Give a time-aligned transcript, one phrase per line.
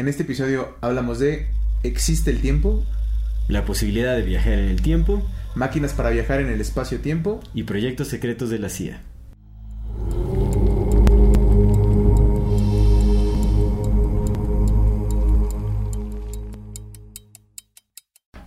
[0.00, 1.48] En este episodio hablamos de
[1.82, 2.82] ¿existe el tiempo?
[3.48, 5.22] La posibilidad de viajar en el tiempo
[5.54, 7.40] Máquinas para viajar en el espacio-tiempo.
[7.52, 9.02] y proyectos secretos de la CIA.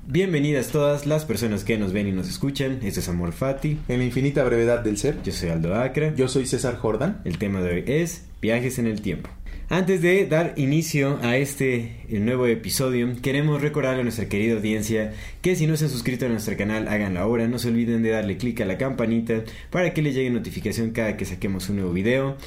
[0.07, 2.79] Bienvenidas todas las personas que nos ven y nos escuchan.
[2.81, 3.77] Este es Amor Fati.
[3.89, 5.21] En la infinita brevedad del ser.
[5.21, 6.15] Yo soy Aldo Acra.
[6.15, 7.21] Yo soy César Jordan.
[7.25, 9.29] El tema de hoy es viajes en el tiempo.
[9.69, 15.55] Antes de dar inicio a este nuevo episodio, queremos recordarle a nuestra querida audiencia que
[15.55, 17.47] si no se han suscrito a nuestro canal, háganlo ahora.
[17.47, 21.15] No se olviden de darle clic a la campanita para que les llegue notificación cada
[21.15, 22.37] que saquemos un nuevo video.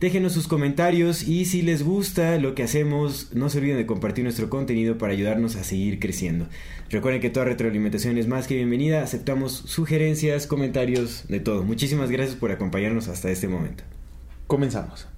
[0.00, 4.24] Déjenos sus comentarios y si les gusta lo que hacemos, no se olviden de compartir
[4.24, 6.46] nuestro contenido para ayudarnos a seguir creciendo.
[6.90, 9.02] Recuerden que toda retroalimentación es más que bienvenida.
[9.02, 11.64] Aceptamos sugerencias, comentarios, de todo.
[11.64, 13.82] Muchísimas gracias por acompañarnos hasta este momento.
[14.46, 15.08] Comenzamos.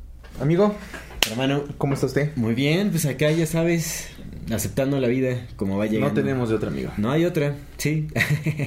[0.41, 0.77] Amigo,
[1.31, 2.31] Hermano, ¿cómo está usted?
[2.37, 4.09] Muy bien, pues acá ya sabes,
[4.51, 6.09] aceptando la vida como va llegando.
[6.09, 6.91] No tenemos de otro amigo.
[6.97, 8.09] No hay otra, sí.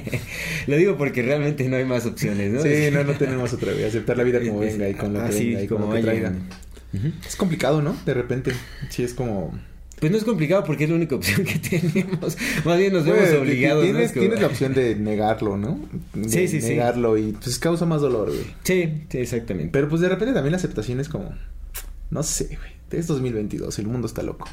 [0.66, 2.62] Lo digo porque realmente no hay más opciones, ¿no?
[2.62, 3.86] Sí, no, no tenemos otra vez.
[3.86, 6.00] Aceptar la vida como venga y con lo que así, venga y con como lo
[6.00, 6.28] que va traiga.
[6.30, 6.54] llegando.
[6.94, 7.08] Ujú.
[7.26, 7.96] Es complicado, ¿no?
[8.06, 8.52] De repente.
[8.90, 9.52] Sí, es como...
[9.98, 12.36] Pues no es complicado porque es la única opción que tenemos.
[12.64, 13.90] Más bien nos vemos obligados, ¿no?
[13.90, 15.80] Tienes, Es como- tienes la opción de negarlo, ¿no?
[16.12, 16.70] De Sí, sí, sí.
[16.70, 18.44] Negarlo y pues causa más dolor, güey.
[18.64, 19.70] Sí, sí, exactamente.
[19.72, 21.32] Pero pues de repente también la aceptación es como...
[22.12, 22.72] No sé, güey.
[22.90, 24.46] Es 2022, el mundo está loco.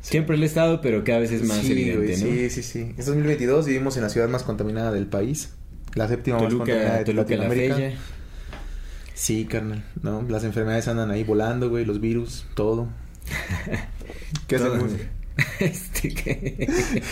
[0.00, 2.26] Siempre lo he estado, pero cada vez es más sí, evidente, güey, ¿no?
[2.26, 2.94] Sí, sí, sí.
[2.98, 5.50] Es 2022, vivimos en la ciudad más contaminada del país.
[5.94, 7.76] La séptima más contaminada Toluca, de Toluca la Latinoamérica.
[7.76, 7.98] Bella.
[9.14, 9.84] Sí, carnal.
[10.02, 12.88] No, las enfermedades andan ahí volando, güey, los virus, todo.
[14.48, 14.90] ¿Qué hacemos?
[15.58, 17.02] Este, ¿qué?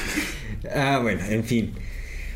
[0.75, 1.75] ah, bueno, en fin.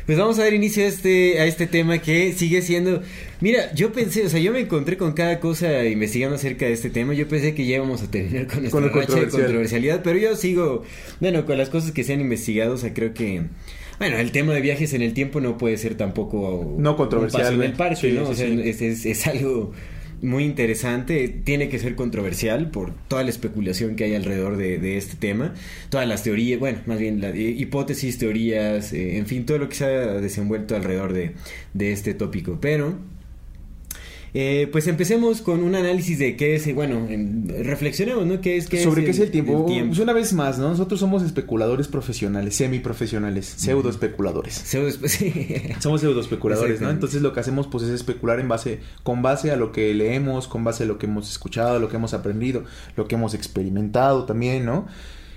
[0.07, 3.03] Pues vamos a dar inicio a este, a este tema que sigue siendo...
[3.41, 6.89] Mira, yo pensé, o sea, yo me encontré con cada cosa investigando acerca de este
[6.89, 7.13] tema.
[7.13, 9.41] Yo pensé que ya íbamos a terminar con nuestra Con racha de controversial.
[9.43, 10.83] controversialidad, pero yo sigo,
[11.19, 13.43] bueno, con las cosas que se han investigado, o sea, creo que...
[13.99, 16.73] Bueno, el tema de viajes en el tiempo no puede ser tampoco...
[16.77, 18.25] No un controversial, paso en el parque, Sí, ¿no?
[18.27, 18.61] sí, o sea, sí.
[18.63, 19.73] es, es- es algo
[20.21, 25.15] muy interesante, tiene que ser controversial por toda la especulación que hay alrededor de, este
[25.15, 25.53] tema,
[25.89, 29.75] todas las teorías, bueno, más bien las hipótesis, teorías, eh, en fin, todo lo que
[29.75, 29.89] se ha
[30.19, 31.33] desenvuelto alrededor de,
[31.73, 32.59] de este tópico.
[32.61, 32.97] Pero,
[34.33, 38.39] eh, pues empecemos con un análisis de qué es, eh, bueno, en- reflexionemos, ¿no?
[38.41, 39.59] ¿Qué es, qué Sobre qué es el tiempo.
[39.61, 39.89] el tiempo?
[39.89, 40.69] Pues una vez más, ¿no?
[40.69, 44.53] Nosotros somos especuladores profesionales, semiprofesionales, pseudo especuladores.
[44.65, 45.33] Pseudo- sí.
[45.79, 46.89] Somos pseudo especuladores, ¿no?
[46.89, 50.47] Entonces lo que hacemos pues es especular en base, con base a lo que leemos,
[50.47, 52.63] con base a lo que hemos escuchado, lo que hemos aprendido,
[52.95, 54.87] lo que hemos experimentado también, ¿no?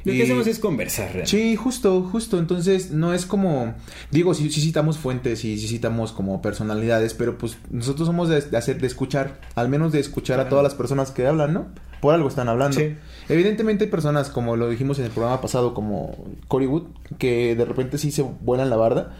[0.04, 1.30] Lo que hacemos es conversar, realmente.
[1.30, 2.38] Sí, justo, justo.
[2.38, 3.74] Entonces, no es como.
[4.10, 8.40] Digo, sí, sí citamos fuentes y sí citamos como personalidades, pero pues nosotros somos de,
[8.40, 11.66] de hacer, de escuchar, al menos de escuchar a todas las personas que hablan, ¿no?
[12.00, 12.78] Por algo están hablando.
[12.78, 12.96] Sí.
[13.28, 16.16] Evidentemente hay personas, como lo dijimos en el programa pasado, como
[16.48, 16.84] Cory Wood,
[17.18, 19.14] que de repente sí se vuelan la barda.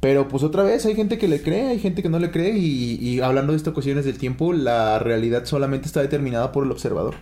[0.00, 2.58] Pero pues otra vez hay gente que le cree, hay gente que no le cree
[2.58, 6.72] y, y hablando de estas cuestiones del tiempo, la realidad solamente está determinada por el
[6.72, 7.14] observador.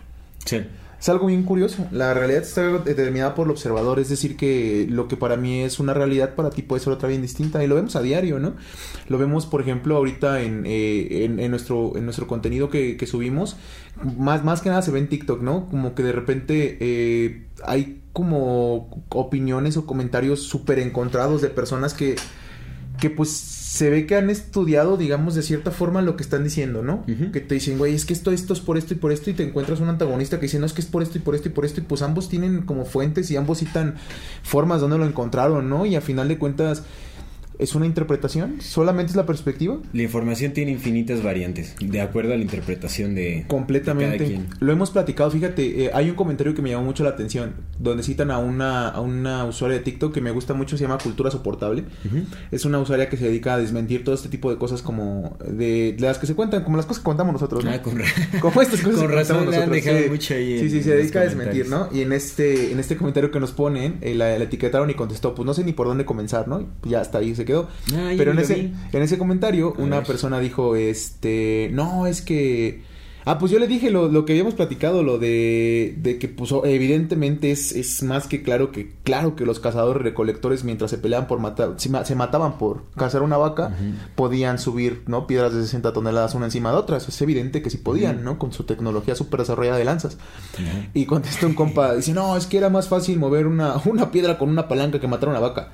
[0.43, 0.63] Sí.
[1.03, 1.85] Es algo bien curioso.
[1.91, 3.99] La realidad está determinada por el observador.
[3.99, 7.09] Es decir, que lo que para mí es una realidad, para ti puede ser otra
[7.09, 7.61] bien distinta.
[7.61, 8.53] Y lo vemos a diario, ¿no?
[9.09, 13.57] Lo vemos, por ejemplo, ahorita en, eh, en, nuestro, en nuestro contenido que, que subimos.
[14.17, 15.67] Más, más que nada se ve en TikTok, ¿no?
[15.69, 22.15] Como que de repente eh, hay como opiniones o comentarios súper encontrados de personas que,
[23.03, 26.83] que pues se ve que han estudiado, digamos, de cierta forma lo que están diciendo,
[26.83, 27.05] ¿no?
[27.33, 29.33] Que te dicen, güey, es que esto, esto es por esto y por esto, y
[29.33, 31.49] te encuentras un antagonista que dice, no, es que es por esto y por esto
[31.49, 33.95] y por esto, y pues ambos tienen como fuentes y ambos citan
[34.41, 35.85] formas donde lo encontraron, ¿no?
[35.85, 36.83] Y a final de cuentas,
[37.63, 38.61] ¿es una interpretación?
[38.61, 39.77] ¿Solamente es la perspectiva?
[39.93, 44.11] La información tiene infinitas variantes, de acuerdo a la interpretación de, Completamente.
[44.11, 44.47] de cada quien.
[44.59, 48.03] Lo hemos platicado, fíjate, eh, hay un comentario que me llamó mucho la atención, donde
[48.03, 51.31] citan a una, a una usuaria de TikTok que me gusta mucho, se llama Cultura
[51.31, 51.85] Soportable.
[52.51, 55.93] Es una usuaria que se dedica a desmentir todo este tipo de cosas como de,
[55.93, 57.71] de las que se cuentan, como las cosas que contamos nosotros, ¿no?
[57.71, 57.93] Ah, con,
[58.41, 60.09] Como estas cosas Con que razón contamos han nosotros, dejado sí.
[60.09, 61.69] mucho ahí Sí, en- sí, en se dedica a desmentir.
[61.69, 61.89] ¿no?
[61.91, 65.33] Y en este, en este comentario que nos ponen, eh, la, la etiquetaron y contestó,
[65.35, 66.61] pues no sé ni por dónde comenzar, ¿no?
[66.61, 67.52] Y ya hasta ahí se quedó.
[67.93, 68.73] Ah, Pero en ese, vi.
[68.91, 70.07] en ese comentario, A una ver.
[70.07, 72.91] persona dijo, este, no, es que
[73.25, 76.53] Ah, pues yo le dije lo, lo que habíamos platicado, lo de, de que pues
[76.65, 81.25] evidentemente es, es más que claro que claro que los cazadores recolectores mientras se peleaban
[81.29, 83.77] por matar, se, ma- se mataban por cazar una vaca,
[84.15, 85.25] podían subir, ¿no?
[85.25, 88.37] Piedras de 60 toneladas una encima de otra, eso es evidente que sí podían, ¿no?
[88.37, 90.17] Con su tecnología súper desarrollada de lanzas.
[90.93, 94.37] Y contesta un compa, dice, no, es que era más fácil mover una, una piedra
[94.37, 95.71] con una palanca que matar una vaca.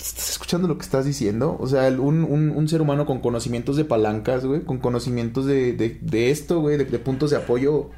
[0.00, 1.56] ¿Estás escuchando lo que estás diciendo?
[1.60, 5.74] O sea, un, un, un ser humano con conocimientos de palancas, güey, con conocimientos de,
[5.74, 7.90] de, de esto, güey, de, de puntos de apoyo.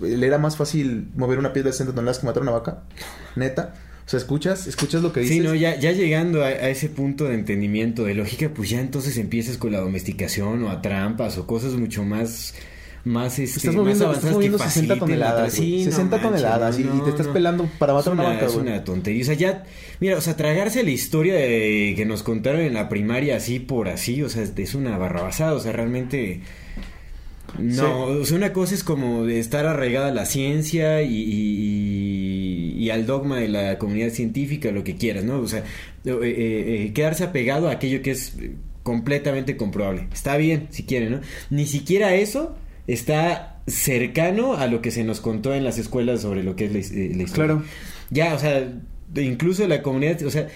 [0.00, 2.82] ¿Le era más fácil mover una piedra de 60 toneladas que matar una vaca?
[3.36, 3.74] ¿Neta?
[4.04, 4.66] O sea, ¿escuchas?
[4.66, 5.36] ¿Escuchas lo que dices?
[5.36, 8.80] Sí, no, ya, ya llegando a, a ese punto de entendimiento de lógica, pues ya
[8.80, 12.54] entonces empiezas con la domesticación o a trampas o cosas mucho más
[13.04, 15.70] más este Estás más moviendo, avanzadas estás moviendo que 60 faciliten toneladas, la- güey.
[15.80, 18.46] Sí, no 60 manches, toneladas y- no, te estás pelando para matar Es una vaca,
[18.46, 18.66] Es güey.
[18.66, 19.22] una tontería.
[19.22, 19.64] O sea, ya,
[20.00, 23.88] mira, o sea, tragarse la historia de que nos contaron en la primaria así por
[23.88, 26.40] así, o sea, es una barrabasada, o sea, realmente...
[27.58, 32.74] No, o sea, una cosa es como de estar arraigada a la ciencia y, y-
[32.78, 35.38] y al dogma de la comunidad científica, lo que quieras, ¿no?
[35.40, 35.64] O sea, eh,
[36.04, 38.36] eh, eh, quedarse apegado a aquello que es
[38.82, 40.08] completamente comprobable.
[40.12, 41.20] Está bien, si quieren, ¿no?
[41.50, 42.56] Ni siquiera eso
[42.92, 46.72] está cercano a lo que se nos contó en las escuelas sobre lo que es
[46.72, 47.54] la, eh, la historia.
[47.54, 47.64] Claro.
[48.10, 48.72] Ya, o sea,
[49.16, 50.48] incluso la comunidad, o sea,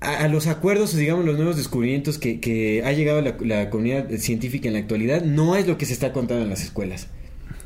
[0.00, 4.08] a, a los acuerdos, digamos, los nuevos descubrimientos que, que ha llegado la, la comunidad
[4.18, 7.08] científica en la actualidad, no es lo que se está contando en las escuelas.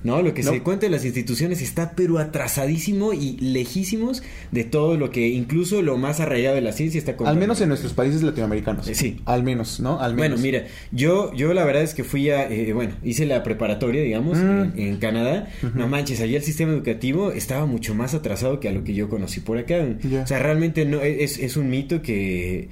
[0.04, 0.52] No, lo que No.
[0.52, 4.22] se cuenta en las instituciones está pero atrasadísimo y lejísimos
[4.52, 7.16] de todo lo que incluso lo más arraigado de la ciencia está.
[7.24, 8.88] Al menos en nuestros países latinoamericanos.
[8.88, 9.16] Eh, sí.
[9.24, 10.00] Al menos, ¿no?
[10.00, 10.40] Al Bueno, menos.
[10.40, 14.38] mira, yo, yo la verdad es que fui a, eh, bueno, hice la preparatoria, digamos,
[14.38, 14.40] Mm.
[14.40, 15.48] en, en Canadá.
[15.74, 19.08] No manches, allá el sistema educativo estaba mucho más atrasado que a lo que yo
[19.08, 19.76] conocí por acá.
[20.22, 22.68] O sea, realmente no, es, es un mito que,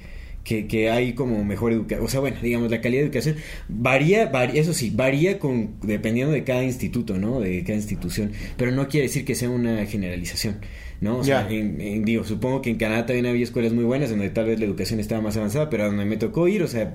[0.47, 2.05] que, que hay como mejor educación.
[2.05, 3.35] O sea, bueno, digamos, la calidad de educación
[3.67, 7.39] varía, varía, eso sí, varía con, dependiendo de cada instituto, ¿no?
[7.39, 8.31] De cada institución.
[8.55, 10.57] Pero no quiere decir que sea una generalización.
[10.99, 11.17] ¿no?
[11.19, 14.29] O sea, en- en- digo, supongo que en Canadá también había escuelas muy buenas donde
[14.31, 16.91] tal vez la educación estaba más avanzada, pero a donde me tocó ir, o sea,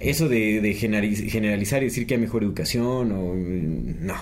[0.00, 4.16] eso de, de generaliz- generalizar y decir que hay mejor educación o mm, no.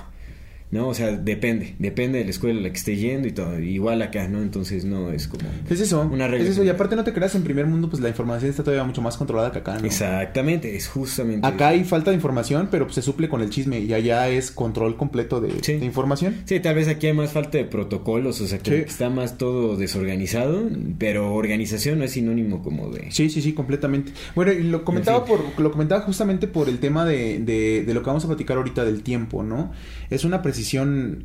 [0.73, 3.61] No, o sea, depende, depende de la escuela a la que esté yendo y todo.
[3.61, 4.41] Igual acá, ¿no?
[4.43, 6.01] Entonces no es como Es eso.
[6.01, 6.47] Una regla.
[6.47, 6.65] Es eso.
[6.65, 9.19] Y aparte no te creas, en primer mundo, pues la información está todavía mucho más
[9.19, 9.85] controlada que acá, ¿no?
[9.85, 11.79] Exactamente, es justamente Acá eso.
[11.81, 13.81] hay falta de información, pero pues, se suple con el chisme.
[13.81, 15.75] Y allá es control completo de, Sí.
[15.75, 16.37] de información.
[16.47, 18.85] Sí, tal vez aquí hay más falta de protocolos, o sea, que Sí.
[18.89, 23.11] está más todo desorganizado, pero organización no es sinónimo como de...
[23.13, 24.13] Sí, sí, sí, completamente.
[24.35, 28.01] Bueno, y lo comentaba por, lo comentaba justamente por el tema de, de, de lo
[28.03, 29.71] que vamos a platicar ahorita del tiempo, ¿no?
[30.09, 30.62] Es una precisión,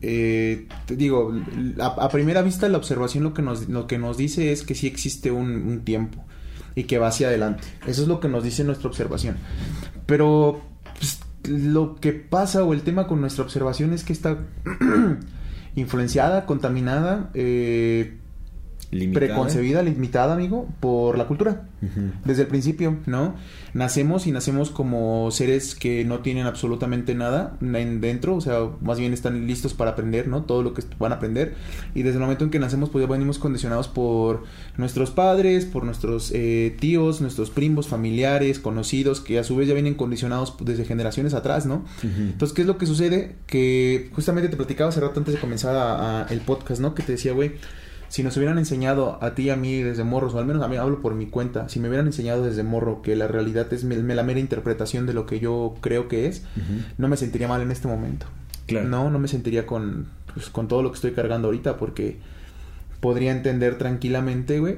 [0.01, 1.33] eh, digo,
[1.79, 4.87] a, primera vista la observación lo que nos, lo que nos dice es que sí
[4.87, 6.23] existe un, un tiempo
[6.75, 7.67] y que va hacia adelante.
[7.87, 9.37] Eso es lo que nos dice nuestra observación.
[10.05, 10.61] Pero
[10.97, 14.37] pues, lo que pasa o el tema con nuestra observación es que está
[15.75, 18.17] influenciada, contaminada, eh,
[18.91, 19.25] limitada.
[19.27, 21.63] preconcebida, limitada, amigo, por la cultura.
[22.25, 23.35] Desde el principio, ¿no?
[23.75, 28.97] Nacemos y nacemos como seres que no tienen absolutamente nada en dentro, o sea, más
[28.97, 30.41] bien están listos para aprender, ¿no?
[30.43, 31.53] Todo lo que van a aprender.
[31.93, 34.43] Y desde el momento en que nacemos, pues ya venimos condicionados por
[34.77, 39.75] nuestros padres, por nuestros eh, tíos, nuestros primos, familiares, conocidos, que a su vez ya
[39.75, 41.85] vienen condicionados desde generaciones atrás, ¿no?
[42.03, 43.35] Entonces, ¿qué es lo que sucede?
[43.45, 46.95] Que justamente te platicaba hace rato antes de comenzar a- a el podcast, ¿no?
[46.95, 47.51] Que te decía, güey,
[48.09, 50.67] si nos hubieran enseñado a ti y a mí desde morros, o al menos a
[50.67, 53.83] mí hablo por mi cuenta, si me hubieran enseñado desde morro que la realidad es
[53.83, 56.43] me- me- la mera interpretación de lo que yo creo que es,
[56.97, 58.25] no me sentiría mal en este momento.
[58.65, 58.87] Claro.
[58.87, 62.17] No, no me sentiría con, pues, con todo lo que estoy cargando ahorita, porque
[62.99, 64.77] podría entender tranquilamente, güey,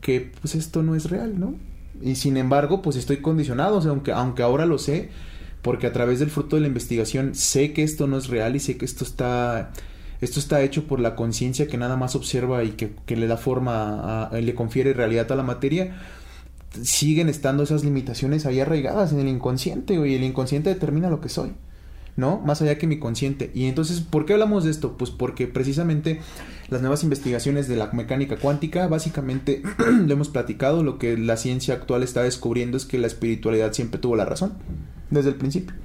[0.00, 1.54] que pues esto no es real, ¿no?
[2.00, 5.10] Y sin embargo, pues estoy condicionado, o sea, aunque, aunque ahora lo sé,
[5.62, 8.60] porque a través del fruto de la investigación sé que esto no es real y
[8.60, 9.72] sé que esto está
[10.20, 14.26] esto está hecho por la conciencia que nada más observa y que, le da forma
[14.26, 15.96] a, le confiere realidad a la materia
[16.82, 21.28] siguen estando esas limitaciones ahí arraigadas en el inconsciente y el inconsciente determina lo que
[21.28, 21.54] soy
[22.18, 22.40] ¿no?
[22.40, 23.52] Más allá que mi consciente.
[23.54, 24.96] Y entonces, ¿por qué hablamos de esto?
[24.98, 26.20] Pues porque precisamente
[26.68, 31.74] las nuevas investigaciones de la mecánica cuántica, básicamente lo hemos platicado, lo que la ciencia
[31.74, 34.54] actual está descubriendo es que la espiritualidad siempre tuvo la razón,
[35.10, 35.76] desde el principio,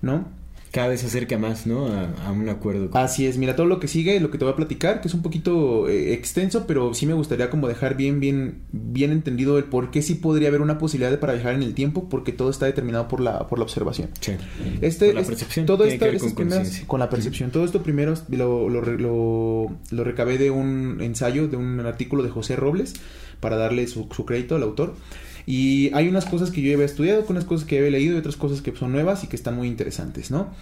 [0.00, 0.24] ¿no?
[0.72, 1.86] Cada vez se acerca más, ¿no?
[1.88, 2.88] A, a un acuerdo.
[2.90, 5.08] con- Así es, mira, todo lo que sigue, lo que te voy a platicar, que
[5.08, 9.58] es un poquito eh, extenso, pero sí me gustaría como dejar bien, bien, bien entendido
[9.58, 12.32] el por qué sí podría haber una posibilidad de para viajar en el tiempo, porque
[12.32, 14.08] todo está determinado por la, por la observación.
[14.20, 14.32] Sí.
[14.80, 16.88] Este, Por la es- percepción, todo esto, que con primeras- conciencia.
[16.88, 17.50] con la percepción.
[17.50, 22.30] Todo esto primero lo, lo, lo- lo recabé de un ensayo, de un artículo de
[22.30, 22.94] José Robles,
[23.40, 24.94] para darle su, su crédito al autor.
[25.46, 28.36] Y hay unas cosas que yo había estudiado, unas cosas que había leído y otras
[28.36, 30.54] cosas que son nuevas y que están muy interesantes, ¿no?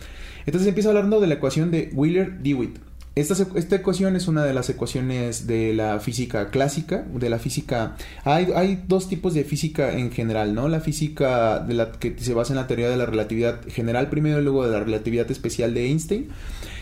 [0.47, 2.79] Entonces empieza hablando de la ecuación de Wheeler-DeWitt.
[3.17, 7.97] Esta, esta, ecuación es una de las ecuaciones de la física clásica, de la física...
[8.25, 10.69] Hay, hay, dos tipos de física en general, ¿no?
[10.69, 14.41] La física de la que se basa en la teoría de la relatividad general primero
[14.41, 16.29] y luego de la relatividad especial de Einstein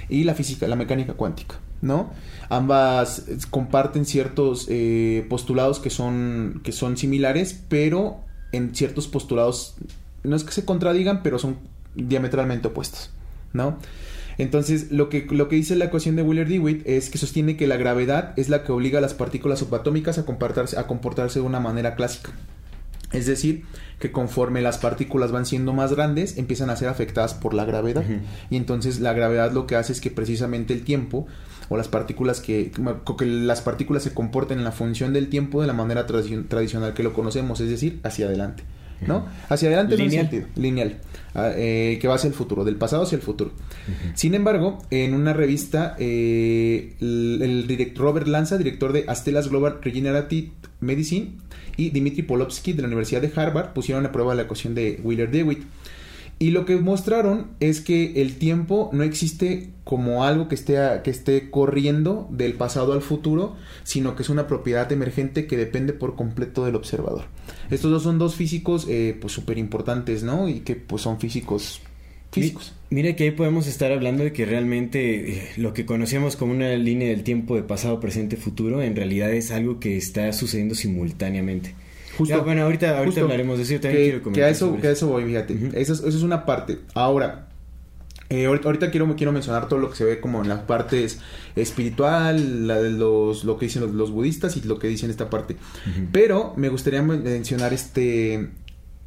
[0.08, 2.10] y la física, la mecánica cuántica, ¿no?
[2.48, 8.20] Ambas comparten ciertos eh, postulados que son, que son similares, pero
[8.52, 9.76] en ciertos postulados
[10.24, 11.58] no es que se contradigan, pero son
[11.94, 13.10] diametralmente opuestos,
[13.52, 13.78] ¿no?
[14.38, 17.76] Entonces, lo que, lo que dice la ecuación de Wheeler-DeWitt es que sostiene que la
[17.76, 21.58] gravedad es la que obliga a las partículas subatómicas a comportarse, a comportarse de una
[21.58, 22.30] manera clásica.
[23.12, 23.64] Es decir,
[23.98, 28.04] que conforme las partículas van siendo más grandes, empiezan a ser afectadas por la gravedad.
[28.50, 31.26] Y entonces la gravedad lo que hace es que precisamente el tiempo
[31.68, 32.70] o las partículas que,
[33.18, 37.02] que las partículas se comporten en la función del tiempo de la manera tradicional que
[37.02, 38.64] lo conocemos, es decir, hacia adelante.
[39.06, 39.26] ¿no?
[39.48, 40.12] Hacia adelante lineal.
[40.12, 40.98] en sentido, lineal,
[41.34, 43.52] ah, eh, que va hacia el futuro, del pasado hacia el futuro.
[44.14, 50.50] Sin embargo, en una revista, eh, el, director Robert Lanza, director de Astellas Global Regenerative
[50.80, 51.36] Medicine,
[51.76, 55.62] y Dimitri Polovsky de la Universidad de Harvard pusieron a prueba la ecuación de Wheeler-DeWitt.
[56.40, 61.10] Y lo que mostraron es que el tiempo no existe como algo que esté, que
[61.10, 66.14] esté corriendo del pasado al futuro, sino que es una propiedad emergente que depende por
[66.14, 67.24] completo del observador.
[67.70, 70.48] Estos dos son dos físicos eh, pues súper importantes, ¿no?
[70.48, 71.80] Y que pues son físicos
[72.30, 72.74] físicos.
[72.90, 76.74] Mira que ahí podemos estar hablando de que realmente eh, lo que conocíamos como una
[76.76, 81.74] línea del tiempo de pasado, presente, futuro, en realidad es algo que está sucediendo simultáneamente.
[82.18, 83.74] Justo, bueno, ahorita, ahorita hablaremos de eso.
[83.74, 84.42] Yo también quiero comentar.
[84.42, 85.70] Que a eso, que a eso voy, fíjate.
[85.74, 86.80] eso, es, una parte.
[86.94, 87.46] Ahora,
[88.28, 91.20] eh, ahorita, quiero, quiero mencionar todo lo que se ve como en las partes
[91.54, 95.56] espiritual, la de los, lo que dicen los, budistas y lo que dicen esta parte.
[96.10, 98.50] Pero me gustaría mencionar este,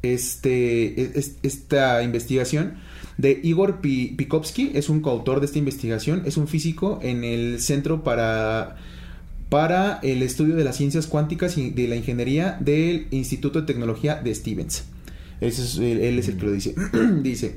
[0.00, 2.78] este, esta investigación
[3.18, 8.02] de Igor Pikovsky, es un coautor de esta investigación, es un físico en el Centro
[8.02, 8.76] para
[9.52, 14.14] para el estudio de las ciencias cuánticas y de la ingeniería del Instituto de Tecnología
[14.14, 14.84] de Stevens.
[15.42, 16.74] es, él, es el que lo dice.
[17.22, 17.56] dice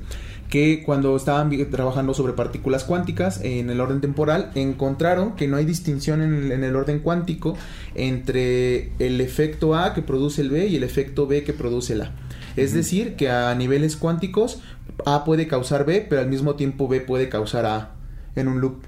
[0.50, 5.64] que cuando estaban trabajando sobre partículas cuánticas en el orden temporal, encontraron que no hay
[5.64, 7.56] distinción en el, orden cuántico
[7.94, 12.02] entre el efecto A que produce el B y el efecto B que produce el
[12.02, 12.12] A.
[12.56, 14.60] Es decir, que a niveles cuánticos
[15.06, 17.94] A puede causar B, pero al mismo tiempo B puede causar A
[18.34, 18.82] en un loop.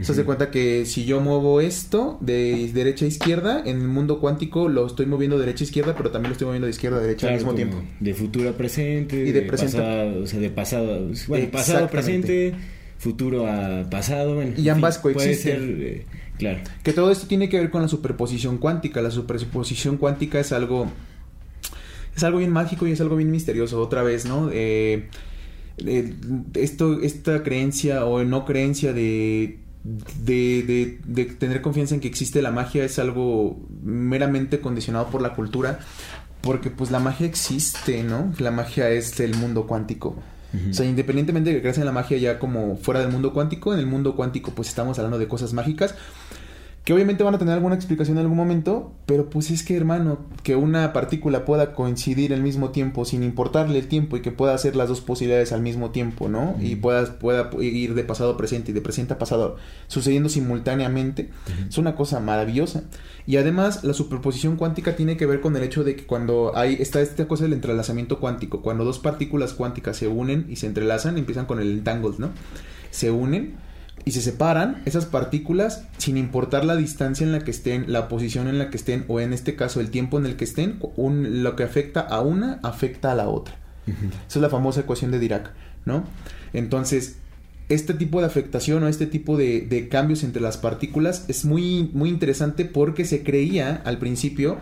[0.00, 4.20] Se hace cuenta que si yo muevo esto de derecha a izquierda, en el mundo
[4.20, 6.98] cuántico lo estoy moviendo de derecha a izquierda, pero también lo estoy moviendo de izquierda
[6.98, 7.82] a derecha al mismo tiempo.
[7.98, 12.54] De futuro a presente, y de, pasado, o sea, de pasado, bueno, pasado a presente,
[12.98, 15.56] futuro a pasado, y ambas coexisten.
[15.56, 16.06] Puede ser, eh,
[16.38, 16.60] claro.
[16.84, 19.02] Que todo esto tiene que ver con la superposición cuántica.
[19.02, 20.88] La superposición cuántica es algo
[22.18, 24.50] es algo bien mágico y es algo bien misterioso otra vez, ¿no?
[24.52, 25.08] Eh,
[25.86, 26.14] eh,
[26.54, 32.50] esto, esta creencia o no creencia de de, de, tener confianza en que existe la
[32.50, 35.80] magia es algo meramente condicionado por la cultura,
[36.40, 38.32] porque pues la magia existe, ¿no?
[38.38, 40.16] La magia es el mundo cuántico.
[40.70, 43.74] O sea, independientemente de que creas en la magia ya como fuera del mundo cuántico,
[43.74, 45.94] en el mundo cuántico pues estamos hablando de cosas mágicas
[46.88, 50.20] que obviamente van a tener alguna explicación en algún momento, pero pues es que hermano,
[50.42, 54.54] que una partícula pueda coincidir al mismo tiempo sin importarle el tiempo y que pueda
[54.54, 56.56] hacer las dos posibilidades al mismo tiempo, ¿no?
[56.58, 61.28] Y pueda, pueda ir de pasado a presente y de presente a pasado sucediendo simultáneamente,
[61.68, 62.84] es una cosa maravillosa.
[63.26, 66.78] Y además la superposición cuántica tiene que ver con el hecho de que cuando hay
[66.80, 71.18] está esta cosa del entrelazamiento cuántico, cuando dos partículas cuánticas se unen y se entrelazan,
[71.18, 72.30] empiezan con el entangles, ¿no?
[72.88, 73.67] Se unen
[74.08, 78.48] y se separan esas partículas sin importar la distancia en la que estén, la posición
[78.48, 81.56] en la que estén o en este caso el tiempo en el que estén, lo
[81.56, 83.56] que afecta a una afecta a la otra.
[83.86, 85.50] Esa es la famosa ecuación de Dirac,
[85.84, 86.04] ¿no?
[86.54, 87.16] Entonces,
[87.68, 92.08] este tipo de afectación o este tipo de, cambios entre las partículas es muy, muy
[92.08, 94.56] interesante porque se creía al principio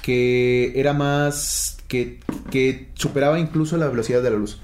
[0.00, 4.58] que era más, que, que superaba incluso la velocidad de la luz.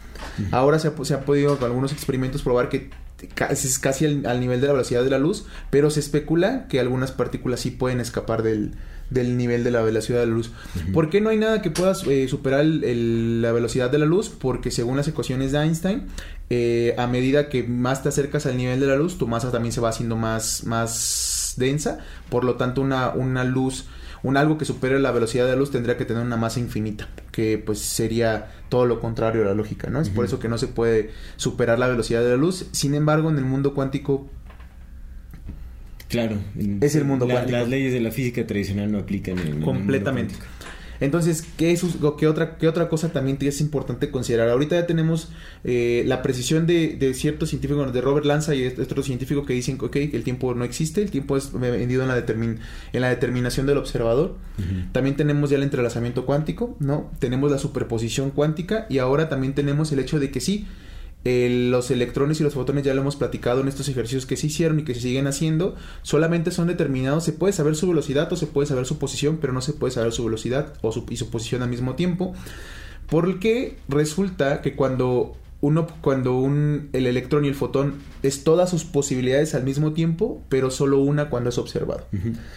[0.53, 3.02] Ahora se ha, se ha podido con algunos experimentos probar que
[3.51, 7.13] es casi al, nivel de la velocidad de la luz, pero se especula que algunas
[7.13, 8.73] partículas sí pueden escapar del,
[9.11, 10.51] nivel de la velocidad de la luz.
[10.93, 14.29] ¿Por qué no hay nada que pueda eh, superar la velocidad de la luz?
[14.29, 16.07] Porque según las ecuaciones de Einstein,
[16.51, 19.73] eh, a medida que más te acercas al nivel de la luz, tu masa también
[19.73, 23.87] se va haciendo más, más densa, por lo tanto una, una luz
[24.23, 27.09] un algo que supere la velocidad de la luz tendría que tener una masa infinita,
[27.33, 30.01] que pues sería todo lo contrario a la lógica, ¿no?
[30.01, 32.69] Es por eso que no se puede superar la velocidad de la luz.
[32.71, 34.31] Sin embargo, en el mundo cuántico
[36.09, 36.37] Claro.
[36.83, 37.57] Es el mundo cuántico.
[37.57, 40.35] Las leyes de la física tradicional no aplican en Completamente.
[41.03, 41.85] Entonces, ¿qué, es,
[42.17, 44.49] qué, otra, ¿qué otra cosa también es importante considerar?
[44.49, 45.31] Ahorita ya tenemos
[45.65, 49.53] eh, la precisión de, de, ciertos científicos, de Robert Lanza y este otro científico que
[49.53, 52.61] dicen que el tiempo no existe, el tiempo es vendido en la, determin,
[52.93, 54.37] en la determinación del observador.
[54.93, 57.11] También tenemos ya el entrelazamiento cuántico, ¿no?
[57.19, 60.69] Tenemos la superposición cuántica y ahora también tenemos el hecho de que sí,
[61.25, 64.81] los electrones y los fotones ya lo hemos platicado en estos ejercicios que se hicieron
[64.81, 68.47] y que se siguen haciendo, solamente son determinados, se puede saber su velocidad o se
[68.47, 71.31] puede saber su posición, pero no se puede saber su velocidad o su, y su
[71.31, 72.35] posición al mismo tiempo,
[73.09, 78.85] porque resulta que cuando uno cuando un el electrón y el fotón es todas sus
[78.85, 82.05] posibilidades al mismo tiempo, pero solo una cuando es observado.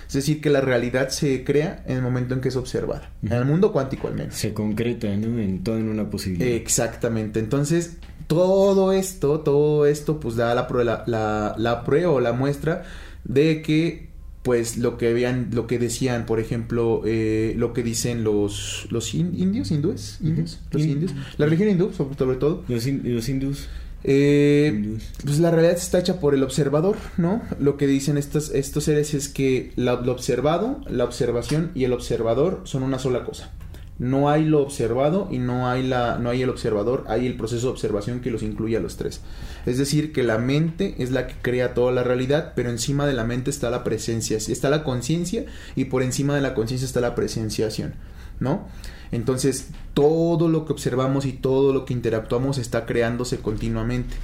[0.08, 3.12] Es decir, que la realidad se crea en el momento en que es observada.
[3.22, 4.34] En el mundo cuántico al menos.
[4.34, 5.40] Se concreta, ¿no?
[5.40, 6.50] En todo en una posibilidad.
[6.50, 7.40] Exactamente.
[7.40, 10.68] Entonces, todo esto, todo esto, pues da la,
[11.06, 12.84] la, la, prueba o la muestra
[13.24, 14.10] de que
[14.44, 19.16] pues lo que habían, lo que decían, por ejemplo, eh, lo que dicen los, los
[19.16, 22.64] indios, hindúes, indios, los indios, la religión hindú, sobre, todo.
[22.68, 23.68] Los, los hindús.
[24.04, 27.42] Eh, pues la realidad está hecha por el observador, ¿no?
[27.60, 32.62] Lo que dicen estos, estos seres es que lo observado, la observación y el observador
[32.66, 33.52] son una sola cosa
[33.98, 37.68] no hay lo observado y no hay la no hay el observador, hay el proceso
[37.68, 39.22] de observación que los incluye a los tres.
[39.66, 43.14] Es decir, que la mente es la que crea toda la realidad, pero encima de
[43.14, 47.00] la mente está la presencia, está la conciencia y por encima de la conciencia está
[47.00, 47.94] la presenciación,
[48.40, 48.68] ¿no?
[49.12, 54.16] Entonces, todo lo que observamos y todo lo que interactuamos está creándose continuamente.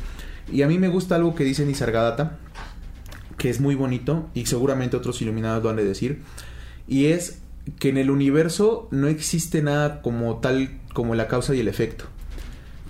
[0.52, 2.40] Y a mí me gusta algo que dice Nisargadatta,
[3.38, 6.22] que es muy bonito y seguramente otros iluminados lo han de decir,
[6.88, 7.41] y es
[7.80, 12.06] que en el universo no existe nada como tal como la causa y el efecto.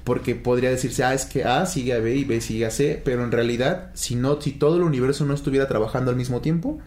[0.04, 3.02] Porque podría decirse, ah, es que A sigue a B y B sigue a C,
[3.04, 6.80] pero en realidad, si no, si todo el universo no estuviera trabajando al mismo tiempo,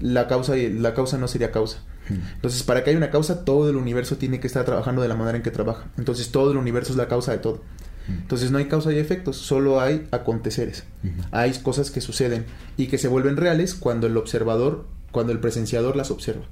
[0.00, 1.82] la causa, la causa no sería causa.
[2.08, 2.18] Hmm.
[2.34, 5.16] Entonces, para que haya una causa, todo el universo tiene que estar trabajando de la
[5.16, 5.86] manera en que trabaja.
[5.96, 7.62] Entonces, todo el universo es la causa de todo.
[8.06, 8.20] Hmm.
[8.20, 10.84] Entonces no hay causa y efectos, solo hay aconteceres.
[11.02, 11.20] Hmm.
[11.30, 12.44] Hay cosas que suceden
[12.76, 16.44] y que se vuelven reales cuando el observador cuando el presenciador las observa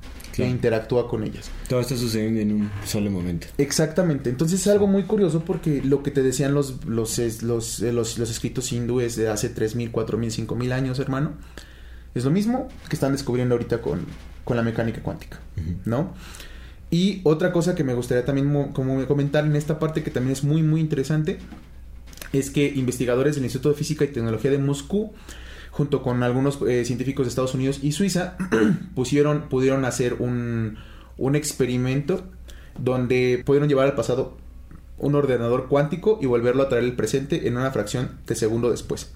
[0.44, 1.50] interactúa con ellas.
[1.68, 3.46] Todo esto sucede en un solo momento.
[3.56, 4.28] Exactamente.
[4.28, 8.18] Entonces es algo muy curioso porque lo que te decían los, los, los, eh, los,
[8.18, 11.34] los escritos hindúes de hace 3.000, 4.000, 5.000 años, hermano,
[12.14, 14.04] es lo mismo que están descubriendo ahorita con,
[14.44, 15.40] con la mecánica cuántica,
[15.84, 16.14] ¿no?
[16.90, 20.44] Y otra cosa que me gustaría también como comentar en esta parte que también es
[20.44, 21.38] muy, muy interesante,
[22.32, 25.12] es que investigadores del Instituto de Física y Tecnología de Moscú
[25.76, 28.38] junto con algunos eh, científicos de Estados Unidos y Suiza,
[28.94, 30.78] pusieron, pudieron hacer un,
[31.18, 32.24] un experimento
[32.78, 34.38] donde pudieron llevar al pasado
[34.96, 39.12] un ordenador cuántico y volverlo a traer al presente en una fracción de segundo después.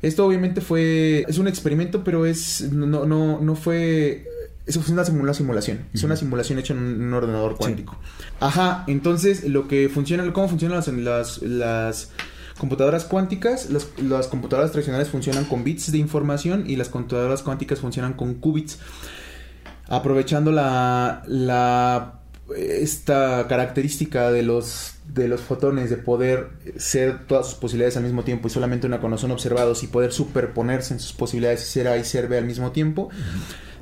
[0.00, 4.26] Esto obviamente fue es un experimento, pero es no no no fue
[4.64, 5.86] eso fue una, simulación.
[5.92, 7.98] Es una simulación hecha en un, ordenador cuántico.
[8.38, 12.10] Ajá, entonces lo que funciona, cómo funcionan las, las
[12.58, 18.14] computadoras cuánticas, las, computadoras tradicionales funcionan con bits de información y las computadoras cuánticas funcionan
[18.14, 18.78] con qubits.
[19.88, 22.20] Aprovechando la, la
[22.56, 28.24] esta característica de los de los fotones de poder ser todas sus posibilidades al mismo
[28.24, 31.88] tiempo y solamente una cuando son observados y poder superponerse en sus posibilidades y ser
[31.88, 33.08] A y ser B al mismo tiempo.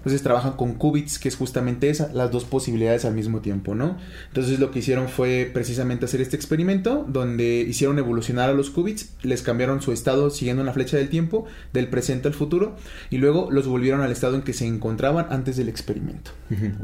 [0.06, 3.96] Entonces trabajan con qubits, que es justamente esa, las dos posibilidades al mismo tiempo, ¿no?
[4.28, 9.14] Entonces lo que hicieron fue precisamente hacer este experimento donde hicieron evolucionar a los qubits,
[9.22, 12.76] les cambiaron su estado siguiendo una flecha del tiempo, del presente al futuro,
[13.10, 16.30] y luego los volvieron al estado en que se encontraban antes del experimento.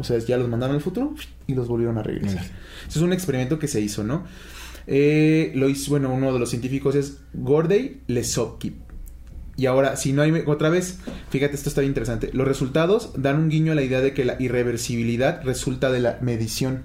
[0.00, 1.14] O sea, ya los mandaron al futuro
[1.46, 2.42] y los volvieron a regresar.
[2.88, 4.24] Ese es un experimento que se hizo, ¿no?
[4.88, 8.74] Eh, lo hizo, bueno, uno de los científicos es Gordey Lesopki.
[9.56, 10.98] Y ahora, si no hay otra vez,
[11.30, 12.30] fíjate, esto está bien interesante.
[12.32, 16.18] Los resultados dan un guiño a la idea de que la irreversibilidad resulta de la
[16.20, 16.84] medición.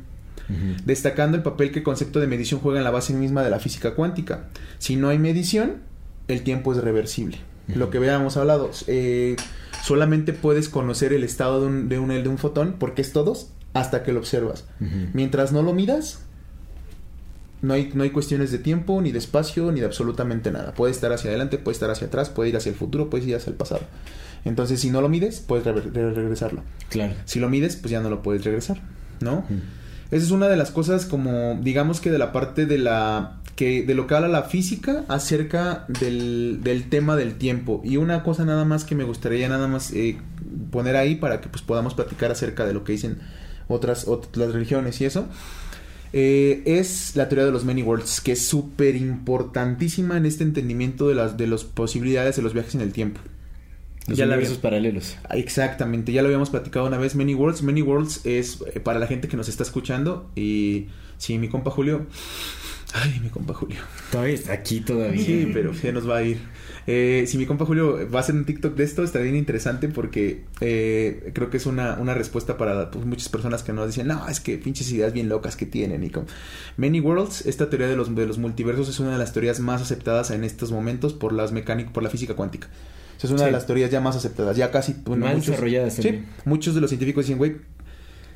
[0.86, 3.60] Destacando el papel que el concepto de medición juega en la base misma de la
[3.60, 4.48] física cuántica.
[4.78, 5.82] Si no hay medición,
[6.30, 7.40] el tiempo es reversible.
[7.68, 9.36] Lo que habíamos hablado, eh,
[9.84, 13.52] solamente puedes conocer el estado de un, de un, de un fotón, porque es todos,
[13.74, 14.66] hasta que lo observas.
[15.14, 16.22] Mientras no lo midas,
[17.62, 20.74] no hay, no hay cuestiones de tiempo, ni de espacio, ni de absolutamente nada.
[20.74, 23.36] Puede estar hacia adelante, puede estar hacia atrás, puede ir hacia el futuro, puede ir
[23.36, 23.82] hacia el pasado.
[24.46, 26.64] Entonces, si no lo mides, puedes regresarlo.
[26.90, 27.14] Claro.
[27.26, 28.80] Si lo mides, pues ya no lo puedes regresar,
[29.20, 29.44] ¿no?
[30.12, 33.42] Esa es una de las cosas como, digamos que de la parte de la...
[33.56, 37.82] que de lo que habla la física acerca del, del tema del tiempo.
[37.84, 40.18] Y una cosa nada más que me gustaría nada más eh,
[40.72, 43.18] poner ahí para que pues podamos platicar acerca de lo que dicen
[43.68, 45.28] otras, otras religiones y eso
[46.14, 51.08] eh, es la teoría de los many worlds, que es súper importantísima en este entendimiento
[51.08, 53.20] de las, de las posibilidades de los viajes en el tiempo.
[54.08, 55.18] Los Ya universos paralelos.
[55.32, 57.16] Exactamente, ya lo habíamos platicado una vez.
[57.16, 57.62] Many Worlds.
[57.62, 60.32] Many Worlds es eh, para la gente que nos está escuchando.
[60.34, 62.06] Y sí, mi compa Julio.
[62.94, 63.80] Ay, mi compa Julio.
[64.10, 65.26] Todavía está aquí todavía.
[65.26, 66.38] Sí, pero ya nos va a ir.
[66.90, 69.90] Eh, si mi compa Julio va a hacer un TikTok de esto, está bien interesante
[69.90, 74.08] porque eh, creo que es una, una respuesta para pues, muchas personas que nos dicen,
[74.08, 76.04] no, es que pinches ideas bien locas que tienen.
[76.06, 76.28] Y como...
[76.78, 79.82] Many Worlds, esta teoría de los, de los multiversos es una de las teorías más
[79.82, 82.70] aceptadas en estos momentos por las mecánicas, por la física cuántica.
[83.18, 83.46] O sea, es una Sí.
[83.48, 84.56] de las teorías ya más aceptadas.
[84.56, 84.96] Ya casi.
[85.06, 87.58] bueno, Más desarrolladas sí, muchos de los científicos dicen, güey,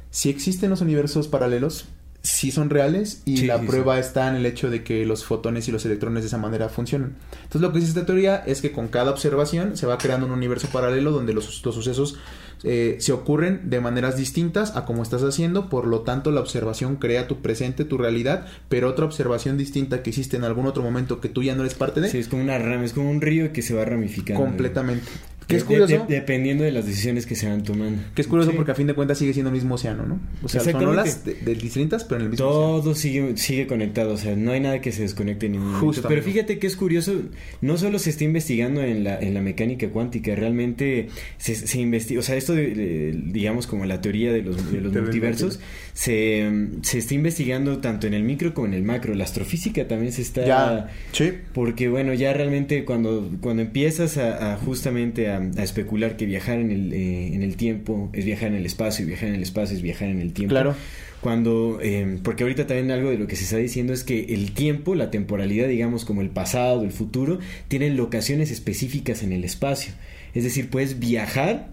[0.10, 1.86] si existen los universos paralelos,
[2.22, 5.26] sí son reales y Sí, la sí, prueba está en el hecho de que los
[5.26, 7.16] fotones y los electrones de esa manera funcionan.
[7.34, 10.32] Entonces lo que dice esta teoría es que con cada observación se va creando un
[10.32, 12.18] universo paralelo donde los, los sucesos
[12.64, 16.98] eh, se ocurren de maneras distintas a como estás haciendo, por lo tanto la observación
[16.98, 21.20] crea tu presente, tu realidad, pero otra observación distinta que existe en algún otro momento
[21.22, 23.20] que tú ya no eres parte de, Sí, es como una rama, es como un
[23.22, 24.44] río que se va ramificando.
[24.44, 25.08] completamente.
[25.52, 25.94] Que es curioso.
[25.94, 28.02] de- de- dependiendo de las decisiones que se van tomando.
[28.16, 28.56] Que es curioso Sí.
[28.58, 30.20] porque a fin de cuentas sigue siendo el mismo océano, ¿no?
[30.44, 32.82] O sea, son olas de, de distintas, pero en el mismo océano.
[32.82, 36.08] Todo sigue, sigue conectado, o sea, no hay nada que se desconecte en ningún momento.
[36.08, 37.14] Pero fíjate que es curioso,
[37.62, 42.20] no solo se está investigando en la, en la mecánica cuántica, realmente se, se investiga,
[42.20, 45.60] o sea, esto de, de- digamos como la teoría de los, de los Teoría multiversos,
[45.94, 46.50] se,
[46.82, 49.14] se está investigando tanto en el micro como en el macro.
[49.14, 50.46] La astrofísica también se está...
[50.46, 51.32] Ya, sí.
[51.54, 56.60] Porque bueno, ya realmente cuando, cuando empiezas a, a justamente a, a especular que viajar
[56.60, 59.44] en el, eh, en el tiempo es viajar en el espacio y viajar en el
[59.44, 60.54] espacio es viajar en el tiempo.
[60.54, 60.76] Claro.
[61.22, 64.54] Cuando, eh, porque ahorita también algo de lo que se está diciendo es que el
[64.54, 69.94] tiempo, la temporalidad, digamos como el pasado, el futuro, tienen locaciones específicas en el espacio.
[70.34, 71.70] Es decir, puedes viajar,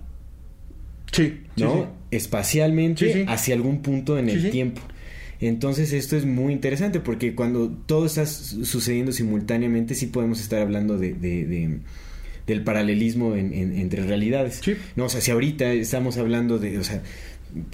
[1.13, 1.75] Sí, ¿no?
[2.11, 2.17] sí.
[2.17, 4.83] Espacialmente Sí, hacia algún punto en el tiempo.
[5.41, 10.61] Entonces esto es muy interesante porque cuando todo está su- sucediendo simultáneamente sí podemos estar
[10.61, 11.79] hablando de, de- de-
[12.49, 14.59] del paralelismo en- en- entre realidades.
[14.63, 14.75] Sí.
[14.97, 17.01] No, o sea, si ahorita estamos hablando de, o sea,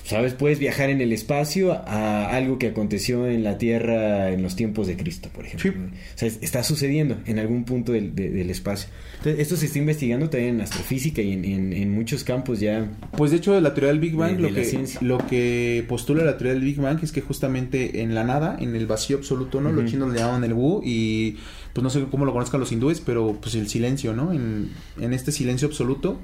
[0.04, 4.54] sabes, puedes viajar en el espacio a algo que aconteció en la Tierra en los
[4.54, 5.72] tiempos de Cristo, por ejemplo.
[5.72, 5.78] Sí.
[6.14, 8.88] O sea, es- está sucediendo en algún punto del, de- del espacio.
[9.18, 12.88] Entonces, esto se está investigando también en astrofísica y en, en- en muchos campos ya
[13.16, 16.36] Pues de hecho la teoría del Big Bang De- lo, que, lo que postula la
[16.36, 19.72] teoría del Big Bang es que justamente en la nada, en el vacío absoluto, ¿no?
[19.72, 21.36] Los chinos le llaman el Wu y
[21.74, 24.32] pues no sé cómo lo conozcan los hindúes, pero pues el silencio, ¿no?
[24.32, 26.18] En, en este silencio absoluto,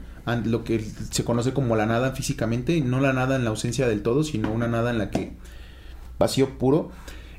[0.47, 4.01] lo que se conoce como la nada físicamente, no la nada en la ausencia del
[4.03, 5.33] todo, sino una nada en la que
[6.19, 6.91] vacío puro.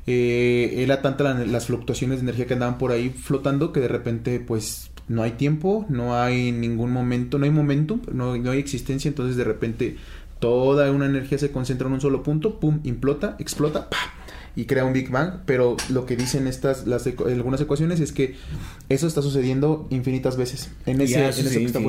[0.06, 3.88] Eh, era tanta la- las fluctuaciones de energía que andaban por ahí flotando que de
[3.88, 8.58] repente pues no hay tiempo, no hay ningún momento, no hay momentum, no, no hay
[8.58, 9.96] existencia, entonces de repente
[10.40, 13.96] toda una energía se concentra en un solo punto, pum, implota, explota, ¡pa!
[14.54, 18.12] Y crea un Big Bang, pero lo que dicen estas las ecu- algunas ecuaciones es
[18.12, 18.34] que
[18.90, 21.34] eso está sucediendo infinitas veces en ese, Ya en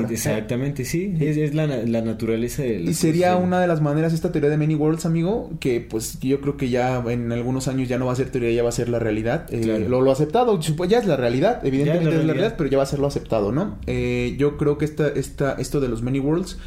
[0.07, 0.31] que está.
[0.31, 1.13] Exactamente, sí.
[1.19, 2.87] Es, es la, la naturaleza del.
[2.87, 6.39] Y sería una de las maneras esta teoría de Many Worlds, amigo, que pues yo
[6.39, 8.73] creo que ya en algunos años ya no va a ser teoría, ya va a
[8.73, 9.45] ser la realidad.
[9.53, 9.89] Eh, Claro.
[9.89, 12.55] lo, lo aceptado, ya es la realidad, evidentemente es la realidad, realidad.
[12.57, 13.77] pero ya va a ser lo aceptado, ¿no?
[13.87, 16.57] Eh, yo creo que esta, esta, esto de los Many Worlds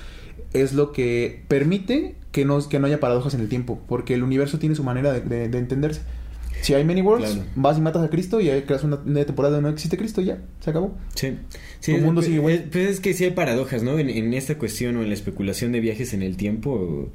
[0.62, 4.22] es lo que permite que no, que no haya paradojas en el tiempo, porque el
[4.22, 6.02] universo tiene su manera de, de- de entenderse.
[6.62, 7.48] Si hay Many Worlds, Claro.
[7.54, 10.26] vas y matas a Cristo y creas una, una temporada donde no existe Cristo y
[10.26, 10.96] ya, se acabó.
[11.14, 11.36] Sí.
[11.80, 12.54] sí es- mundo pues, sigue igual.
[12.54, 13.98] es- Pues es que sí hay paradojas, ¿no?
[13.98, 17.10] En, en esta cuestión o en la especulación de viajes en el tiempo.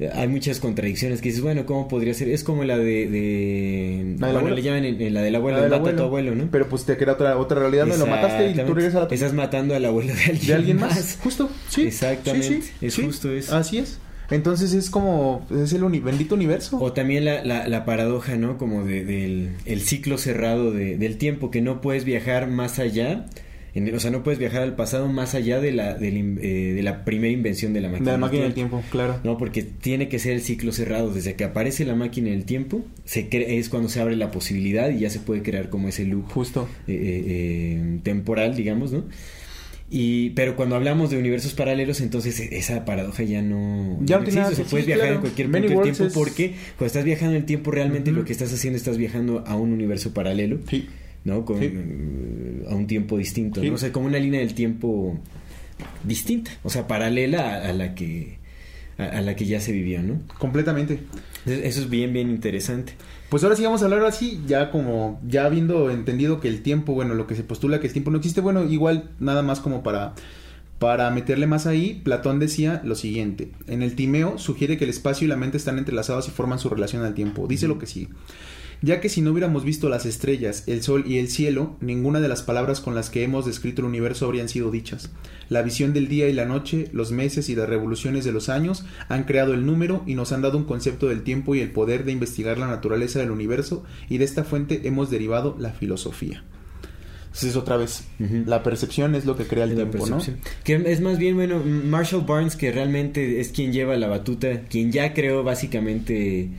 [0.00, 2.28] Eh, Hay muchas contradicciones que dices, bueno, ¿cómo podría ser?
[2.28, 3.08] Es como la de...
[3.08, 5.96] de ¿La del bueno, le llaman en, en la del abuelo, La del mata a
[5.96, 6.48] tu abuelo, ¿no?
[6.50, 7.96] Pero pues te crea otra, otra realidad, ¿no?
[7.96, 9.14] Lo mataste y tú regresas a la.
[9.14, 11.18] Estás matando al abuelo de alguien, de alguien más.
[11.22, 11.82] Justo, sí.
[11.82, 13.02] Exactamente, sí, sí, es sí.
[13.02, 13.56] justo eso.
[13.56, 13.98] Así es.
[14.30, 16.78] Entonces es como, es el uni- bendito universo.
[16.80, 18.56] O también la, la, la paradoja, ¿no?
[18.56, 23.26] Como de- del el ciclo cerrado de- del tiempo, que no puedes viajar más allá,
[23.74, 27.04] en o sea, no puedes viajar al pasado más allá de la, eh, de la
[27.04, 28.12] primera invención de la de máquina.
[28.12, 29.18] la máquina del tiempo, claro.
[29.24, 31.12] No, porque tiene que ser el ciclo cerrado.
[31.12, 35.00] Desde que aparece la máquina del tiempo, se es cuando se abre la posibilidad y
[35.00, 36.68] ya se puede crear como ese loop Justo.
[36.86, 39.04] eh, eh, eh, temporal, digamos, ¿no?
[39.90, 44.40] Y, pero cuando hablamos de universos paralelos, entonces esa paradoja ya no, Ya no tiene
[44.40, 44.40] existe.
[44.40, 45.14] nada O sea, que- puedes sí, viajar claro.
[45.16, 48.24] en cualquier punto del tiempo es- porque cuando estás viajando en el tiempo realmente lo
[48.24, 50.86] que estás haciendo estás viajando a un universo paralelo, Sí.
[51.24, 51.44] ¿No?
[51.44, 51.70] Con, Sí.
[51.72, 53.68] eh, a un tiempo distinto, Sí.
[53.68, 53.74] ¿no?
[53.74, 55.18] O sea, como una línea del tiempo
[56.04, 58.38] distinta, o sea, paralela a, a la que
[58.98, 60.20] a, a la que ya se vivió, ¿no?
[60.38, 61.00] Completamente.
[61.46, 62.92] Eso es bien, bien interesante.
[63.28, 66.94] Pues ahora sí vamos a hablar así, ya como, ya habiendo entendido que el tiempo,
[66.94, 69.82] bueno, lo que se postula que el tiempo no existe, bueno, igual nada más como
[69.82, 70.14] para,
[70.78, 75.24] para meterle más ahí, Platón decía lo siguiente, en el Timeo sugiere que el espacio
[75.24, 78.08] y la mente están entrelazados y forman su relación al tiempo, dice lo que sigue.
[78.82, 82.28] Ya que si no hubiéramos visto las estrellas, el sol y el cielo, ninguna de
[82.28, 85.10] las palabras con las que hemos descrito el universo habrían sido dichas.
[85.48, 88.84] La visión del día y la noche, los meses y las revoluciones de los años
[89.08, 92.04] han creado el número y nos han dado un concepto del tiempo y el poder
[92.04, 96.44] de investigar la naturaleza del universo y de esta fuente hemos derivado la filosofía.
[97.34, 98.04] Entonces otra vez,
[98.46, 100.18] la percepción es lo que crea el la tiempo, ¿no?
[100.62, 104.92] Que es más bien, bueno, Marshall Barnes, que realmente es quien lleva la batuta, quien
[104.92, 106.50] ya creó básicamente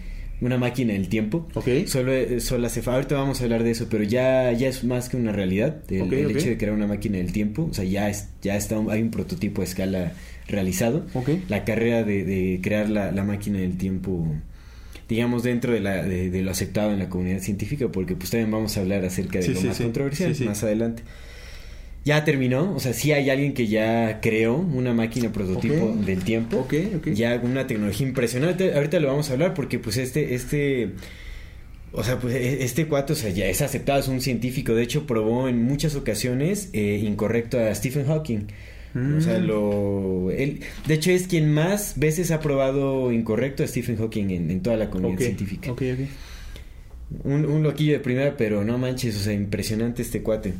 [0.42, 1.48] una máquina del tiempo.
[1.54, 1.68] Ok.
[1.88, 5.10] Solo, eh, solo hace Ahorita vamos a hablar de eso, pero ya, ya es más
[5.10, 5.78] que una realidad.
[5.90, 7.68] El, el hecho de crear una máquina del tiempo.
[7.70, 10.14] O sea, ya, es, ya está, hay un prototipo a escala
[10.48, 11.06] realizado.
[11.14, 11.30] Ok.
[11.50, 14.28] La carrera de, de crear la, la máquina del tiempo,
[15.10, 18.52] digamos, dentro de, la, de, de lo aceptado en la comunidad científica, porque pues también
[18.52, 19.84] vamos a hablar acerca de Sí, lo sí, más sí.
[19.84, 21.04] controversial más adelante.
[22.06, 26.58] Ya terminó, o sea, sí hay alguien que ya creó una máquina prototipo del tiempo.
[26.60, 27.08] Ok, ok.
[27.14, 28.76] Ya una tecnología impresionante.
[28.76, 30.92] Ahorita lo vamos a hablar porque pues este, este,
[31.92, 34.76] o sea, pues e- este cuate, o sea, ya es aceptado, es un científico.
[34.76, 38.48] De hecho, probó en muchas ocasiones eh, incorrecto a Stephen Hawking.
[39.18, 39.46] O sea, Mm.
[39.48, 40.30] lo...
[40.32, 44.62] Él, de hecho, es quien más veces ha probado incorrecto a Stephen Hawking en, en
[44.62, 45.72] toda la comunidad científica.
[45.72, 46.00] ok, ok.
[47.26, 50.54] Un, un loquillo de primera, pero no manches, o sea, impresionante este cuate.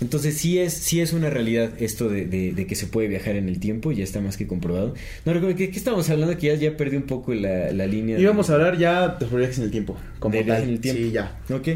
[0.00, 3.36] Entonces sí es, sí es una realidad esto de, de- de que se puede viajar
[3.36, 4.94] en el tiempo, ya está más que comprobado.
[5.24, 6.36] No recuerdo, ¿qué, qué estamos hablando?
[6.36, 8.16] Que ya, ya perdí un poco la, la línea.
[8.16, 11.02] de- Íbamos a hablar ya de viajes en el tiempo, como de en el tiempo.
[11.02, 11.38] Sí, ya.
[11.50, 11.68] Ok.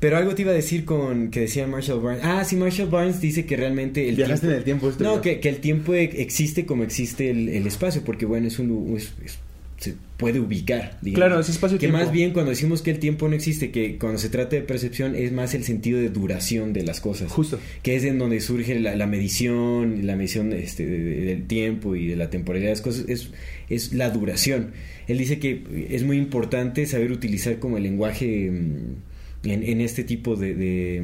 [0.00, 2.22] Pero algo te iba a decir con que decía Marshall Barnes.
[2.24, 4.52] Ah, sí, Marshall Barnes dice que realmente el Viajaste tiempo...
[4.52, 4.88] en el tiempo.
[4.90, 8.58] esto No, que, que el tiempo existe como existe el, el espacio, porque bueno, es
[8.60, 8.68] un...
[8.68, 9.38] lu- es- es-
[9.78, 11.14] se puede ubicar, digamos.
[11.28, 11.96] Claro, es Que espacio-tiempo.
[11.98, 15.14] más bien cuando decimos que el tiempo no existe, que cuando se trata de percepción
[15.14, 17.30] es más el sentido de duración de las cosas.
[17.30, 17.60] Justo.
[17.84, 21.94] Que es en donde surge la, la medición, la medición este, de- de- del tiempo
[21.94, 23.30] y de la temporalidad de las cosas, es,
[23.70, 24.72] es la duración.
[25.06, 30.02] Él dice que es muy importante saber utilizar como el lenguaje mm, en, en este
[30.02, 31.02] tipo de, de,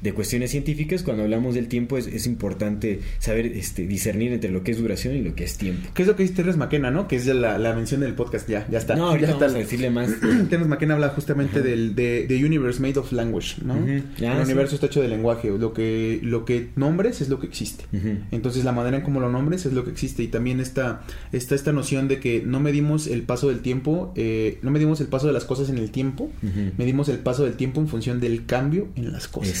[0.00, 1.02] de cuestiones científicas.
[1.02, 5.14] Cuando hablamos del tiempo es, es importante saber este, discernir entre lo que es duración
[5.16, 5.88] y lo que es tiempo.
[5.94, 7.08] ¿Qué es lo que dice Terrence McKenna, no?
[7.08, 8.48] Que es la, la mención del podcast.
[8.48, 8.96] Ya, ya está.
[8.96, 9.46] No, ahorita ya está.
[9.46, 10.08] vamos a decirle más.
[10.20, 13.76] Terrence McKenna habla justamente del de, de Universe Made of Language, ¿no?
[13.86, 14.24] El sí.
[14.24, 15.50] universo está hecho de lenguaje.
[15.50, 17.84] Lo que, lo que nombres es lo que existe.
[18.30, 21.02] Entonces la manera en cómo lo nombres es lo que existe y también está,
[21.32, 25.06] está esta noción de que no medimos el paso del tiempo, eh, no medimos el
[25.06, 26.30] paso de las cosas en el tiempo,
[26.76, 29.52] medimos el paso del tiempo en función del cambio en las cosas.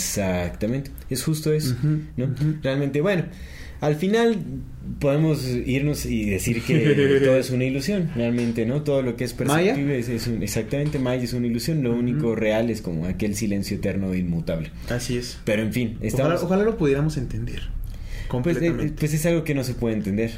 [0.42, 1.74] Exactamente, es justo eso,
[2.16, 2.34] ¿no?
[2.62, 3.24] Realmente, bueno,
[3.80, 4.38] al final
[5.00, 8.82] podemos irnos y decir que todo es una ilusión, realmente, ¿no?
[8.82, 12.34] Todo lo que es perceptible es, es un- exactamente Maya es una ilusión, lo único
[12.34, 14.70] real es como aquel silencio eterno e inmutable.
[14.88, 15.38] Así es.
[15.44, 17.60] Pero en fin, estamos Ojalá, ojalá lo pudiéramos entender.
[17.60, 17.66] pues,
[18.24, 18.94] eh, Completamente.
[18.98, 20.30] pues es algo que no se puede entender,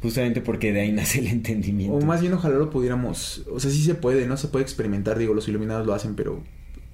[0.00, 1.96] justamente porque de ahí nace el entendimiento.
[1.96, 5.18] o más bien ojalá lo pudiéramos, o sea, sí se puede, no se puede experimentar,
[5.18, 6.42] digo, los iluminados lo hacen, pero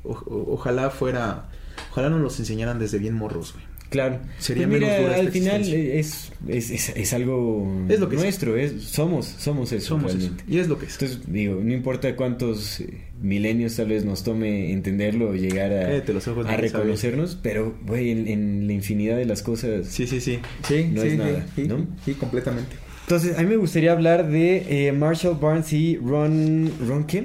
[0.03, 1.49] o- o- ojalá fuera,
[1.91, 3.65] ojalá nos los enseñaran desde bien morros, güey.
[3.91, 4.21] Claro.
[4.39, 8.15] Sería Pues menos mira, esta al final es, es, es, es algo Es lo que
[8.15, 10.19] nuestro, es, somos, somos eso Somos eso.
[10.21, 10.45] realmente.
[10.49, 10.93] Y es lo que es.
[10.93, 16.57] Entonces, digo, no importa cuántos eh, milenios tal vez nos tome entenderlo o llegar a,
[16.57, 19.89] reconocernos, pero, güey, en, en la infinidad de las cosas.
[19.89, 20.39] Sí, sí, sí.
[20.69, 21.87] Sí, No sí, es sí, nada, sí, ¿no?
[22.05, 22.77] sí, completamente.
[23.03, 26.71] Entonces, a mí me gustaría hablar de eh, Marshall Barnes y Ron...
[26.87, 27.25] ¿Ron qué?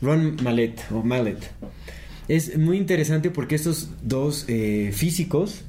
[0.00, 1.36] Ron Mallet, o Mallet.
[2.28, 5.64] Es muy interesante porque estos dos eh, físicos...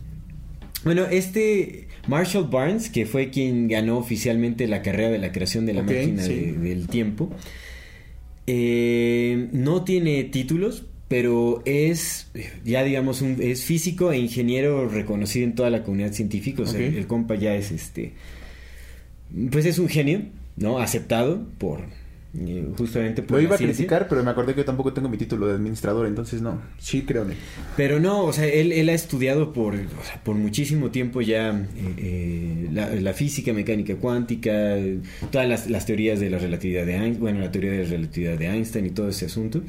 [0.84, 5.74] Bueno, este Marshall Barnes, que fue quien ganó oficialmente la carrera de la creación de
[5.74, 6.34] la máquina sí.
[6.36, 7.32] de- del tiempo,
[8.48, 12.28] eh, no tiene títulos, pero es,
[12.64, 16.62] ya digamos, un, es físico e ingeniero reconocido en toda la comunidad científica.
[16.64, 18.14] O sea, el compa ya es este.
[19.52, 20.22] Pues es un genio,
[20.56, 20.78] ¿no?
[20.80, 21.82] Aceptado por.
[22.38, 25.18] Eh, justamente por Lo iba a criticar, pero me acordé que yo tampoco tengo mi
[25.18, 26.62] título de administrador, entonces no.
[26.78, 27.38] Sí, creo en él.
[27.78, 31.52] Pero no, o sea, él, él ha estudiado por, o sea, por muchísimo tiempo ya
[31.52, 34.76] eh, eh, la, la física, mecánica cuántica,
[35.32, 38.38] todas las, las teorías de la relatividad de Einstein, bueno, la teoría de la relatividad
[38.38, 39.62] de Einstein y todo ese asunto.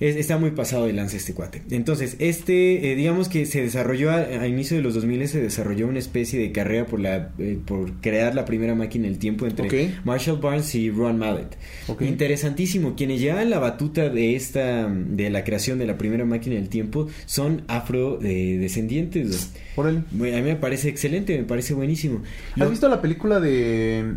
[0.00, 1.62] Es- está muy pasado de lanza este cuate.
[1.70, 5.88] Entonces, este, eh, digamos que se desarrolló a, a inicio de los 2000 se desarrolló
[5.88, 9.66] una especie de carrera por la eh, por crear la primera máquina del tiempo entre.
[10.04, 11.56] Marshall Barnes y Ron Mallet.
[12.00, 12.94] Interesantísimo.
[12.96, 17.08] Quienes llevan la batuta de esta de la creación de la primera máquina del tiempo
[17.26, 19.52] son afrodescendientes.
[19.76, 20.02] Órale.
[20.10, 22.22] Bueno, a mí me parece excelente, me parece buenísimo.
[22.52, 24.14] ¿Has Lo- visto la película de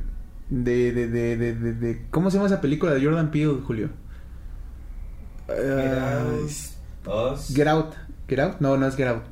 [0.50, 3.89] de, de, de, de, de- de- ¿Cómo se llama esa película de Jordan Peele, Julio?
[7.54, 7.94] Get Out.
[8.28, 8.60] ¿Get Out?
[8.60, 9.24] No, no es Get Out.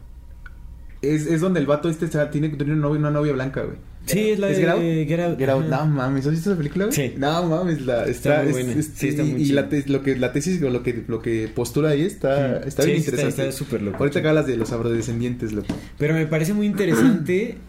[1.01, 3.61] Es, es donde el vato este está- tiene que tener una novia, una novia blanca,
[3.63, 3.77] güey.
[4.05, 4.81] Sí, es la ¿Es de Get Out?
[4.81, 5.37] Get Out.
[5.39, 5.71] Get Out.
[5.71, 5.85] Ajá.
[5.85, 6.85] No mames, ¿has visto esa película?
[6.85, 6.95] güey?
[6.95, 7.13] Sí.
[7.17, 8.71] No mames, la, está, muy es- buena.
[8.73, 11.03] es- Sí, está y, muy y la, te- lo que, la tesis o lo que,
[11.07, 13.49] lo que postula ahí está, está Sí, bien está- interesante.
[13.49, 13.97] está súper loco.
[13.99, 15.67] Ahorita que hablas de los afrodescendientes, loco.
[15.97, 17.57] Pero me parece muy interesante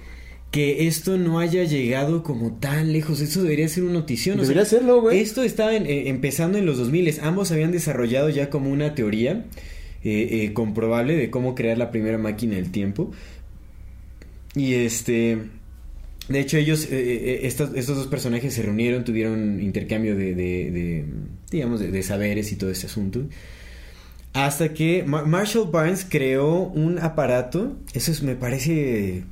[0.51, 3.21] que esto no haya llegado como tan lejos.
[3.21, 4.39] Esto debería ser una notición.
[4.39, 5.21] o Debería sea, serlo, güey.
[5.21, 7.21] Esto estaba en- eh, empezando en los 2000.
[7.23, 9.45] Ambos habían desarrollado ya como una teoría
[10.03, 13.13] eh, eh, comprobable de cómo crear la primera máquina del tiempo.
[14.55, 15.39] Y este...
[16.29, 21.05] De hecho, ellos, estos, estos dos personajes se reunieron, tuvieron intercambio de, de- de,
[21.51, 23.25] digamos, de, de saberes y todo este asunto.
[24.33, 29.25] Hasta que Ma- Marshall Barnes creó un aparato, eso es, me parece,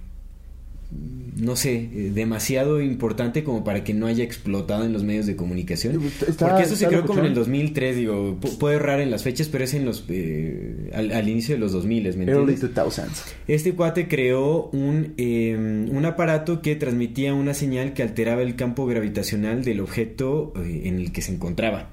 [0.91, 5.37] no sé, eh, demasiado importante como para que no haya explotado en los medios de
[5.37, 6.03] comunicación.
[6.27, 7.53] Está- Porque eso se creó como en el locochón.
[7.53, 11.29] 2003, digo, pu- puedo errar en las fechas, pero es en los, eh, al, al
[11.29, 12.61] inicio de los 2000, ¿me Early entiendes?
[12.87, 13.23] 2000s.
[13.47, 18.87] Este cuate creó un, eh, un aparato que transmitía una señal que alteraba el campo
[18.87, 21.91] gravitacional del objeto eh, en el que se encontraba.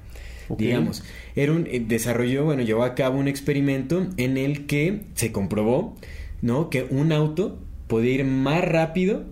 [0.58, 1.02] Digamos,
[1.34, 5.96] era un eh, desarrolló, bueno, llevó a cabo un experimento en el que se comprobó,
[6.40, 6.70] ¿no?
[6.70, 9.24] Que un auto podía ir más rápido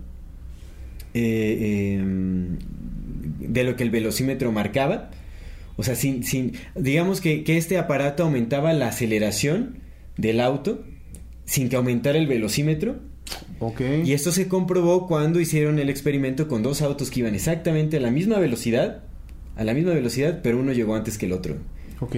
[1.13, 2.03] eh, eh,
[3.39, 5.11] de lo que el velocímetro marcaba.
[5.77, 9.79] O sea, sin, sin, digamos que, que este aparato aumentaba la aceleración
[10.17, 10.83] del auto
[11.45, 12.97] sin que aumentara el velocímetro.
[13.59, 13.81] Ok.
[14.03, 17.99] Y esto se comprobó cuando hicieron el experimento con dos autos que iban exactamente a
[17.99, 19.03] la misma velocidad,
[19.55, 21.55] a la misma velocidad, pero uno llegó antes que el otro.
[21.99, 22.17] Ok.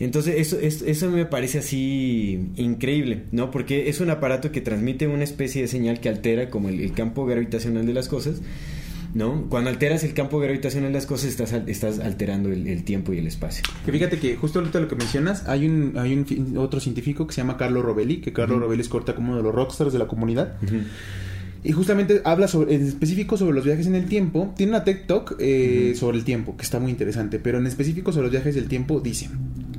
[0.00, 3.50] Entonces, eso, eso, eso me parece así increíble, ¿no?
[3.50, 6.92] Porque es un aparato que transmite una especie de señal que altera como el, el
[6.92, 8.40] campo gravitacional de las cosas,
[9.12, 9.46] ¿no?
[9.50, 13.18] Cuando alteras el campo gravitacional de las cosas, estás, estás alterando el, el tiempo y
[13.18, 13.62] el espacio.
[13.84, 17.34] Que fíjate que justo ahorita lo que mencionas, hay un, hay un otro científico que
[17.34, 18.64] se llama Carlo Rovelli, que Carlo Ujú.
[18.64, 20.56] Rovelli es corta como uno de los rockstars de la comunidad.
[21.62, 24.54] Y justamente habla sobre, en específico sobre los viajes en el tiempo.
[24.56, 27.38] Tiene una TED Talk eh, sobre el tiempo, que está muy interesante.
[27.38, 29.28] Pero en específico sobre los viajes del tiempo, dice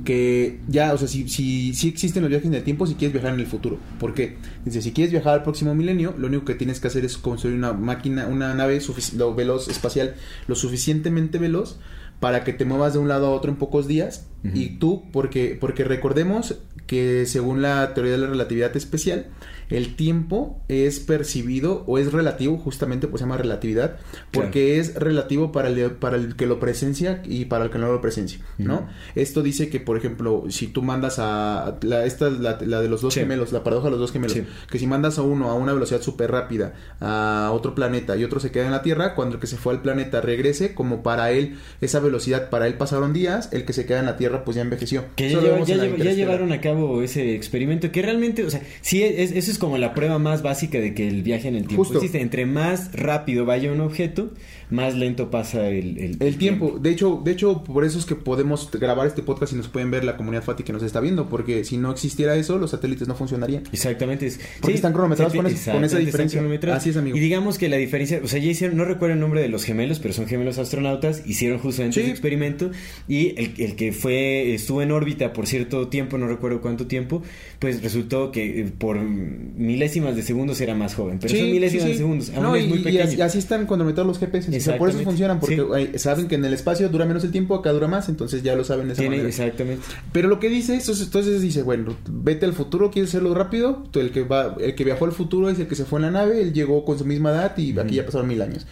[0.04, 3.12] que ya, o sea, si, si, si existen los viajes en el tiempo si quieres
[3.12, 3.78] viajar en el futuro.
[3.98, 4.36] ¿Por qué?
[4.64, 7.56] Dice, si quieres viajar al próximo milenio, lo único que tienes que hacer es construir
[7.56, 8.80] una máquina, una nave
[9.16, 10.14] lo veloz, espacial,
[10.48, 11.78] lo suficientemente veloz
[12.20, 14.28] para que te muevas de un lado a otro en pocos días.
[14.54, 19.26] Y tú, porque, porque recordemos que según la teoría de la relatividad especial,
[19.72, 23.96] el tiempo es percibido o es relativo, justamente pues se llama relatividad,
[24.30, 27.90] porque es relativo para el, para el que lo presencia y para el que no
[27.92, 28.88] lo presencia, ¿no?
[29.14, 31.78] Esto dice que, por ejemplo, si tú mandas a...
[31.82, 33.20] La, esta es la, la de los dos Sí.
[33.20, 34.44] gemelos, la paradoja de los dos gemelos, Sí.
[34.70, 38.40] que si mandas a uno a una velocidad súper rápida a otro planeta y otro
[38.40, 41.32] se queda en la Tierra, cuando el que se fue al planeta regrese, como para
[41.32, 44.56] él esa velocidad, para él pasaron días, el que se queda en la Tierra pues
[44.56, 45.04] ya envejeció.
[45.16, 49.32] Que ya, lleva- lleva- llevaron a cabo ese experimento que realmente, o sea, sí, es,
[49.32, 51.98] eso es como la prueba más básica de que el viaje en el tiempo Justo.
[51.98, 52.20] existe.
[52.20, 54.32] Entre más rápido vaya un objeto,
[54.72, 58.14] más lento pasa el, el, El tiempo, de hecho, de hecho, por eso es que
[58.16, 61.28] podemos grabar este podcast y nos pueden ver la comunidad Fati que nos está viendo,
[61.28, 63.62] porque si no existiera eso, los satélites no funcionarían.
[63.72, 64.30] Exactamente.
[64.60, 66.42] Porque están cronometrados con esa diferencia.
[66.74, 67.16] Así es, amigo.
[67.16, 69.64] Y digamos que la diferencia, o sea, ya hicieron, no recuerdo el nombre de los
[69.64, 72.00] gemelos, pero son gemelos astronautas, hicieron justamente Sí.
[72.00, 72.70] ese experimento
[73.08, 77.22] y el, el que fue, estuvo en órbita por cierto tiempo, no recuerdo cuánto tiempo,
[77.58, 81.94] pues resultó que eh, por milésimas de segundos era más joven, pero son milésimas de
[81.96, 83.04] segundos, aún No, es y, muy y pequeño.
[83.04, 84.50] así, así están cronometrados los GPS.
[84.78, 85.56] Por eso funcionan, porque
[85.92, 85.98] Sí.
[85.98, 88.64] saben que en el espacio dura menos el tiempo, acá dura más, entonces ya lo
[88.64, 89.28] saben de esa Tiene- manera.
[89.28, 89.82] exactamente.
[90.12, 94.10] Pero lo que dice eso, entonces dice, bueno, vete al futuro, quieres hacerlo rápido, el
[94.12, 96.40] que va, el que viajó al futuro es el que se fue en la nave,
[96.42, 98.66] él llegó con su misma edad y aquí ya pasaron mil años.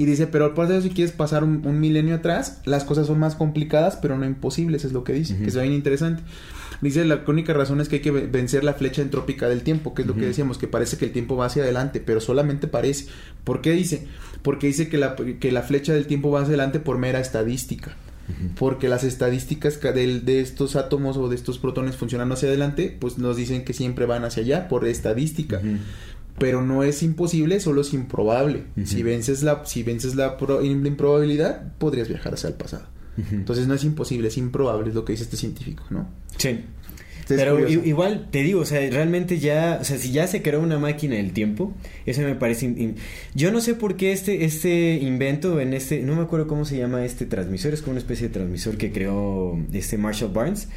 [0.00, 3.18] Y dice, pero al paso si quieres pasar un, un milenio atrás, las cosas son
[3.18, 6.22] más complicadas, pero no imposibles, es lo que dice, que es bien interesante.
[6.80, 9.92] Dice, la única razón es que hay que ve- vencer la flecha entrópica del tiempo,
[9.92, 12.66] que es lo que decíamos, que parece que el tiempo va hacia adelante, pero solamente
[12.66, 13.08] parece.
[13.44, 14.06] ¿Por qué dice?
[14.40, 17.94] Porque dice que la, que la flecha del tiempo va hacia adelante por mera estadística
[18.56, 22.96] porque las estadísticas ca- del- de, estos átomos o de estos protones funcionando hacia adelante,
[23.00, 25.60] pues nos dicen que siempre van hacia allá por estadística.
[26.40, 28.64] Pero no es imposible, solo es improbable.
[28.84, 32.86] Si vences la, si vences la, pro- la improbabilidad, podrías viajar hacia el pasado.
[33.30, 36.08] Entonces no es imposible, es improbable, es lo que dice este científico, ¿no?
[36.38, 36.48] Sí.
[36.48, 40.60] Entonces, Pero igual te digo, o sea, realmente ya, o sea, si ya se creó
[40.60, 41.72] una máquina del tiempo,
[42.04, 42.94] eso me parece.
[43.34, 46.76] Yo no sé por qué este, este invento en este, no me acuerdo cómo se
[46.78, 50.68] llama este transmisor, es como una especie de transmisor que creó este Marshall Barnes,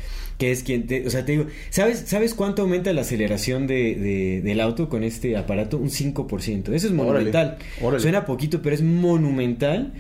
[0.44, 3.96] que es quien, te, o sea, te digo, ¿sabes, ¿sabes cuánto aumenta la aceleración de,
[3.96, 5.78] de- del auto con este aparato?
[5.78, 6.74] Un 5%.
[6.74, 7.58] Eso es Órale, monumental.
[7.82, 8.02] órale.
[8.02, 9.94] Suena poquito, pero es monumental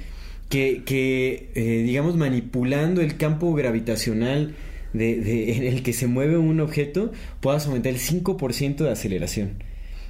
[0.49, 4.53] que, que eh, digamos, manipulando el campo gravitacional
[4.91, 9.51] de, de- en el que se mueve un objeto, puedas aumentar el 5% de aceleración.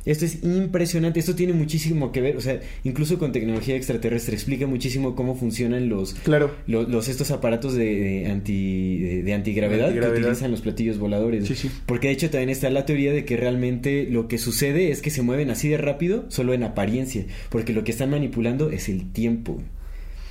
[0.06, 4.68] Esto es impresionante, esto tiene muchísimo que ver, o sea, incluso con tecnología extraterrestre, explica
[4.68, 6.52] muchísimo cómo funcionan los, Claro.
[6.68, 10.16] lo- los, estos aparatos de, de anti, de, de antigravedad, Antigravedad.
[10.16, 11.48] que utilizan los platillos voladores.
[11.48, 11.72] Sí, sí.
[11.86, 15.10] Porque de hecho también está la teoría de que realmente lo que sucede es que
[15.10, 19.10] se mueven así de rápido solo en apariencia, porque lo que están manipulando es el
[19.14, 19.62] tiempo.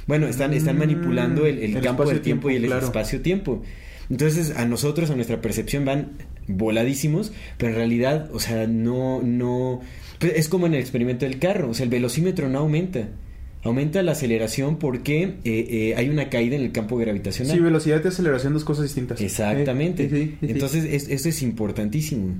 [0.07, 2.85] Bueno, están, están Mm, manipulando el, el el campo del tiempo y el claro.
[2.85, 3.62] espacio-tiempo.
[4.11, 6.11] Entonces, a nosotros, a nuestra percepción, van
[6.57, 9.80] voladísimos, pero en realidad, o sea, no, no.
[10.18, 13.09] pues es como en el experimento del carro, o sea, el velocímetro no aumenta.
[13.64, 17.55] Aumenta la aceleración porque eh, eh, hay una caída en el campo gravitacional.
[17.57, 19.20] Sí, velocidad y aceleración, dos cosas distintas.
[19.20, 20.05] Exactamente.
[20.07, 20.46] Eh, sí, sí, sí.
[20.50, 22.34] Entonces, es- esto es importantísimo.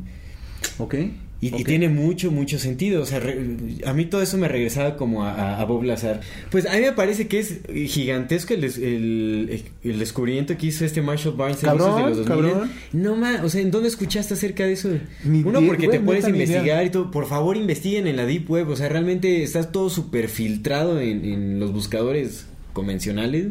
[0.79, 0.97] Ok.
[1.45, 3.03] Y, tiene mucho, mucho sentido.
[3.03, 3.37] O sea, re-
[3.85, 6.21] a mí todo eso me regresaba como a, Bob Lazar.
[6.53, 11.03] Pues a mí me parece que es gigantesco el, el, el descubrimiento que hizo este
[11.03, 12.29] Marshall Barnes en Cabrón, de los 2000.
[12.53, 12.71] cabrón.
[12.93, 14.91] No más, o sea, ¿en dónde escuchaste acerca de eso?
[15.25, 16.33] Ni Uno, porque te puedes idea.
[16.33, 17.11] investigar y todo.
[17.11, 18.69] Por favor, investiguen en la Deep Web.
[18.69, 23.49] O sea, realmente está todo súper filtrado en, en los buscadores convencionales.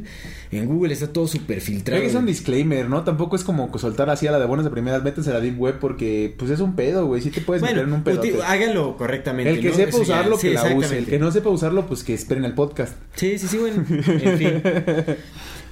[0.52, 2.04] En Google está todo súper filtrado.
[2.06, 3.04] Hacer un disclaimer, ¿no?
[3.04, 5.60] Tampoco es como soltar así a la de buenas de primeras, métanse a la Deep
[5.60, 7.22] Web porque, pues es un pedo, güey.
[7.22, 8.22] Sí te puedes meter en un pedo.
[8.46, 9.52] háganlo correctamente.
[9.52, 9.76] El que ¿no?
[9.76, 10.98] sepa Eso ya- usarlo, sí, que la use.
[10.98, 12.94] El que no sepa usarlo, pues que esperen el podcast.
[13.16, 13.86] Sí, sí, sí, bueno.
[13.90, 14.64] En fin.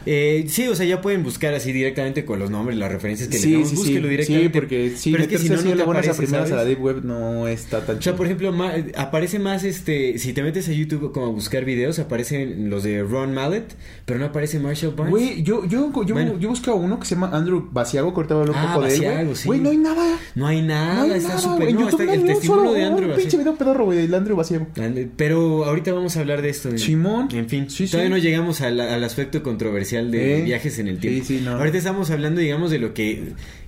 [0.06, 3.38] Eh, sí, o sea, ya pueden buscar así directamente con los nombres, las referencias que
[3.38, 3.76] sí, le sí, sí.
[3.76, 4.50] Búsquelo Sí, directamente.
[4.60, 6.62] porque sí, Pero es que si no, no te buenas a aparece, primeras a la
[6.62, 6.68] ¿sabes?
[6.78, 8.16] Deep Web no está tan O sea, chido.
[8.16, 10.18] por ejemplo, ma- aparece más este.
[10.18, 13.66] Si te metes a YouTube como a buscar videos, aparecen los de Ron Mallet,
[14.06, 15.12] pero no aparece Marshall Barnes.
[15.12, 16.40] Güey, yo, yo, yo, Bueno.
[16.40, 18.70] yo busco a uno que se llama Andrew Baciago, que ahorita voy a hablar un
[18.70, 19.60] Ah, poco de él, Basiago, güey.
[19.60, 20.20] no hay nada.
[20.36, 21.74] No hay nada, No hay está súper.
[21.74, 23.10] No, está el testimonio de Andrew.
[23.10, 24.68] Un pinche video pedorro, güey, del Andrew Baciago.
[24.76, 26.76] Ande- Pero ahorita vamos a hablar de esto.
[26.78, 27.28] Simón.
[27.34, 30.42] En fin, todavía no llegamos al aspecto controversial de Eh.
[30.44, 31.26] viajes en el tiempo.
[31.26, 31.52] Sí, sí, no.
[31.52, 33.12] Ahorita estamos hablando, digamos, de lo que,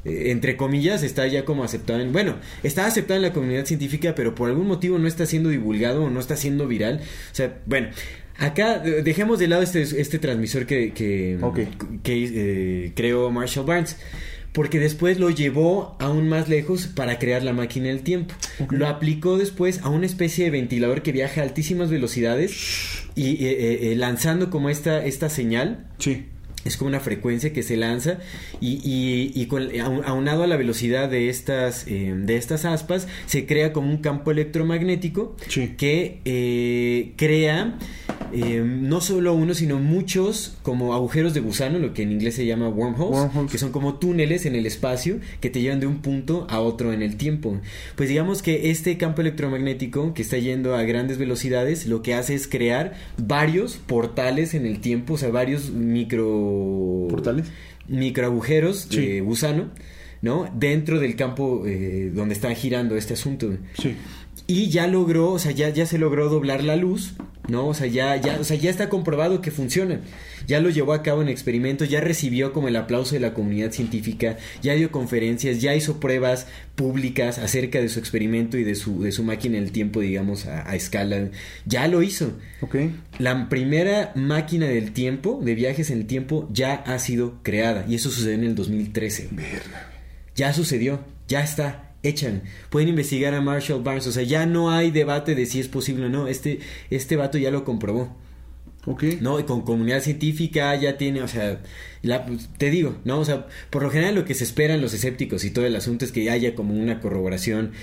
[0.05, 1.99] eh, entre comillas, está ya como aceptado.
[1.99, 5.49] En, bueno, está aceptado en la comunidad científica, pero por algún motivo no está siendo
[5.49, 7.01] divulgado o no está siendo viral.
[7.31, 7.89] O sea, bueno.
[8.37, 11.59] Acá eh, dejemos de lado este, este transmisor que, que, Ok.
[12.01, 13.97] que, eh, creó Marshall Barnes.
[14.53, 18.35] Porque después lo llevó aún más lejos para crear la máquina del tiempo.
[18.69, 22.51] Lo aplicó después a una especie de ventilador que viaja a altísimas velocidades
[23.15, 25.87] y eh, eh, eh, lanzando como esta, esta señal.
[25.99, 26.25] Sí.
[26.65, 28.19] Es como una frecuencia que se lanza
[28.59, 33.07] y, y, y con- aun- aunado a la velocidad de estas, eh, de estas aspas,
[33.25, 35.73] se crea como un campo electromagnético Sí.
[35.77, 37.77] que eh, crea
[38.33, 42.45] eh, no solo uno, sino muchos como agujeros de gusano, lo que en inglés se
[42.45, 43.51] llama wormholes, Wormholes.
[43.51, 46.93] que son como túneles en el espacio que te llevan de un punto a otro
[46.93, 47.59] en el tiempo.
[47.97, 52.33] Pues digamos que este campo electromagnético que está yendo a grandes velocidades, lo que hace
[52.35, 56.50] es crear varios portales en el tiempo, o sea, varios micro
[57.09, 57.47] ¿Portales?
[57.87, 59.05] microagujeros Sí.
[59.05, 59.69] de gusano,
[60.21, 60.47] ¿no?
[60.55, 63.51] Dentro del campo eh, donde está girando este asunto.
[63.77, 63.95] Sí.
[64.47, 67.13] Y ya logró, o sea, ya, ya se logró doblar la luz,
[67.47, 67.67] ¿no?
[67.67, 69.99] O sea, ya, ya, o sea, ya está comprobado que funciona.
[70.47, 73.71] Ya lo llevó a cabo en experimentos, ya recibió como el aplauso de la comunidad
[73.71, 79.03] científica, ya dio conferencias, ya hizo pruebas públicas acerca de su experimento y de su,
[79.03, 81.29] de su máquina del tiempo, digamos, a, a escala.
[81.65, 82.33] Ya lo hizo.
[82.61, 82.75] Ok.
[83.19, 87.85] La primera máquina del tiempo, de viajes en el tiempo, ya ha sido creada.
[87.87, 89.29] Y eso sucedió en el 2013.
[90.35, 91.90] Ya sucedió, ya está.
[92.03, 95.67] Echan, pueden investigar a Marshall Barnes, o sea, ya no hay debate de si es
[95.67, 98.15] posible o no, este, este vato ya lo comprobó,
[98.87, 99.03] Ok.
[99.21, 99.39] ¿no?
[99.39, 101.61] Y con comunidad científica ya tiene, o sea,
[102.01, 102.25] la-
[102.57, 103.19] te digo, ¿no?
[103.19, 106.03] O sea, por lo general lo que se esperan los escépticos y todo el asunto
[106.03, 107.73] es que haya como una corroboración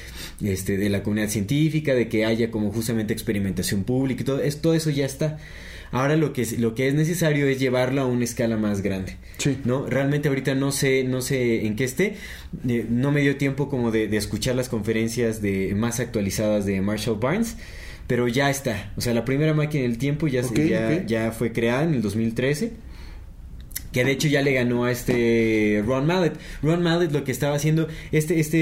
[0.43, 4.61] este, de la comunidad científica, de que haya como justamente experimentación pública y todo, es,
[4.61, 5.39] todo eso ya está.
[5.91, 9.16] Ahora lo que, es- lo que es necesario es llevarlo a una escala más grande.
[9.39, 9.59] Sí.
[9.64, 9.86] ¿no?
[9.86, 12.16] Realmente ahorita no sé, no sé en qué esté.
[12.68, 16.80] Eh, no me dio tiempo como de, de escuchar las conferencias de más actualizadas de
[16.80, 17.57] Marshall Barnes.
[18.07, 18.93] Pero ya está.
[18.97, 21.07] O sea, la primera máquina del tiempo ya, se- Ok, ya, ok.
[21.07, 22.72] ya fue creada en el 2013.
[23.93, 26.34] Que de hecho ya le ganó a este Ron Mallet.
[26.62, 28.59] Ron Mallet lo que estaba haciendo, este, este,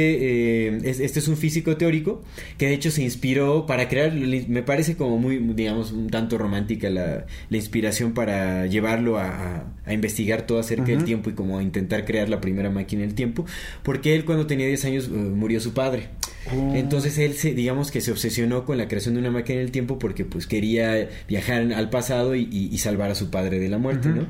[0.69, 2.23] eh, es- este es un físico teórico
[2.59, 6.91] que de hecho se inspiró para crear, me parece como muy, digamos, un tanto romántica
[6.91, 11.63] la, la inspiración para llevarlo a, a- investigar todo acerca del tiempo y como a
[11.63, 13.47] intentar crear la primera máquina del tiempo,
[13.83, 16.09] porque él cuando tenía 10 años eh, murió su padre.
[16.55, 16.75] Oh.
[16.77, 19.99] Entonces él se, digamos que se obsesionó con la creación de una máquina del tiempo
[19.99, 23.79] porque pues quería viajar al pasado y, y- y salvar a su padre de la
[23.79, 24.27] muerte, ¿no?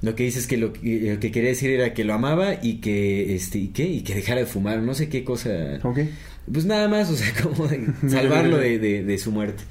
[0.00, 2.54] Lo que dice es que lo, que lo que quería decir era que lo amaba
[2.62, 5.78] y que este y qué y que dejara de fumar, no sé qué cosa.
[6.50, 9.62] Pues nada más, o sea, como de salvarlo de, de- de su muerte.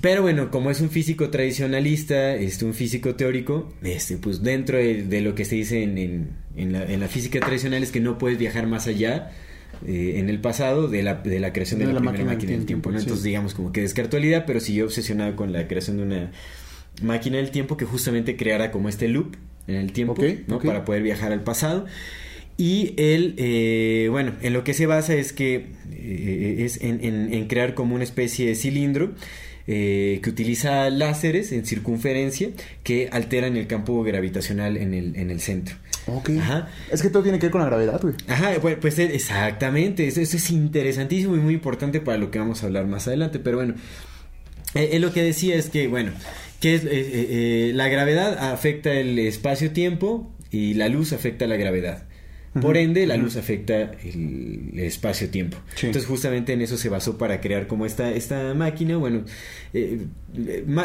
[0.00, 5.02] Pero bueno, como es un físico tradicionalista, este, un físico teórico, este, pues dentro de,
[5.02, 8.00] de lo que se dice en, en- en la, en la física tradicional es que
[8.00, 9.30] no puedes viajar más allá
[9.86, 12.90] eh, en el pasado de la, de la creación de, la, primera máquina, del tiempo.
[12.90, 16.32] Entonces, digamos, como que descartó la idea, pero siguió obsesionado con la creación de una
[17.02, 20.16] máquina del tiempo que justamente creara como este loop en el tiempo,
[20.46, 20.58] ¿no?
[20.58, 21.86] Para poder viajar al pasado.
[22.60, 27.46] Y él, eh, bueno, en lo que se basa es que eh, es en, en,
[27.46, 29.14] crear como una especie de cilindro
[29.66, 32.50] eh, que utiliza láseres en circunferencia
[32.82, 35.76] que alteran el campo gravitacional en el, en el centro.
[36.16, 36.30] Ok.
[36.40, 36.68] Ajá.
[36.90, 38.14] Es que todo tiene que ver con la gravedad, güey.
[38.28, 40.06] Ajá, pues, pues exactamente.
[40.06, 43.38] Eso, es interesantísimo y muy importante para lo que vamos a hablar más adelante.
[43.38, 43.74] Pero bueno,
[44.74, 46.12] él lo que decía es que, bueno,
[46.60, 52.04] que es, la gravedad afecta el espacio-tiempo y la luz afecta la gravedad.
[52.58, 55.56] Por ende, la luz afecta el, espacio-tiempo.
[55.76, 58.96] Entonces, justamente en eso se basó para crear como esta, esta máquina.
[58.96, 59.22] Bueno,
[59.72, 60.06] eh,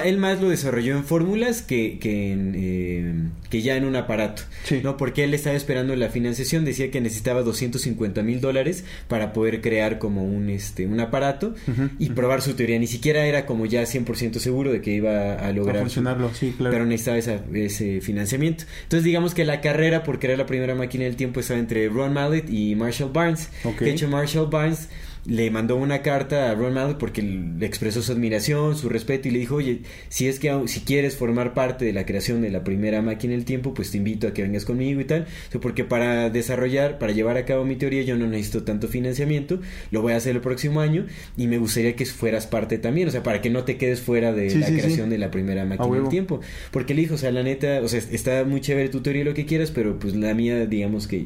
[0.04, 3.14] él más lo desarrolló en fórmulas que, que, eh,
[3.50, 4.44] que, ya en un aparato,
[4.84, 4.96] ¿no?
[4.96, 9.98] Porque él estaba esperando la financiación, decía que necesitaba 250 mil dólares para poder crear
[9.98, 11.56] como un, este, un aparato
[11.98, 12.78] y probar su teoría.
[12.78, 15.82] Ni siquiera era como ya 100% seguro de que iba a lograr.
[15.82, 16.74] funcionarlo, sí, claro.
[16.74, 18.66] Pero necesitaba ese financiamiento.
[18.84, 22.14] Entonces, digamos que la carrera por crear la primera máquina del tiempo estaba entre Ron
[22.14, 23.50] Mallet y Marshall Barnes.
[23.80, 24.90] De hecho, Marshall Barnes
[25.28, 29.32] le mandó una carta a Ron Mallet porque le expresó su admiración, su respeto y
[29.32, 32.64] le dijo, oye, si es que si quieres formar parte de la creación de la
[32.64, 35.26] primera máquina del tiempo, pues te invito a que vengas conmigo y tal,
[35.62, 39.60] porque para desarrollar, para llevar a cabo mi teoría yo no necesito tanto financiamiento,
[39.92, 41.06] lo voy a hacer el próximo año
[41.38, 44.32] y me gustaría que fueras parte también, o sea, para que no te quedes fuera
[44.32, 47.42] de la creación de la primera máquina del tiempo, porque le dijo, o sea, la
[47.42, 50.66] neta, o sea, está muy chévere tu teoría lo que quieras, pero pues la mía,
[50.68, 51.26] digamos que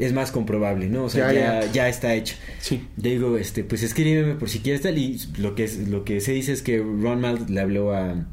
[0.00, 1.04] es más comprobable, ¿no?
[1.04, 2.34] O sea, ya, ya, está hecho.
[2.58, 2.86] Sí.
[2.96, 4.96] Digo, este, pues escríbeme por si quieres tal.
[4.96, 8.26] Y lo que, es, lo que se dice es que Ron Malt le habló a,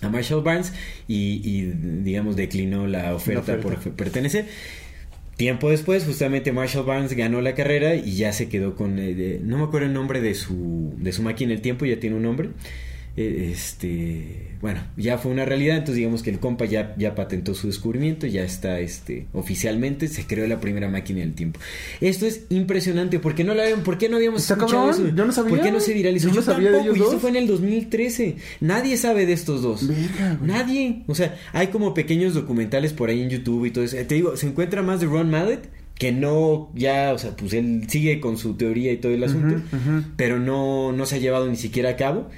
[0.00, 0.72] a Marshall Barnes
[1.08, 4.46] y, digamos, declinó la oferta, por pertenecer.
[5.36, 8.98] Tiempo después, justamente Marshall Barnes ganó la carrera y ya se quedó con.
[9.00, 12.14] Eh, no me acuerdo el nombre de su, de su máquina, el tiempo ya tiene
[12.14, 12.50] un nombre.
[13.14, 17.52] Eh, este bueno ya fue una realidad entonces digamos que el compa ya, ya patentó
[17.52, 21.60] su descubrimiento ya está este oficialmente se creó la primera máquina del tiempo.
[22.00, 25.50] Esto es impresionante porque no la por qué no habíamos escuchado eso yo no sabía
[25.50, 28.36] por qué no se viralizó yo, sabía tampoco, de y eso fue en el 2013
[28.60, 29.82] nadie sabe de estos dos.
[30.40, 31.02] Nadie.
[31.06, 33.98] O sea hay como pequeños documentales por ahí en YouTube y todo eso.
[33.98, 37.84] Te digo se encuentra más de Ron Mallet que no ya, o sea, pues él
[37.88, 39.62] sigue con su teoría y todo el asunto,
[40.16, 42.28] pero no, no se ha llevado ni siquiera a cabo.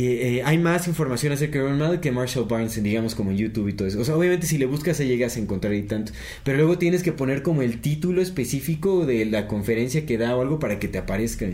[0.00, 3.66] Eh, hay más información acerca de Ron Mallet que Marshall Barnes, digamos, como en YouTube
[3.66, 4.00] y todo eso.
[4.00, 6.12] O sea, obviamente si le buscas ahí llegas a encontrar y tanto.
[6.44, 10.42] Pero luego tienes que poner como el título específico de la conferencia que da o
[10.42, 11.46] algo para que te aparezca.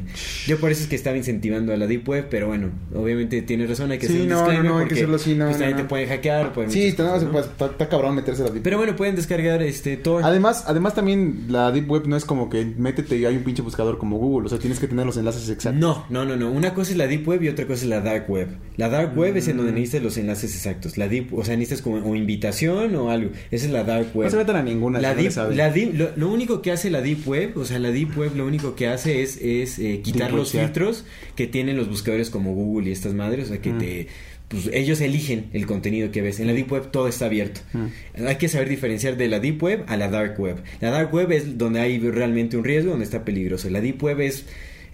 [0.47, 3.67] Yo por eso es que estaba incentivando a la Deep Web, pero bueno, obviamente tienes
[3.71, 6.09] razón, hay que sí, no, no, no, hay que hacerlo así, no, justamente te pueden
[6.11, 6.53] hackear.
[6.53, 10.23] Pueden sí, está, está, cabrón meterse a la Deep Pero bueno, pueden descargar este Tor.
[10.23, 13.63] Además, además también la Deep Web no es como que métete y hay un pinche
[13.63, 14.49] buscador como Google.
[14.49, 15.81] O sea, tienes que tener los enlaces exactos.
[15.81, 16.51] No, no, no, no.
[16.51, 18.34] Una cosa es la Deep Web y otra cosa es la Dark Web.
[18.77, 19.75] La Dark web es en donde mm.
[19.77, 20.99] necesitas los enlaces exactos.
[20.99, 23.31] La deep, o sea, necesitas como o invitación o algo.
[23.51, 24.27] Esa es la dark web.
[24.27, 25.01] No se metan a ninguna.
[25.01, 28.17] La deep, la deep, lo, único que hace la deep web, o sea, la deep
[28.19, 31.05] web lo único que hace es, es eh, quitar los filtros
[31.37, 33.79] que tienen los buscadores como Google y estas madres, o sea, que mm.
[33.79, 34.07] te
[34.49, 36.39] pues ellos eligen el contenido que ves.
[36.39, 37.61] En la Deep Web todo está abierto.
[37.73, 38.27] Mm.
[38.27, 40.63] Hay que saber diferenciar de la Deep Web a la Dark Web.
[40.81, 43.71] La Dark Web es donde hay realmente un riesgo, donde está peligroso.
[43.71, 44.45] La Deep Web es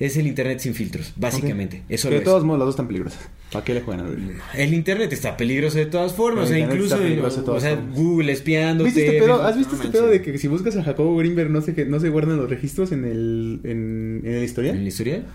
[0.01, 1.83] es el internet sin filtros, básicamente.
[1.91, 3.21] Eso de todos modos, las dos están peligrosas.
[3.53, 6.47] ¿Para qué le juegan El internet está peligroso de todas formas.
[6.47, 6.99] o sea, incluso
[7.47, 8.87] o, sea, Google espiando.
[8.87, 12.01] Este ¿Has visto este pedo de que si buscas a Jacobo Greenberg no se, no
[12.01, 14.77] se guardan los registros en el, en, en el historial?
[14.77, 15.27] ¿En el historial?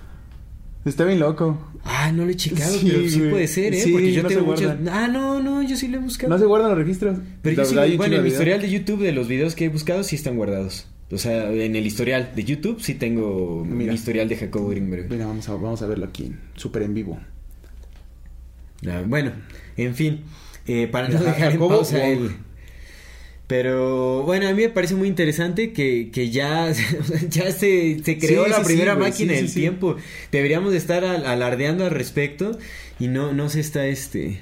[0.84, 1.59] Está bien loco.
[1.84, 3.84] Ah, no lo he checado, pero sí puede ser, ¿eh?
[3.91, 4.74] Porque yo tengo muchos.
[4.89, 6.34] Ah, no, no, yo sí lo he buscado.
[6.34, 7.20] No se guardan los registros.
[7.43, 10.03] Pero yo sí, bueno, en el historial de YouTube de los videos que he buscado
[10.03, 10.88] sí están guardados.
[11.12, 15.10] O sea, en el historial de YouTube sí tengo mi historial de Jacobo Greenberg.
[15.10, 17.20] Mira, vamos a, vamos a verlo aquí, súper en vivo.
[18.88, 19.32] Ah, bueno,
[19.78, 20.22] en fin,
[20.68, 22.32] eh, para no dejar en pausa el...
[23.47, 26.72] Pero bueno, a mí me parece muy interesante que, que ya,
[27.30, 29.97] ya se, se creó la primera máquina del tiempo.
[30.32, 32.58] Deberíamos estar alardeando al respecto
[32.99, 34.41] y no, no se está este...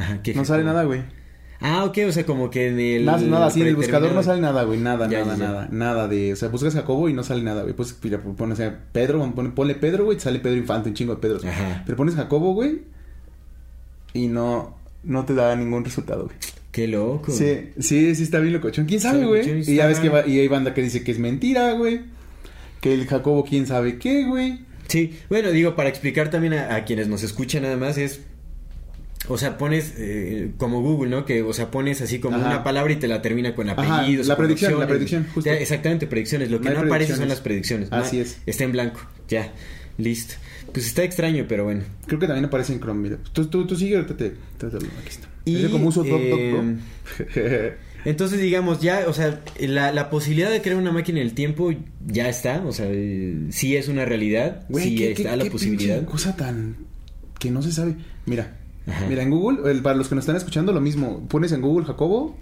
[0.00, 1.02] Ajá, ¿qué No sale nada, güey.
[1.62, 3.04] Ah, ok, o sea, como que en el.
[3.04, 4.78] Nada, nada, así en el buscador no sale nada, güey.
[4.80, 5.68] Nada, Ya, nada, ya, nada.
[5.70, 6.32] Nada de.
[6.32, 7.74] O sea, buscas Jacobo y no sale nada, güey.
[7.74, 11.14] Pues mira, pones o sea, Pedro, pon- ponle Pedro, güey, sale Pedro Infante, un chingo
[11.16, 11.38] de Pedro.
[11.46, 11.82] Ajá.
[11.84, 12.80] Pero pones Jacobo, güey.
[14.14, 14.76] Y no.
[15.02, 16.36] No te da ningún resultado, güey.
[16.72, 17.32] Qué loco.
[17.32, 18.86] Sí, sí, sí está bien locochón.
[18.86, 19.70] ¿Quién sabe, Sí, güey?
[19.70, 22.02] Y ya ves que va- y hay banda que dice que es mentira, güey.
[22.80, 24.60] Que el Jacobo quién sabe qué, güey.
[24.88, 28.20] Sí, bueno, digo, para explicar también a, a quienes nos escuchan nada más es...
[29.32, 31.24] O sea, pones eh, como Google, ¿no?
[31.24, 32.46] Que, o sea, pones así como Ajá.
[32.48, 34.26] una palabra y te la termina con Ajá, apellidos.
[34.26, 35.50] la con predicción, la predicción, justo.
[35.50, 36.50] Exactamente, predicciones.
[36.50, 37.92] Lo que No no, aparece son las predicciones.
[37.92, 38.38] Así No, es.
[38.44, 39.52] Está en blanco, ya,
[39.98, 40.34] listo.
[40.72, 41.82] Pues está extraño, pero bueno.
[42.06, 43.18] Creo que también aparece en Chrome, mira.
[43.32, 45.28] Tú, tú, tú sigue, ahorita te, te, te- aquí está.
[45.44, 47.74] Y, Es como uso Doc, Doc, eh, Doc.
[48.04, 51.72] Entonces, digamos, ya, o sea, la, la posibilidad de crear una máquina del tiempo
[52.06, 52.86] ya está, o sea,
[53.50, 56.04] sí es una realidad, Güey, sí ¿qué- está qué- la qué posibilidad.
[56.04, 56.76] cosa tan
[57.38, 57.94] que no se sabe.
[58.26, 58.56] Mira,
[58.90, 59.06] Ajá.
[59.08, 61.20] mira en Google, el- para los que nos están escuchando, lo mismo.
[61.28, 62.36] Pones en Google Jacobo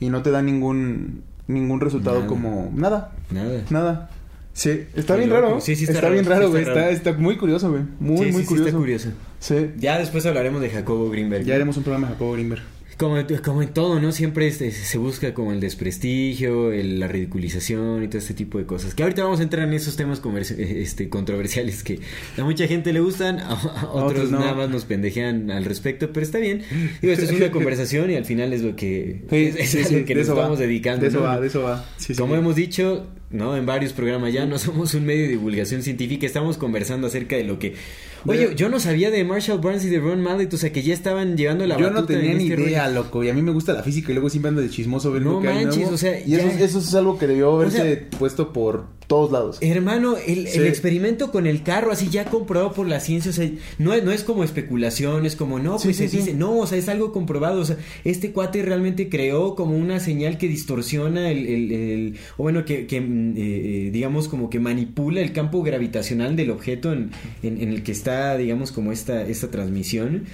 [0.00, 2.26] y no te da ningún ningún resultado Nada.
[2.28, 3.62] como nada, Nada.
[3.70, 4.10] nada.
[4.54, 5.60] Sí, está bien raro.
[5.60, 6.64] Sí, sí está está, raro, bien raro, güey.
[6.92, 7.82] Está, muy curioso, güey.
[7.98, 8.68] Muy, Sí, muy sí, curioso.
[8.68, 9.08] está curioso.
[9.40, 9.70] Sí.
[9.78, 11.44] Ya después hablaremos de Jacobo Greenberg.
[11.44, 12.62] Ya haremos un programa de Jacobo Grimberg.
[12.98, 14.12] Como, como en todo, ¿no?
[14.12, 18.66] Siempre este, se busca como el desprestigio, el- la ridiculización y todo este tipo de
[18.66, 18.94] cosas.
[18.94, 21.98] Que ahorita vamos a entrar en esos temas eh, este, controversiales que
[22.38, 24.38] a mucha gente le gustan, a, a otros no.
[24.38, 26.62] nada más nos pendejean al respecto, pero está bien.
[27.02, 29.98] Digo, esto es una conversación y al final es lo que, Sí, es, sí, sí,
[30.00, 31.02] lo que nos estamos dedicando.
[31.02, 31.24] De eso ¿no?
[31.24, 31.84] va, de eso va.
[32.16, 33.56] Como hemos dicho, ¿no?
[33.56, 37.44] En varios programas ya no somos un medio de divulgación científica, estamos conversando acerca de
[37.44, 37.74] lo que...
[38.26, 40.94] Oye, yo no sabía de Marshall Burns y de Ron Mallet, o sea, que ya
[40.94, 43.02] estaban llevando la Yo no batuta tenía en ni este idea, rollo.
[43.02, 43.22] loco.
[43.24, 45.32] Y a mí me gusta la física y luego siempre ando de chismoso ver No
[45.34, 45.94] lo que hay manches, nuevo.
[45.94, 49.30] o sea, y eso, ya- eso es algo que debió haberse sea- puesto por todos
[49.32, 49.58] lados.
[49.60, 50.58] Hermano, el, Sí.
[50.58, 54.02] el experimento con el carro, así ya comprobado por la ciencia, o sea, no, es-
[54.04, 56.78] no es como especulación, es como, no, Sí, pues sí, se dice, no, o sea,
[56.78, 61.46] es algo comprobado, o sea, este cuate realmente creó como una señal que distorsiona el,
[61.46, 66.36] el- el- o bueno, que, que, mm, eh, digamos, como que manipula el campo gravitacional
[66.36, 67.10] del objeto en,
[67.42, 70.24] en- en el que está, digamos, como esta, esta transmisión,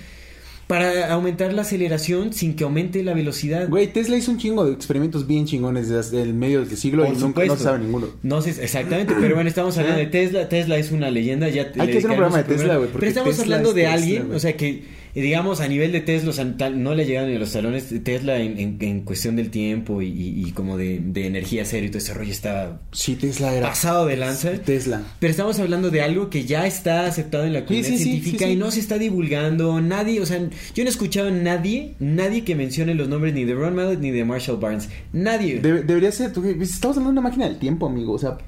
[0.71, 3.68] para aumentar la aceleración sin que aumente la velocidad.
[3.68, 7.12] Güey, Tesla hizo un chingo de experimentos bien chingones desde el medio del siglo Por
[7.12, 8.07] y nunca no se sabe ninguno.
[8.23, 10.49] No sé exactamente, pero bueno, estamos hablando de Tesla.
[10.49, 11.49] Tesla es una leyenda.
[11.49, 13.83] Ya Hay que hacer un programa de Tesla, güey, Pero estamos Tesla hablando es de
[13.83, 16.94] Tesla, alguien, o sea, que eh, digamos a nivel de Tesla, o sea, tal- no
[16.94, 20.06] le llegan ni a los talones de Tesla en, en- en cuestión del tiempo y,
[20.08, 23.68] y- y como de, de energía cero y todo ese rollo está Sí, Tesla era.
[23.68, 24.52] pasado de lanza.
[24.52, 25.02] Tesla.
[25.18, 28.46] Pero estamos hablando de algo que ya está aceptado en la comunidad sí, sí, científica
[28.46, 29.80] sí, y no se está divulgando.
[29.80, 33.44] Nadie, o sea, yo no he escuchado a nadie, nadie que mencione los nombres ni
[33.44, 34.88] de Ron Mallet ni de Marshall Barnes.
[35.12, 35.61] Nadie.
[35.61, 36.32] Debe- debería ser.
[36.32, 38.12] tú- Estamos hablando de una máquina del tiempo, amigo.
[38.14, 38.38] O sea,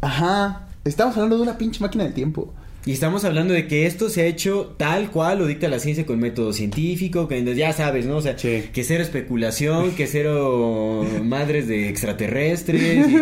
[0.00, 0.68] ajá.
[0.84, 2.52] Estamos hablando de una pinche máquina del tiempo.
[2.84, 6.04] Y estamos hablando de que esto se ha hecho tal cual lo dicta la ciencia
[6.04, 8.16] con método científico, que ya sabes, ¿no?
[8.16, 8.64] O sea, Sí.
[8.72, 13.06] que cero especulación, que cero madres de extraterrestres.
[13.08, 13.14] y-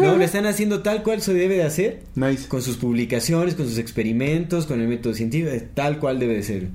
[0.00, 2.00] no, lo están haciendo tal cual se debe de hacer.
[2.14, 2.46] Nice.
[2.46, 6.68] Con sus publicaciones, con sus experimentos, con el método científico, tal cual debe de ser.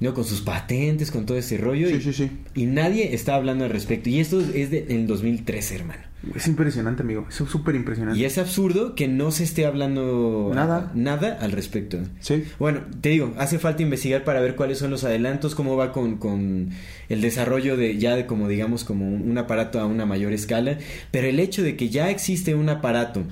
[0.00, 0.14] ¿No?
[0.14, 1.88] Con sus patentes, con todo ese rollo.
[1.88, 2.30] Sí, y, sí, sí.
[2.54, 4.08] y nadie está hablando al respecto.
[4.08, 6.10] Y esto es de, en 2013, hermano.
[6.34, 7.26] Es impresionante, amigo.
[7.28, 8.18] Es súper impresionante.
[8.18, 10.92] Y es absurdo que no se esté hablando Nada.
[10.94, 11.98] nada al respecto.
[12.20, 12.44] Sí.
[12.58, 16.18] Bueno, te digo, hace falta investigar para ver cuáles son los adelantos, cómo va con,
[16.18, 16.70] con
[17.08, 20.76] el desarrollo de ya de como digamos como un, un aparato a una mayor escala,
[21.10, 23.24] pero el hecho de que ya existe un aparato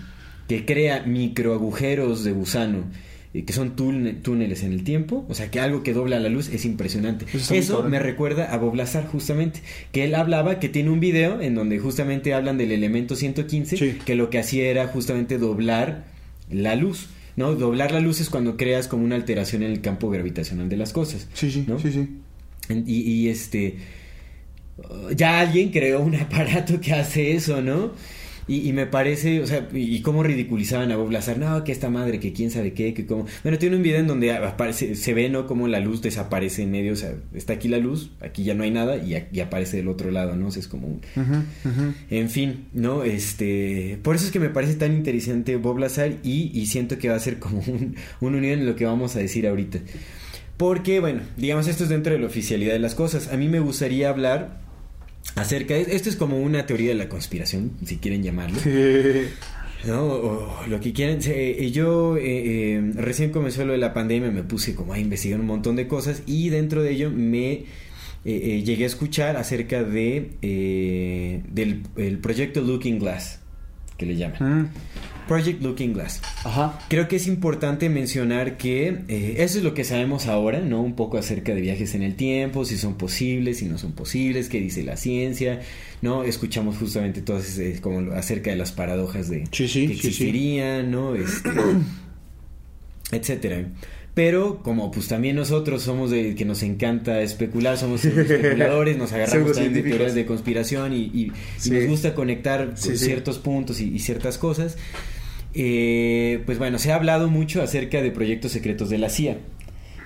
[0.49, 2.85] que crea microagujeros de gusano
[3.35, 6.29] eh, que son túne- túneles en el tiempo, o sea que algo que dobla la
[6.29, 7.27] luz es impresionante.
[7.51, 9.61] Eso me recuerda a Bob Lazar justamente,
[9.93, 13.99] que él hablaba que tiene un video en donde justamente hablan del elemento 115, Sí.
[14.05, 16.05] que lo que hacía era justamente doblar
[16.51, 17.09] la luz.
[17.37, 17.55] ¿no?
[17.55, 20.93] Doblar la luz es cuando creas como una alteración en el campo gravitacional de las
[20.93, 21.29] cosas.
[21.35, 21.79] Sí, sí, ¿no?
[21.79, 22.09] sí, sí.
[22.85, 23.77] Y, y, este.
[25.17, 27.93] Ya alguien creó un aparato que hace eso, ¿no?
[28.49, 32.19] Y, me parece, o sea, y, cómo ridiculizaban a Bob Lazar, no, que esta madre,
[32.19, 33.27] que quién sabe qué, que cómo.
[33.43, 35.47] Bueno, tiene un video en donde aparece, se ve, ¿no?
[35.47, 38.65] Como la luz desaparece en medio, o sea, está aquí la luz, aquí ya no
[38.65, 40.49] hay nada y, y aparece del otro lado, ¿no?
[40.49, 41.01] O sea, es como un...
[42.11, 43.05] En fin, ¿no?
[43.05, 43.99] Este...
[44.03, 47.17] Por eso es que me parece tan interesante Bob Lazar y, y siento que va
[47.17, 49.81] a ser como un, un unión en lo que vamos a decir ahorita.
[50.57, 53.33] Porque, bueno, digamos, esto es dentro de la oficialidad de las cosas.
[53.33, 54.68] A mí me gustaría hablar
[55.35, 55.95] acerca de...
[55.95, 58.59] Esto es como una teoría de la conspiración, si quieren llamarlo.
[59.87, 60.05] ¿no?
[60.05, 61.19] O lo que quieran.
[61.25, 65.41] Eh, yo eh, eh, recién comenzó lo de la pandemia, me puse como a investigar
[65.41, 67.65] un montón de cosas y dentro de ello me
[68.25, 70.33] llegué a escuchar acerca de
[71.51, 73.41] del el proyecto Looking Glass,
[73.99, 74.63] que le llaman.
[74.63, 74.69] Mm.
[75.29, 76.23] Project Looking Glass.
[76.45, 76.81] Ajá.
[76.89, 80.81] Creo que es importante mencionar que eh, eso es lo que sabemos ahora, ¿no?
[80.81, 84.49] Un poco acerca de viajes en el tiempo, si son posibles, si no son posibles,
[84.49, 85.61] qué dice la ciencia,
[86.01, 86.25] ¿no?
[86.25, 91.15] Escuchamos justamente todas como acerca de las paradojas de que existirían, ¿no?
[91.15, 91.51] Este,
[93.13, 93.67] etcétera.
[94.19, 99.53] Pero como pues también nosotros somos de que nos encanta especular, somos especuladores, nos agarramos
[99.53, 101.31] también de teorías de conspiración y,
[101.71, 104.77] nos gusta conectar ciertos puntos y, ciertas cosas.
[105.55, 109.39] Eh, pues bueno, se ha hablado mucho acerca de proyectos secretos de la CIA.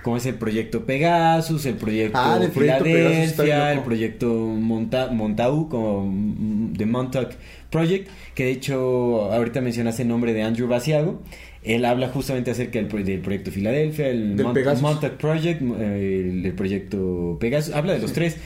[0.03, 6.85] Como es el proyecto Pegasus, el proyecto ah, Filadelfia, el proyecto Monta Montauk, como The
[6.85, 7.31] Montauk
[7.71, 11.19] Project, que de hecho ahorita mencionaste el nombre de Andrew Basiago.
[11.63, 17.73] Él habla justamente acerca del, proyecto Filadelfia, el Montauk Project, eh, el, proyecto Pegasus.
[17.73, 18.37] Habla de los tres.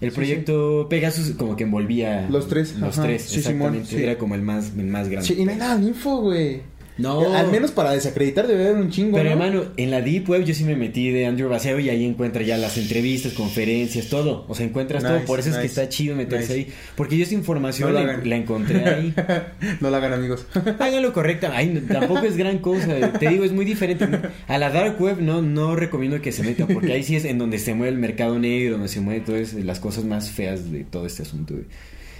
[0.00, 2.76] el proyecto Pegasus como que envolvía los tres.
[2.76, 4.02] Los tres, exactamente.
[4.02, 5.26] Era como el más, el más grande.
[5.26, 6.75] Sí, y no hay nada de info, güey.
[6.98, 7.34] No.
[7.34, 9.16] Al menos para desacreditar debe haber un chingo.
[9.16, 12.04] Pero hermano, en la Deep Web yo sí me metí de Andrew Baseo y ahí
[12.04, 14.46] encuentras ya las entrevistas, conferencias, todo.
[14.48, 15.20] O sea, encuentras todo.
[15.24, 16.72] Por eso es que está chido meterse ahí.
[16.94, 19.14] Porque yo esa información la, encontré ahí.
[19.80, 20.46] no la hagan, amigos.
[20.78, 21.50] Háganlo correcta.
[21.54, 23.12] Ay, tampoco es gran cosa.
[23.18, 24.08] Te digo, es muy diferente.
[24.48, 27.38] A la Dark Web no, no recomiendo que se metan porque ahí sí es en
[27.38, 30.84] donde se mueve el mercado negro, donde se mueve todas las cosas más feas de
[30.84, 31.54] todo este asunto.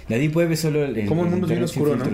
[0.07, 1.05] La Deep Web es solo el.
[1.05, 2.05] Como el mundo es bien oscuro, ¿no?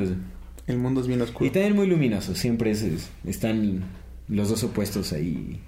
[0.68, 1.46] El mundo es bien oscuro.
[1.46, 2.86] Y también muy luminoso, siempre es,
[3.26, 3.84] están
[4.28, 5.60] los dos opuestos ahí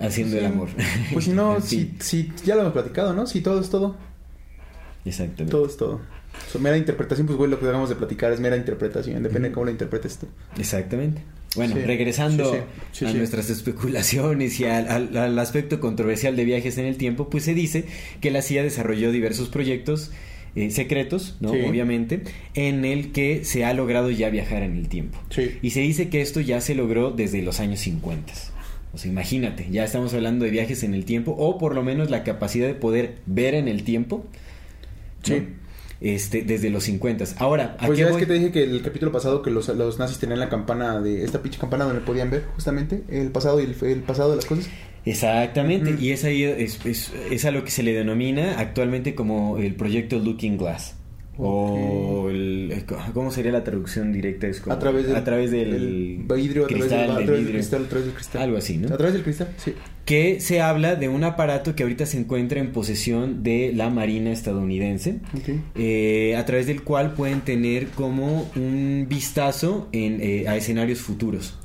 [0.00, 0.68] haciendo el amor.
[1.12, 3.26] Pues si no, si, si, ya lo hemos platicado, ¿no?
[3.26, 3.96] Si todo es todo.
[5.04, 5.50] Exactamente.
[5.50, 6.00] Todo es todo.
[6.58, 9.66] mera interpretación, pues güey, lo que acabamos de platicar es mera interpretación, depende de cómo
[9.66, 10.26] la interpretes tú.
[10.58, 11.22] Exactamente.
[11.56, 17.28] Bueno, regresando a nuestras especulaciones y al, al, aspecto controversial de viajes en el tiempo,
[17.28, 17.86] pues se dice
[18.20, 20.12] que la CIA desarrolló diversos proyectos
[20.56, 21.50] eh, secretos, ¿no?
[21.50, 22.22] Obviamente,
[22.54, 25.18] en el que se ha logrado ya viajar en el tiempo.
[25.62, 28.32] Y se dice que esto ya se logró desde los años 50.
[28.92, 32.10] O sea, imagínate, ya estamos hablando de viajes en el tiempo, o por lo menos
[32.10, 34.24] la capacidad de poder ver en el tiempo.
[35.22, 35.46] Sí
[36.00, 37.24] este, desde los 50.
[37.38, 39.98] Ahora, ¿a pues ya es que te dije que el capítulo pasado que los, los,
[39.98, 43.64] nazis tenían la campana de esta pinche campana donde podían ver justamente el pasado y
[43.64, 44.68] el, el pasado de las cosas.
[45.04, 49.58] Exactamente, y es ahí es, es, es, a lo que se le denomina actualmente como
[49.58, 50.96] el proyecto Looking Glass.
[51.42, 52.84] O el,
[53.14, 54.46] ¿cómo sería la traducción directa?
[54.46, 58.14] Es a través del, a través del vidrio, a través del, cristal, a través del
[58.14, 58.42] cristal.
[58.42, 58.92] Algo así, ¿no?
[58.92, 59.72] A través del cristal, sí.
[60.04, 64.32] Que se habla de un aparato que ahorita se encuentra en posesión de la Marina
[64.32, 65.20] estadounidense,
[65.76, 71.58] eh, a través del cual pueden tener como un vistazo en, eh, a escenarios futuros.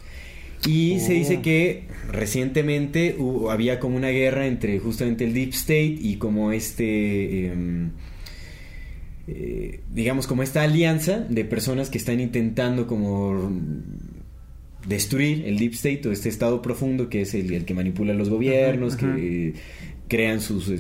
[0.66, 1.41] Y se dice oh.
[1.41, 3.16] que recientemente
[3.49, 7.47] había como una guerra entre justamente el Deep State y como este...
[7.47, 7.91] Em,
[9.28, 13.51] eh, digamos, como esta alianza de personas que están intentando como
[14.88, 18.95] destruir el deep state o este estado profundo que es el, que manipula los gobiernos,
[18.95, 19.55] que
[20.07, 20.72] crean sus,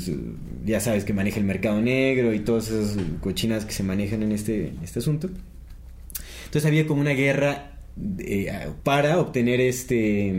[0.63, 4.31] ya sabes, que maneja el mercado negro y todas esas cochinas que se manejan en
[4.31, 5.29] este, este asunto.
[6.45, 7.74] Entonces había como una guerra
[8.19, 10.33] eh, para obtener este,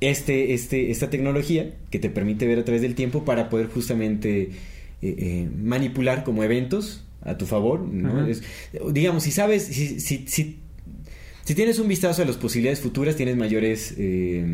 [0.00, 4.42] este, este, esta tecnología que te permite ver a través del tiempo para poder justamente
[4.42, 4.50] eh,
[5.00, 8.26] eh, manipular como eventos a tu favor, ¿no?
[8.90, 10.58] digamos, si sabes, si, si, si,
[11.54, 14.44] tienes un vistazo a las posibilidades futuras, tienes mayores eh,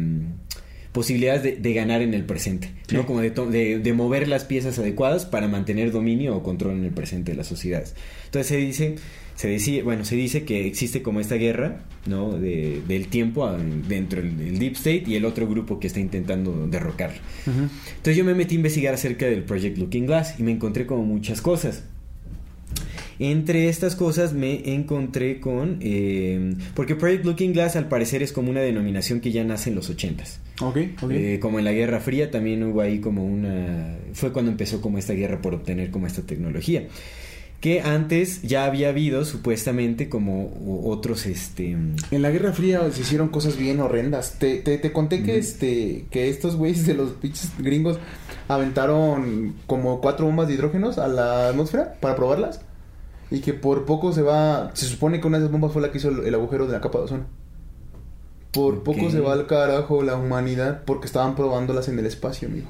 [0.98, 3.06] posibilidades de, ganar en el presente, ¿no?
[3.06, 7.30] Como de, de, mover las piezas adecuadas para mantener dominio o control en el presente
[7.30, 7.94] de las sociedades.
[8.24, 8.94] Entonces se dice,
[9.36, 12.36] se decía, bueno, se dice que existe como esta guerra, ¿no?
[12.36, 13.48] De, del tiempo
[13.88, 17.12] dentro del Deep State y el otro grupo que está intentando derrocar.
[17.46, 21.04] Entonces yo me metí a investigar acerca del Project Looking Glass y me encontré como
[21.04, 21.84] muchas cosas.
[23.18, 25.78] Entre estas cosas me encontré con...
[25.80, 29.76] Eh, porque Project Looking Glass al parecer es como una denominación que ya nace en
[29.76, 30.38] los 80s.
[30.60, 30.76] Ok,
[31.10, 33.96] eh, como en la Guerra Fría también hubo ahí como una...
[34.12, 36.86] Fue cuando empezó como esta guerra por obtener como esta tecnología.
[37.60, 43.30] que antes ya había habido supuestamente como otros este en la Guerra Fría se hicieron
[43.30, 44.38] cosas bien horrendas.
[44.38, 47.98] Te, te, te conté que este que estos güeyes de los pinches gringos
[48.46, 52.60] aventaron como cuatro bombas de hidrógenos a la atmósfera para probarlas
[53.30, 55.90] y que por poco se va se supone que una de esas bombas fue la
[55.90, 57.26] que hizo el, agujero de la capa de ozono.
[58.52, 62.68] Por poco se va al carajo la humanidad porque estaban probándolas en el espacio, amigo.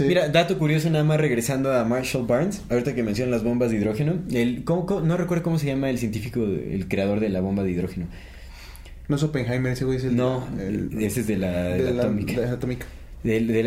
[0.00, 3.78] Mira, dato curioso nada más regresando a Marshall Barnes, ahorita que mencionan las bombas de
[3.78, 7.72] hidrógeno, el, no recuerdo cómo se llama el científico, el creador de la bomba de
[7.72, 8.06] hidrógeno.
[9.08, 10.16] No es Oppenheimer, ese güey es el...
[10.16, 10.46] No,
[10.98, 12.40] ese es de la, de la, atómica.
[12.40, 12.52] De, la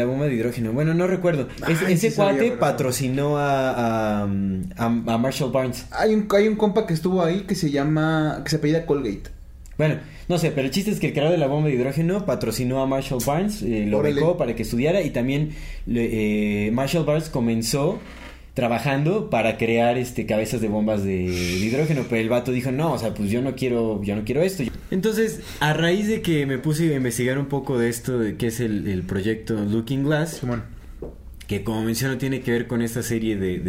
[0.06, 0.74] bomba de hidrógeno.
[0.74, 1.48] Bueno, no recuerdo.
[1.88, 5.86] ese cuate patrocinó a, a, a, Marshall Barnes.
[5.92, 8.42] Hay un, hay un compa que estuvo ahí que se llama...
[8.44, 9.36] que se apellida Colgate.
[9.78, 10.00] Bueno,
[10.30, 12.82] no sé, pero el chiste es que el creador de la bomba de hidrógeno patrocinó
[12.82, 15.54] a Marshall Barnes, eh, lo becó para que estudiara y también
[15.88, 18.00] eh, Marshall Barnes comenzó
[18.56, 22.98] trabajando para crear este cabezas de bombas de, hidrógeno, pero el vato dijo, "No, o
[22.98, 26.58] sea, pues yo no quiero yo no quiero esto." Entonces, a raíz de que me
[26.58, 30.42] puse a investigar un poco de esto de qué es el, proyecto Looking Glass,
[31.46, 33.60] que como menciono tiene que ver con esta serie de,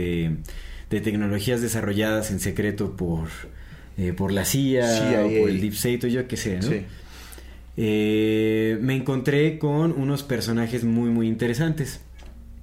[0.88, 3.28] de tecnologías desarrolladas en secreto por
[3.98, 6.68] eh, por la CIA, o por el Deep State o yo qué sé, ¿no?
[7.78, 12.00] Eh, me encontré con unos personajes muy muy interesantes.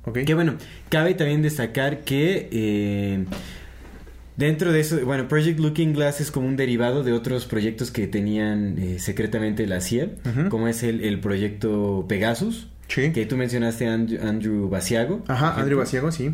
[0.06, 0.26] Okay.
[0.26, 0.56] Que bueno,
[0.89, 3.26] cabe también destacar que eh,
[4.36, 8.08] dentro de eso, bueno, Project Looking Glass es como un derivado de otros proyectos que
[8.08, 10.10] tenían secretamente la CIA,
[10.49, 15.24] como es el, proyecto Pegasus, que tú mencionaste Andrew, Andrew Basiago.
[15.28, 16.34] Ajá, Andrew Basiago, sí.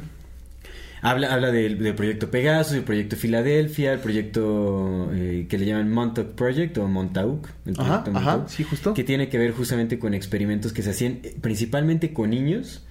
[1.01, 6.31] Habla, habla del, proyecto Pegasus, el proyecto Filadelfia, el proyecto eh, que le llaman Montauk
[6.33, 8.93] Project o Montauk, el proyecto ajá, sí, justo.
[8.93, 12.85] que tiene que ver justamente con experimentos que se hacían eh, principalmente con niños.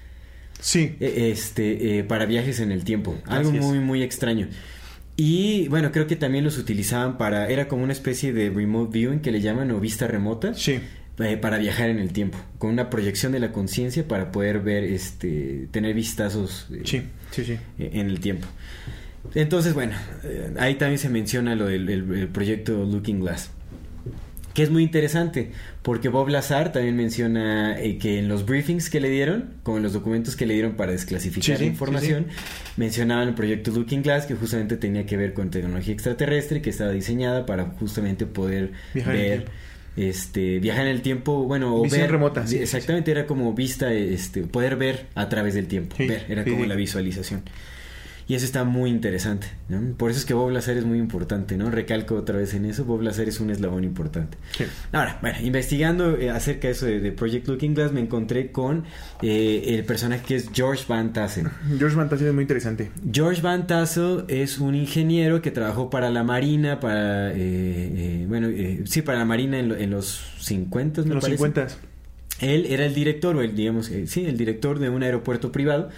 [0.61, 0.97] Sí.
[1.01, 3.17] Eh, este, para viajes en el tiempo.
[3.27, 4.49] Algo muy, muy extraño.
[5.17, 7.49] Y bueno, creo que también los utilizaban para.
[7.49, 10.55] Era como una especie de remote viewing que le llaman o vista remota.
[10.55, 10.81] Sí.
[11.21, 14.85] Eh, para viajar en el tiempo, con una proyección de la conciencia para poder ver,
[14.85, 17.03] este, tener vistazos eh, sí,
[17.33, 17.59] sí, sí.
[17.81, 18.47] Eh, en el tiempo.
[19.35, 19.97] Entonces, bueno,
[20.61, 23.51] ahí también se menciona lo del proyecto Looking Glass,
[24.59, 25.53] que es muy interesante,
[25.83, 29.93] porque Bob Lazar también menciona que en los briefings que le dieron, como en los
[29.93, 32.27] documentos que le dieron para desclasificar la información,
[32.77, 36.91] mencionaban el proyecto Looking Glass, que justamente tenía que ver con tecnología extraterrestre, que estaba
[36.91, 39.47] diseñada para justamente poder ver
[39.97, 44.75] este viajar en el tiempo, bueno, o ver remota, exactamente era como vista este poder
[44.75, 47.43] ver a través del tiempo, ver, era como la visualización.
[48.29, 49.81] Y eso está muy interesante, ¿no?
[49.97, 51.71] Por eso es que Bob Lazar es muy importante, ¿no?
[51.71, 54.37] Recalco otra vez en eso, Bob Lazar es un eslabón importante.
[54.93, 58.85] Ahora, bueno, investigando eh, acerca de eso de, Project Looking Glass, me encontré con
[59.23, 61.49] eh, el personaje que es George Van Tassel.
[61.79, 62.91] George Van Tassel es muy interesante.
[63.11, 68.49] George Van Tassel es un ingeniero que trabajó para la Marina, para, eh, bueno,
[68.85, 71.67] sí, para la Marina en, los 50, me los 50
[72.41, 75.89] él era el director, o el, digamos, sí, el director de un aeropuerto privado,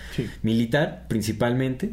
[0.42, 1.90] militar principalmente,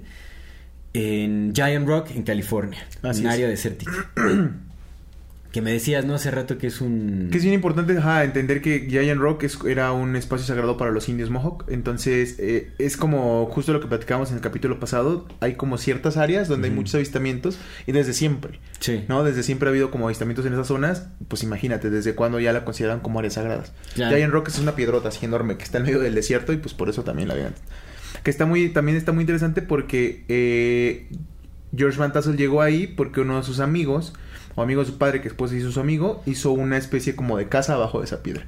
[0.97, 3.91] en Giant Rock, en California, en un área desértica.
[5.51, 6.15] que me decías, ¿no?
[6.15, 7.29] Hace rato que es un...
[7.31, 7.93] Que es bien importante
[8.23, 11.65] entender que Giant Rock era un espacio sagrado para los indios Mohawk.
[11.69, 15.27] Entonces, eh, es como justo lo que platicamos en el capítulo pasado.
[15.39, 18.59] Hay como ciertas áreas donde hay muchos avistamientos y desde siempre.
[18.79, 19.05] Sí.
[19.07, 19.23] ¿No?
[19.23, 21.09] Desde siempre ha habido como avistamientos en esas zonas.
[21.27, 23.71] Pues imagínate, desde cuando ya la consideran como áreas sagradas.
[23.95, 26.73] Giant Rock es una piedrota así enorme que está en medio del desierto y pues
[26.73, 27.53] por eso también la vean
[28.27, 31.07] que está muy, también está muy interesante porque eh,
[31.73, 34.11] George Van Tassel llegó ahí porque uno de sus amigos,
[34.55, 37.47] o amigo de su padre, que después hizo su amigo, hizo una especie como de
[37.47, 38.43] casa abajo de esa piedra.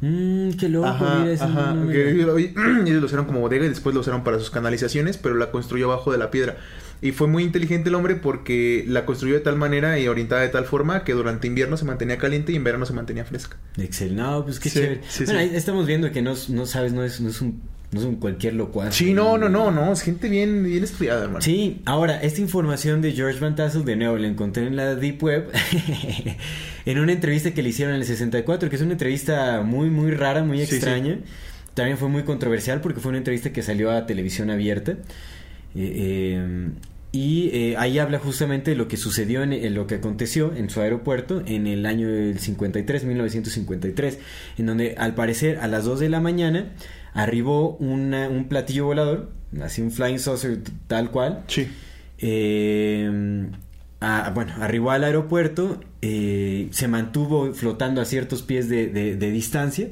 [0.00, 4.00] Mmm, qué loco, mira ese ajá, y ellos lo usaron como bodega y después lo
[4.00, 6.56] usaron para sus canalizaciones, pero la construyó abajo de la piedra.
[7.00, 10.48] Y fue muy inteligente el hombre porque la construyó de tal manera y orientada de
[10.48, 13.58] tal forma que durante invierno se mantenía caliente y en verano se mantenía fresca.
[13.78, 15.00] Excelente, no, pues qué chévere.
[15.24, 17.62] bueno, ahí estamos viendo que no, no sabes, no es, no es un
[17.92, 18.94] no son cualquier locuaz.
[18.94, 19.92] Sí, no, no, no, no.
[19.92, 21.40] Es gente bien, bien estudiada, hermano.
[21.40, 25.22] Sí, ahora, esta información de George Van Tassel, de nuevo, la encontré en la Deep
[25.22, 25.50] Web.
[26.86, 30.12] en una entrevista que le hicieron en el 64, que es una entrevista muy, muy
[30.12, 31.18] rara, muy extraña.
[31.74, 34.92] También fue muy controversial porque fue una entrevista que salió a televisión abierta.
[34.92, 34.96] Eh,
[35.74, 36.68] eh,
[37.12, 40.80] y eh, ahí habla justamente de lo que sucedió en, lo que aconteció en su
[40.80, 44.18] aeropuerto en el año del 53, 1953,
[44.58, 46.70] en donde al parecer a las 2 de la mañana
[47.12, 49.30] arribó un platillo volador,
[49.62, 51.44] así un flying saucer tal cual.
[51.48, 51.68] Sí.
[52.18, 53.50] Eh,
[54.34, 59.88] bueno, arribó al aeropuerto, eh, se mantuvo flotando a ciertos pies de, distancia,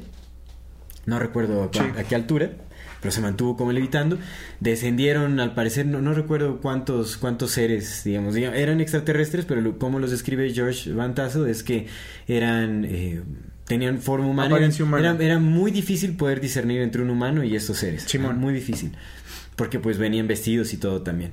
[1.06, 1.70] no recuerdo a,
[2.04, 2.52] qué altura,
[3.00, 4.18] pero se mantuvo como levitando.
[4.60, 10.10] Descendieron, al parecer, no, no recuerdo cuántos, cuántos seres, digamos, eran extraterrestres, pero como los
[10.10, 11.86] describe George Van Tassel es que
[12.26, 12.84] eran...
[12.84, 13.22] Eh,
[13.68, 14.58] tenían forma humana.
[14.98, 18.06] Era, era, muy difícil poder discernir entre un humano y estos seres.
[18.18, 18.92] Muy difícil.
[19.54, 21.32] Porque pues venían vestidos y todo también.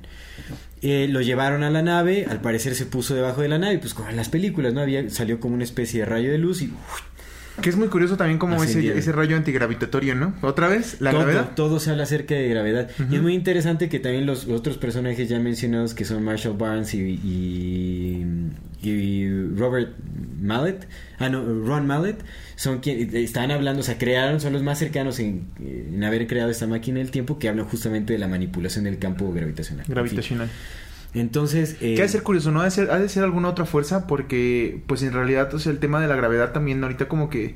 [0.82, 3.94] Eh, lo llevaron a la nave, al parecer se puso debajo de la nave, pues
[3.94, 4.80] como en las películas, ¿no?
[4.80, 6.72] Había, salió como una especie de rayo de luz y
[7.60, 10.34] que es muy curioso también como ese, ese rayo antigravitatorio, ¿no?
[10.42, 11.52] Otra vez, la gravedad.
[11.54, 12.90] Todo se habla acerca de gravedad.
[13.10, 16.92] Y es muy interesante que también los, otros personajes ya mencionados, que son Marshall Barnes
[16.92, 18.26] y, y,
[19.56, 19.96] Robert
[20.40, 20.86] Mallet,
[21.18, 22.16] ah, no, Ron Mallet,
[22.56, 26.50] son quienes están hablando, o sea, crearon, son los más cercanos en, en haber creado
[26.50, 29.86] esta máquina del tiempo que hablan justamente de la manipulación del campo gravitacional.
[29.88, 30.48] Gravitacional.
[31.14, 31.76] Entonces...
[31.80, 32.50] Eh, ¿Qué ha de ser curioso?
[32.50, 34.06] ¿No ha de ser, ha de ser alguna otra fuerza?
[34.06, 37.54] Porque, pues en realidad, o sea, el tema de la gravedad también ahorita como que...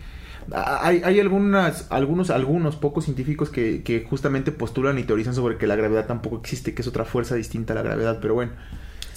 [0.52, 5.66] Hay, hay algunas, algunos, algunos pocos científicos que, que justamente postulan y teorizan sobre que
[5.66, 8.52] la gravedad tampoco existe, que es otra fuerza distinta a la gravedad, pero bueno.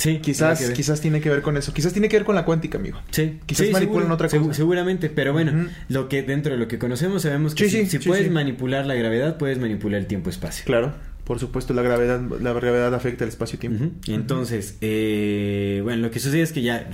[0.04, 1.74] Sí, quizás, quizás tiene que ver con eso.
[1.74, 3.00] Quizás tiene que ver con la cuántica, amigo.
[3.12, 4.54] Sí, quizás manipulan otra cosa.
[4.54, 8.86] seguramente, pero bueno, lo que dentro de lo que conocemos sabemos que si, puedes manipular
[8.86, 10.66] la gravedad, puedes manipular el tiempo-espacio.
[10.66, 10.94] Claro.
[11.24, 13.86] Por supuesto, la gravedad, la gravedad afecta el espacio-tiempo.
[14.08, 16.90] Entonces, eh, bueno, lo que sucede es que ya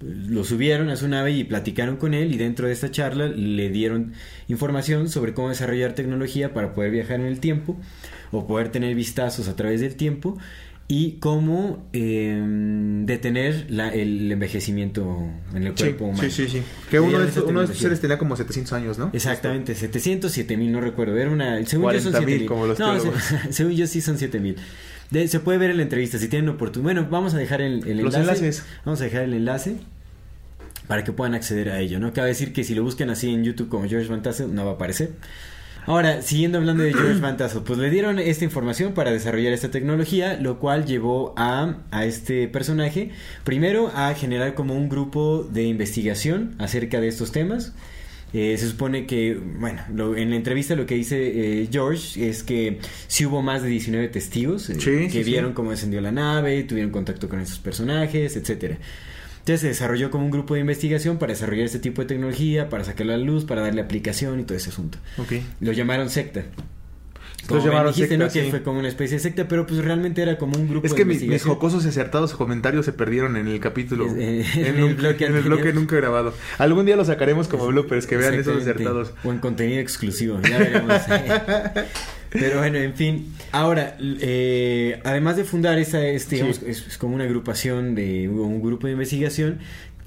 [0.00, 3.68] lo subieron a su nave y platicaron con él y dentro de esta charla le
[3.68, 4.14] dieron
[4.46, 7.76] información sobre cómo desarrollar tecnología para poder viajar en el tiempo
[8.30, 10.38] o poder tener vistazos a través del tiempo
[10.90, 16.22] y cómo em, detener el envejecimiento en el cuerpo humano.
[16.22, 16.62] Sí, sí, sí.
[16.90, 19.10] Que uno de, estos, seres tenía como 700 años, ¿no?
[19.12, 21.18] Exactamente, 700, 7000, no recuerdo.
[21.18, 21.64] Era una.
[21.66, 22.46] Según yo son 7000.
[22.46, 22.94] como los No,
[23.50, 24.56] según yo sí son 7000.
[25.26, 26.94] se puede ver en la entrevista si tienen oportunidad.
[26.94, 28.64] Bueno, vamos a dejar el, el Los enlaces.
[28.86, 29.76] Vamos a dejar el enlace
[30.86, 32.14] para que puedan acceder a ello, ¿no?
[32.14, 34.22] Cabe decir que si lo buscan así en YouTube como George Van
[34.54, 35.10] no va a aparecer.
[35.88, 40.36] Ahora, siguiendo hablando de George Van pues le dieron esta información para desarrollar esta tecnología,
[40.38, 43.10] lo cual llevó a, a este personaje,
[43.42, 47.72] primero, a generar como un grupo de investigación acerca de estos temas.
[48.34, 49.80] Eh, se supone que, bueno,
[50.14, 54.08] en la entrevista lo que dice eh, George es que sí hubo más de 19
[54.08, 58.76] testigos eh, que vieron cómo descendió la nave, tuvieron contacto con esos personajes, etcétera.
[59.48, 62.84] Entonces se desarrolló como un grupo de investigación para desarrollar este tipo de tecnología, para
[62.84, 64.98] sacarla a la luz, para darle aplicación y todo ese asunto.
[65.16, 65.42] Okay.
[65.60, 66.44] Lo llamaron secta.
[67.46, 68.28] Como llamaron dijiste, ¿no?
[68.28, 70.92] Que fue como una especie de secta, pero pues realmente era como un grupo es
[70.92, 74.06] que mis, jocosos y acertados comentarios se perdieron en el capítulo.
[74.18, 76.34] Eh, en, el bloque, en el bloque nunca grabado.
[76.58, 79.14] Algún día lo sacaremos como bloopers, que vean esos acertados.
[79.24, 80.92] O en contenido exclusivo, ya veremos.
[82.30, 83.32] Pero bueno, en fin.
[83.52, 88.94] Ahora, eh, además de fundar esta, este, es, como una agrupación de un grupo de
[88.94, 89.58] investigación,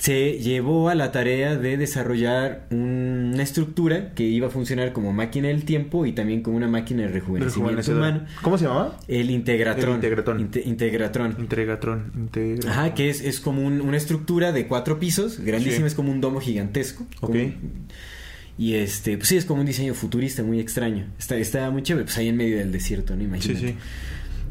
[0.02, 5.50] se llevó a la tarea de desarrollar una estructura que iba a funcionar como máquina
[5.50, 8.26] del tiempo y también como una máquina de rejuvenecimiento humano.
[8.42, 8.98] ¿Cómo se llamaba?
[9.08, 9.90] El Integratron.
[9.90, 10.42] El Integratron.
[10.66, 11.36] integratron.
[11.38, 12.30] Integratron.
[12.68, 16.40] Ajá, que es, es como una estructura de cuatro pisos, grandísima, es como un domo
[16.40, 17.06] gigantesco.
[17.20, 17.36] Ok.
[18.62, 21.08] Y este, pues sí, es como un diseño futurista muy extraño.
[21.18, 23.24] Está, está muy chévere, pues ahí en medio del desierto, ¿no?
[23.24, 23.60] Imagínate.
[23.60, 23.76] Sí, sí.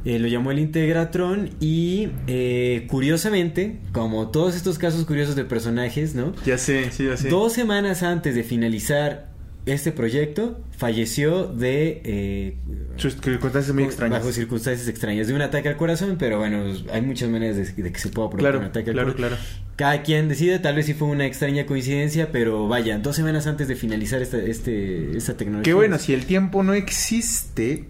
[0.05, 6.17] Eh, lo llamó el Integratron y eh, curiosamente, como todos estos casos curiosos de personajes,
[6.17, 6.35] ¿no?
[6.45, 7.29] Ya sé, sí, ya sé.
[7.29, 9.30] Dos semanas antes de finalizar
[9.67, 12.01] este proyecto, falleció de...
[12.05, 12.57] Eh,
[12.97, 14.21] circunstancias muy extrañas.
[14.21, 17.99] Bajo circunstancias extrañas, de un ataque al corazón, pero bueno, hay muchas maneras de, que
[17.99, 19.39] se pueda provocar un ataque al claro, corazón.
[19.39, 23.47] Claro, Cada quien decide, tal vez sí fue una extraña coincidencia, pero vaya, dos semanas
[23.47, 25.65] antes de finalizar esta, este, esta tecnología.
[25.65, 27.85] Qué bueno, si el tiempo no existe,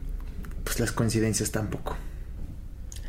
[0.65, 1.97] pues las coincidencias tampoco.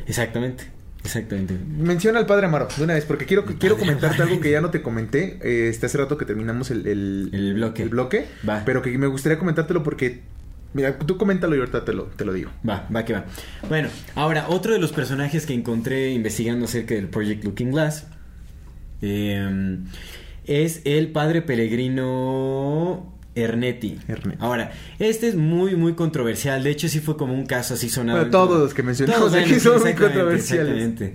[0.08, 0.81] Exactamente.
[1.04, 1.58] Exactamente.
[1.78, 4.70] Menciona al padre Amaro de una vez, porque quiero, quiero comentarte algo que ya no
[4.70, 5.40] te comenté.
[5.42, 7.84] Eh, este hace rato que terminamos el, el, bloque.
[7.84, 8.28] El bloque.
[8.48, 8.64] Va.
[8.66, 10.22] Pero que me gustaría comentártelo porque.
[10.74, 12.50] Mira, tú coméntalo y ahorita te lo, te lo digo.
[12.68, 13.26] Va, va que va.
[13.68, 18.08] Bueno, ahora, otro de los personajes que encontré investigando acerca del Project Looking Glass
[19.02, 19.80] eh,
[20.46, 23.12] es el padre peregrino
[23.42, 24.00] Ernetti.
[24.40, 26.64] Ahora, este es muy, muy controversial.
[26.64, 28.30] De hecho, sí fue como un caso así sonado.
[28.30, 31.14] todos los que mencionamos aquí son muy controversiales.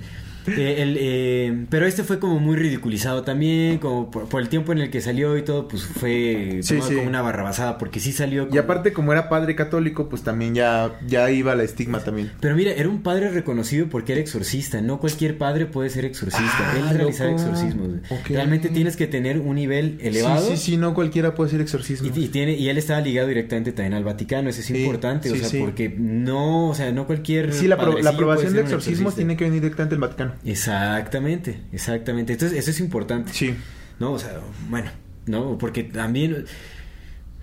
[0.49, 4.79] Eh, el, eh, pero este fue como muy ridiculizado también, como por, el tiempo en
[4.79, 8.49] el que salió y todo, pues fue como una barrabasada, porque sí salió.
[8.53, 12.33] Y aparte, como era padre católico, pues también ya, ya iba la estigma también.
[12.41, 14.81] Pero mira, era un padre reconocido porque era exorcista.
[14.81, 16.47] No cualquier padre puede ser exorcista.
[16.59, 17.89] Ah, Él realizaba exorcismos.
[18.29, 20.47] Realmente tienes que tener un nivel elevado.
[20.49, 22.11] Sí, sí, sí, no cualquiera puede ser exorcismo.
[22.15, 24.49] Y, tiene, y él estaba ligado directamente también al Vaticano.
[24.51, 27.53] Eso es importante, o sea, porque no, o sea, no cualquier.
[27.53, 30.35] Sí, la, la aprobación de exorcismos tiene que venir directamente del Vaticano.
[30.45, 32.35] Exactamente, exactamente.
[32.35, 33.33] Entonces, eso es importante.
[33.33, 33.55] Sí.
[33.99, 34.13] ¿No?
[34.13, 34.91] O sea, bueno,
[35.27, 35.59] ¿no?
[35.59, 36.45] Porque también...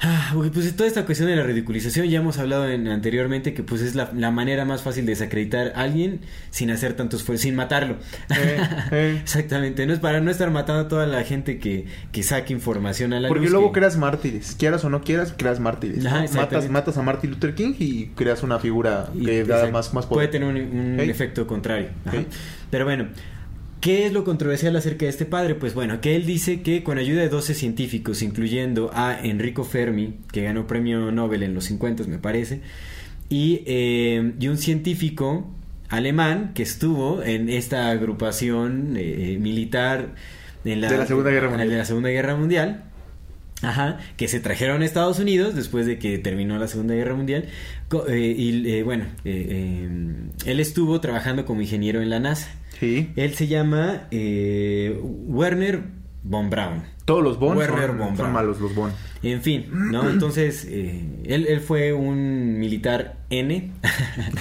[0.05, 3.81] Ah, pues toda esta cuestión de la ridiculización ya hemos hablado en, anteriormente que pues
[3.81, 7.95] es la, manera más fácil de desacreditar a alguien sin hacer tantos sin matarlo.
[8.29, 8.57] Eh,
[8.91, 9.19] eh.
[9.21, 13.13] Exactamente, no es para no estar matando a toda la gente que, que saque información
[13.13, 16.03] a la Porque luego creas mártires, quieras o no quieras, creas mártires.
[16.33, 20.29] matas, matas a Martin Luther King y creas una figura que da más, más poder.
[20.29, 21.89] Puede tener un, efecto contrario.
[22.69, 23.07] Pero bueno,
[23.83, 25.55] ¿Qué es lo controversial acerca de este padre?
[25.55, 30.19] Pues bueno, que él dice que con ayuda de 12 científicos, incluyendo a Enrico Fermi,
[30.31, 32.61] que ganó premio Nobel en los 50, me parece,
[33.27, 35.51] y, eh, y un científico
[35.89, 40.15] alemán que estuvo en esta agrupación eh, militar
[40.63, 41.69] de la Segunda Guerra Mundial.
[41.69, 42.83] De la Segunda Guerra Mundial.
[43.63, 47.45] Ajá, que se trajeron a Estados Unidos después de que terminó la Segunda Guerra Mundial.
[48.09, 52.49] Eh, y bueno, él estuvo trabajando como ingeniero en la NASA.
[53.15, 55.83] Él se llama eh, Werner
[56.23, 56.83] von Braun.
[57.05, 57.59] Todos los Von
[58.15, 58.91] son, malos los Von.
[59.23, 60.09] En fin, ¿no?
[60.09, 63.71] Entonces, eh, él, fue un militar N,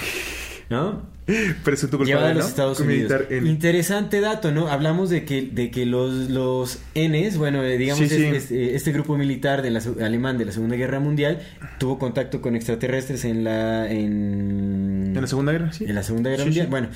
[0.70, 1.02] ¿no?
[1.64, 3.12] Pero Llevado a los Estados Unidos.
[3.30, 4.68] Interesante dato, ¿no?
[4.68, 9.62] Hablamos de que, de que los, los Ns, bueno, eh, digamos, este, este, grupo militar
[9.62, 11.40] de la, alemán de la Segunda Guerra Mundial
[11.78, 13.90] tuvo contacto con extraterrestres en la...
[13.90, 15.84] En, ¿En la Segunda Guerra, sí.
[15.84, 16.66] En la Segunda Guerra Mundial.
[16.68, 16.88] Bueno,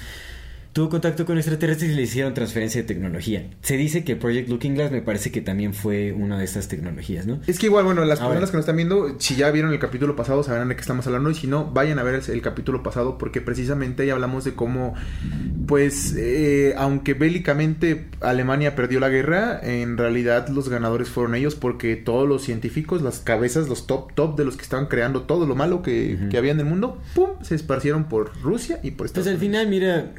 [0.77, 3.49] tuvo contacto con extraterrestres y le hicieron transferencia de tecnología.
[3.63, 7.27] Se dice que Project Looking Glass me parece que también fue una de estas tecnologías,
[7.27, 7.41] ¿no?
[7.47, 10.17] Es que igual, bueno, las personas que nos están viendo, si ya vieron el capítulo
[10.17, 11.31] pasado, sabrán de qué estamos hablando.
[11.31, 14.93] Y si no, vayan a ver el, capítulo pasado, porque precisamente ahí hablamos de cómo,
[15.67, 21.97] pues, eh, aunque bélicamente Alemania perdió la guerra, en realidad los ganadores fueron ellos, porque
[21.97, 25.55] todos los científicos, las cabezas, los top, top de los que estaban creando todo lo
[25.55, 27.31] malo que, había en el mundo, ¡pum!
[27.41, 30.13] se esparcieron por Rusia y por Estados Pues al final, mira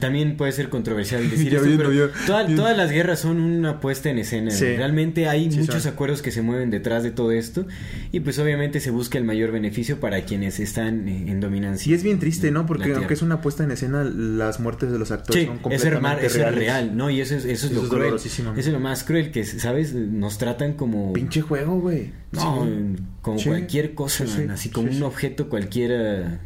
[0.00, 4.50] también puede ser controversial decir pero todas las guerras son una puesta en escena.
[4.58, 7.66] Realmente hay muchos acuerdos que se mueven detrás de todo esto
[8.12, 11.90] y pues obviamente se busca el mayor beneficio para quienes están en dominancia.
[11.90, 12.66] Y es bien triste, ¿no?
[12.66, 16.46] Porque aunque es una puesta en escena, las muertes de los actores son completamente eso
[16.46, 17.10] es, real, ¿no?
[17.10, 18.14] Y eso es, eso es lo cruel.
[18.14, 19.94] Eso es lo más cruel, que, ¿sabes?
[19.94, 21.12] Nos tratan como...
[21.12, 22.12] Pinche juego, güey.
[22.32, 22.66] No,
[23.22, 26.40] como cualquier cosa, así como un objeto cualquiera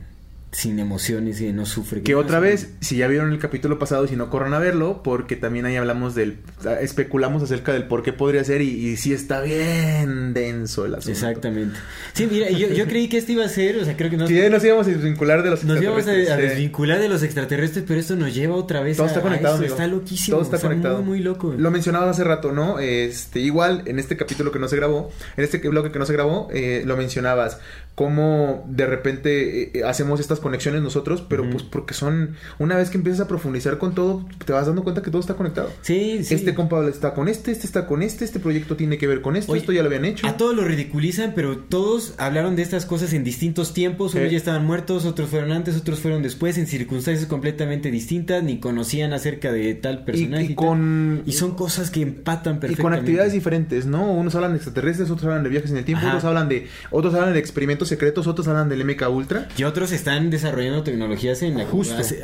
[0.53, 2.03] sin emociones y no sufre.
[2.03, 5.37] Que otra vez, si ya vieron el capítulo pasado, si no corran a verlo, porque
[5.37, 6.39] también ahí hablamos del,
[6.81, 11.13] especulamos acerca del por qué podría ser y, y sí está bien denso el asunto.
[11.13, 11.79] Exactamente.
[12.15, 14.29] Sí, mira, yo, yo creí que esto iba a ser, o sea, creo que nos...
[14.51, 16.17] nos íbamos a desvincular de los nos extraterrestres.
[16.17, 19.21] Nos íbamos a, desvincular de los extraterrestres, pero esto nos lleva otra vez Todo está
[19.21, 20.39] conectado, Está loquísimo.
[20.39, 20.99] Todo está conectado.
[20.99, 21.55] Muy, muy loco.
[21.57, 22.81] Lo mencionabas hace rato, ¿no?
[22.81, 26.13] Este, igual, en este capítulo que no se grabó, en este bloque que no se
[26.13, 27.59] grabó, eh, lo mencionabas,
[28.01, 32.97] cómo de repente eh, hacemos estas conexiones nosotros, pero pues porque son, una vez que
[32.97, 35.71] empiezas a profundizar con todo, te vas dando cuenta que todo está conectado.
[35.83, 36.33] Sí, sí.
[36.33, 39.37] Este compa está con este, este está con este, este proyecto tiene que ver con
[39.37, 40.27] esto, esto ya lo habían hecho.
[40.27, 44.39] A todos lo ridiculizan, pero todos hablaron de estas cosas en distintos tiempos, unos ya
[44.39, 49.53] estaban muertos, otros fueron antes, otros fueron después, en circunstancias completamente distintas, ni conocían acerca
[49.53, 50.45] de tal personaje.
[50.45, 51.23] Y, con...
[51.27, 52.81] y son cosas que empatan perfectamente.
[52.81, 54.11] Y con actividades diferentes, ¿no?
[54.11, 57.13] Unos hablan de extraterrestres, otros hablan de viajes en el tiempo, otros hablan de, otros
[57.13, 59.49] hablan de experimentos secretos, otros hablan del MK Ultra.
[59.57, 61.67] Y otros están desarrollando tecnologías en la,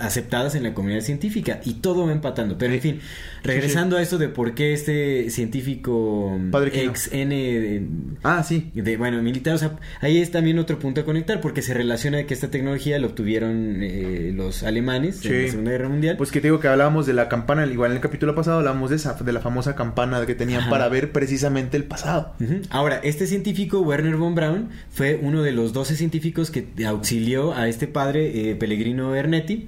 [0.00, 2.56] aceptadas en la comunidad científica y todo va empatando.
[2.56, 3.00] Pero en fin,
[3.44, 6.38] regresando a esto de por qué este científico
[6.72, 7.88] ex N
[8.22, 8.70] ah, sí.
[8.74, 12.24] de bueno, militar, o sea, ahí es también otro punto a conectar porque se relaciona
[12.24, 16.16] que esta tecnología la obtuvieron eh, los alemanes en la Segunda Guerra Mundial.
[16.16, 18.90] Pues que te digo que hablábamos de la campana, igual en el capítulo pasado hablábamos
[18.90, 22.34] de esa de la famosa campana que tenían para ver precisamente el pasado.
[22.70, 27.68] Ahora, este científico Werner von Braun fue uno de los 12 científicos que auxilió a
[27.68, 29.66] este padre eh, Pellegrino Ernetti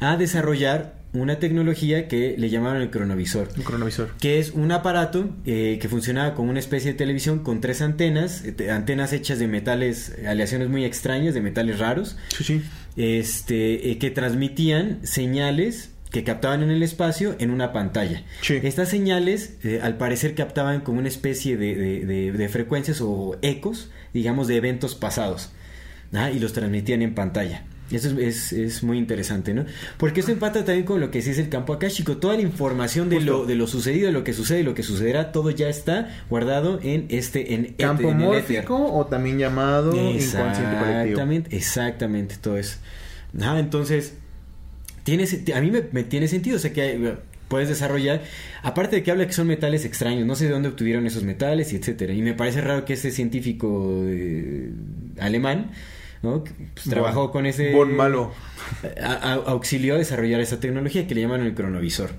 [0.00, 3.48] a desarrollar una tecnología que le llamaron el cronovisor.
[3.56, 4.14] El cronovisor.
[4.18, 8.44] Que es un aparato eh, que funcionaba como una especie de televisión con tres antenas,
[8.44, 12.16] eh, antenas hechas de metales, aleaciones muy extrañas, de metales raros.
[12.28, 12.62] Sí, sí.
[12.96, 18.22] Este, que transmitían señales que captaban en el espacio en una pantalla.
[18.48, 24.94] Estas señales, al parecer, captaban como una especie de frecuencias o ecos, digamos, de eventos
[24.94, 25.50] pasados.
[26.12, 27.64] Ah, y los transmitían en pantalla.
[27.90, 29.66] Eso es, es, muy interesante, ¿no?
[29.98, 32.16] Porque eso empata también con lo que sí es el campo akáshico.
[32.16, 35.30] Toda la información de lo, de lo sucedido, de lo que sucede lo que sucederá,
[35.30, 41.02] todo ya está guardado en este en campo mórfico o también llamado inconsciente colectivo.
[41.02, 42.78] Exactamente, exactamente, todo eso.
[43.40, 44.14] Ah, entonces,
[45.04, 47.16] tiene, a mí me, tiene sentido, o sea que
[47.48, 48.22] puedes desarrollar,
[48.62, 51.72] aparte de que habla que son metales extraños, no sé de dónde obtuvieron esos metales
[51.72, 52.12] y etcétera.
[52.14, 54.72] Y me parece raro que este científico eh,
[55.18, 55.70] alemán
[56.22, 56.44] ¿no?
[56.74, 57.72] Pues, trabajó con ese...
[57.72, 58.32] Bon malo.
[59.46, 62.10] auxilió a desarrollar esa tecnología que le llaman el cronovisor.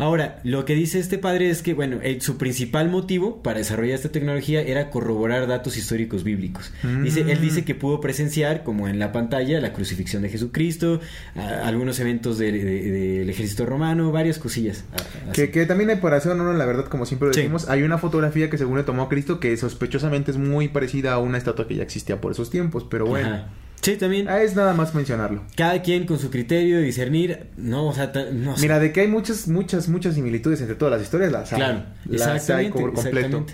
[0.00, 3.94] Ahora, lo que dice este padre es que, bueno, el- su principal motivo para desarrollar
[3.94, 6.72] esta tecnología era corroborar datos históricos bíblicos.
[7.02, 7.42] Dice, él Mm.
[7.42, 11.00] dice que pudo presenciar, como en la pantalla, la crucifixión de Jesucristo,
[11.36, 14.84] a- algunos eventos de- de- del ejército romano, varias cosillas.
[15.28, 15.32] a-.
[15.32, 17.40] Que, que también hay para hacer honor, la verdad, como siempre lo Sí.
[17.40, 21.12] decimos, hay una fotografía que según le tomó a Cristo que sospechosamente es muy parecida
[21.12, 23.48] a una estatua que ya existía por esos tiempos, pero bueno, Ajá.
[23.80, 24.28] Sí, también.
[24.28, 25.42] ah, es nada más mencionarlo.
[25.56, 28.62] Cada quien con su criterio de discernir, no, o sea, no sé.
[28.62, 31.58] Mira, de que hay muchas, muchas, muchas similitudes entre todas las historias, las hay.
[31.58, 33.46] Claro, las hay por completo.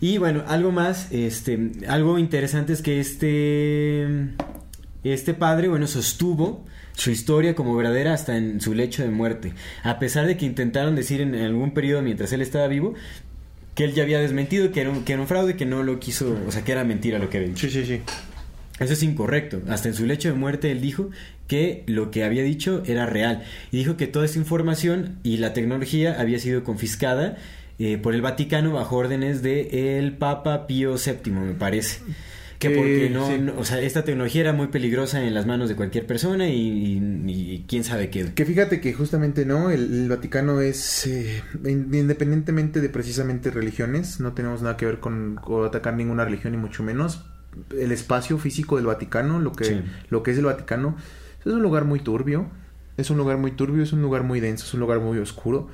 [0.00, 4.06] Y bueno, algo más, este, algo interesante es que este,
[5.02, 9.98] este padre, bueno, sostuvo su historia como verdadera hasta en su lecho de muerte, a
[9.98, 12.94] pesar de que intentaron decir en algún periodo mientras él estaba vivo
[13.74, 16.00] que él ya había desmentido, que era un, que era un fraude, que no lo
[16.00, 17.68] quiso, o sea, que era mentira lo que había dicho.
[17.68, 18.00] Sí, sí, sí.
[18.80, 19.60] Eso es incorrecto.
[19.68, 21.10] Hasta en su lecho de muerte él dijo
[21.46, 23.42] que lo que había dicho era real.
[23.72, 27.36] Y dijo que toda esta información y la tecnología había sido confiscada
[27.78, 32.00] eh, por el Vaticano bajo órdenes de el Papa Pío VII, me parece.
[32.58, 33.38] Que Que, porque no, sí.
[33.38, 36.54] no- o sea, esta tecnología era muy peligrosa en las manos de cualquier persona y,
[36.56, 38.32] y- y quién sabe qué.
[38.34, 44.18] Que fíjate que justamente no, el, el Vaticano es eh, in- independientemente de precisamente religiones,
[44.18, 47.24] no tenemos nada que ver con, con atacar ninguna religión ni mucho menos.
[47.76, 49.82] El espacio físico del Vaticano, lo que, Sí.
[50.10, 50.96] lo que es el Vaticano,
[51.40, 52.46] es un lugar muy turbio,
[52.96, 55.68] es un lugar muy turbio, es un lugar muy denso, es un lugar muy oscuro.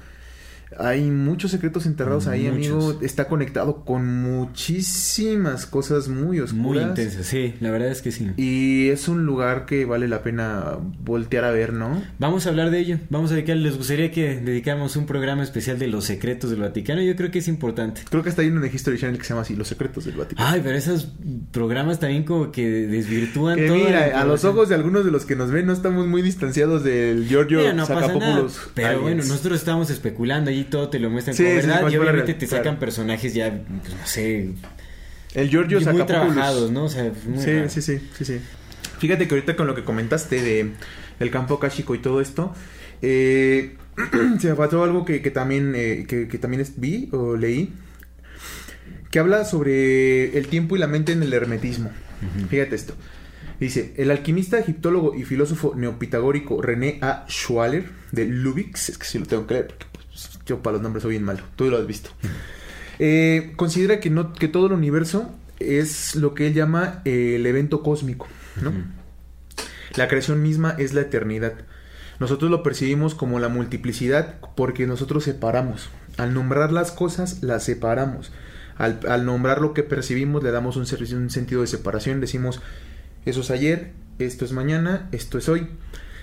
[0.79, 2.85] Hay muchos secretos enterrados ahí, Muchos.
[2.85, 2.99] amigo.
[3.03, 6.55] Está conectado con muchísimas cosas muy oscuras.
[6.65, 8.31] Muy intensa, sí, la verdad es que sí.
[8.37, 12.03] Y es un lugar que vale la pena voltear a ver, ¿no?
[12.19, 12.99] Vamos a hablar de ello.
[13.11, 17.03] Vamos a dedicar, les gustaría que dedicáramos un programa especial de los secretos del Vaticano.
[17.03, 18.03] Yo creo que es importante.
[18.09, 20.17] Creo que está ahí en un History Channel que se llama así, Los Secretos del
[20.17, 20.49] Vaticano.
[20.49, 21.09] Ay, pero esos
[21.53, 25.25] programas también como que desvirtúan que toda mira, a los ojos de algunos de los
[25.25, 28.47] que nos ven no estamos muy distanciados del Giorgio Mira, no pasa nada.
[28.75, 29.03] Pero aliens.
[29.03, 32.35] bueno, nosotros estamos especulando allí todo te lo muestran Sí, como sí, verdad y obviamente
[32.35, 32.79] te sacan claro.
[32.81, 34.51] personajes ya, pues no sé,
[35.35, 36.85] El Giorgio muy trabajados, ¿no?
[36.85, 37.69] O sea, muy Sí, raro.
[37.69, 38.41] sí, sí, sí, sí.
[38.99, 40.73] Fíjate que ahorita con lo que comentaste de
[41.21, 42.55] el campo Kashiko y todo esto,
[43.03, 43.77] eh,
[44.41, 47.73] se me pasó algo que, que también, eh, que, que también es- vi o leí,
[49.11, 51.91] que habla sobre el tiempo y la mente en el hermetismo.
[52.49, 52.95] Fíjate esto.
[53.61, 57.25] Dice, el alquimista, egiptólogo y filósofo neopitagórico René A.
[57.29, 59.87] Schwaller de Lubix, es que sí lo tengo que leer porque
[60.47, 62.11] yo para los nombres soy bien malo, tú lo has visto.
[62.99, 67.47] Eh, considera que, no, que todo el universo es lo que él llama eh, el
[67.47, 68.29] evento cósmico,
[68.63, 68.73] ¿no?
[69.97, 71.55] La creación misma es la eternidad.
[72.21, 75.89] Nosotros lo percibimos como la multiplicidad porque nosotros separamos.
[76.17, 78.33] Al nombrar las cosas, las separamos.
[78.77, 82.21] Al, al nombrar lo que percibimos, le damos un, un sentido de separación.
[82.21, 82.61] Decimos,
[83.25, 85.69] eso es ayer, esto es mañana, esto es hoy.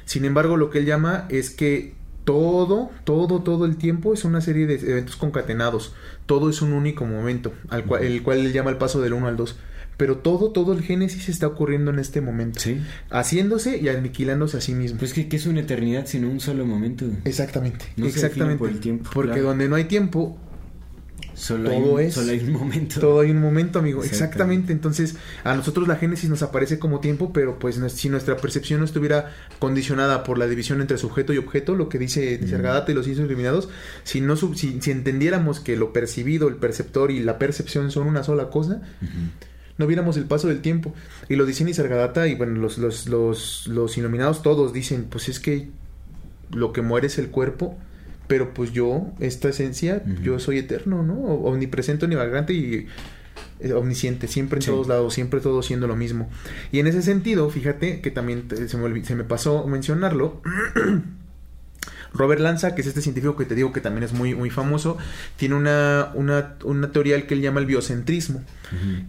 [0.06, 1.93] Sin embargo, lo que él llama es que
[2.23, 5.93] todo, todo, todo el tiempo es una serie de eventos concatenados.
[6.26, 9.27] Todo es un único momento, al cual, el cual él llama el paso del 1
[9.27, 9.57] al 2.
[9.98, 12.60] Pero todo, todo el génesis está ocurriendo en este momento.
[12.60, 12.81] Sí.
[13.11, 14.98] Haciéndose y aniquilándose a sí mismo.
[14.98, 17.06] Pues que, que es una eternidad sino un solo momento.
[17.26, 18.57] Exactamente, No se exactamente.
[18.57, 19.49] por el tiempo, Porque claro.
[19.49, 20.39] donde no hay tiempo,
[21.41, 22.13] Solo, Todo hay un, es.
[22.13, 22.99] solo hay un momento.
[22.99, 24.03] todo hay un momento, amigo.
[24.03, 24.26] Exactamente.
[24.26, 24.73] Exactamente.
[24.73, 28.85] Entonces, a nosotros la génesis nos aparece como tiempo, pero pues si nuestra percepción no
[28.85, 33.05] estuviera condicionada por la división entre sujeto y objeto, lo que dice Nisargadatta y los
[33.05, 33.69] ciencias iluminados,
[34.03, 38.23] si no si, si entendiéramos que lo percibido, el perceptor y la percepción son una
[38.23, 38.84] sola cosa,
[39.80, 40.93] no viéramos el paso del tiempo.
[41.27, 45.39] Y lo dice Nisargadatta y bueno, los, los, los, los iluminados todos dicen, pues es
[45.39, 45.69] que
[46.51, 47.80] lo que muere es el cuerpo,
[48.31, 51.15] pero pues yo, esta esencia, yo soy eterno, ¿no?
[51.15, 52.87] Omnipresente, omnivagante y
[53.59, 54.69] eh, omnisciente, siempre en Sí.
[54.71, 56.29] todos lados, siempre todo siendo lo mismo.
[56.71, 60.41] Y en ese sentido, fíjate que también se me, se me pasó mencionarlo.
[62.13, 64.97] Robert Lanza, que es este científico que te digo que también es muy, muy famoso,
[65.37, 68.43] tiene una, una, una teoría que él llama el biocentrismo.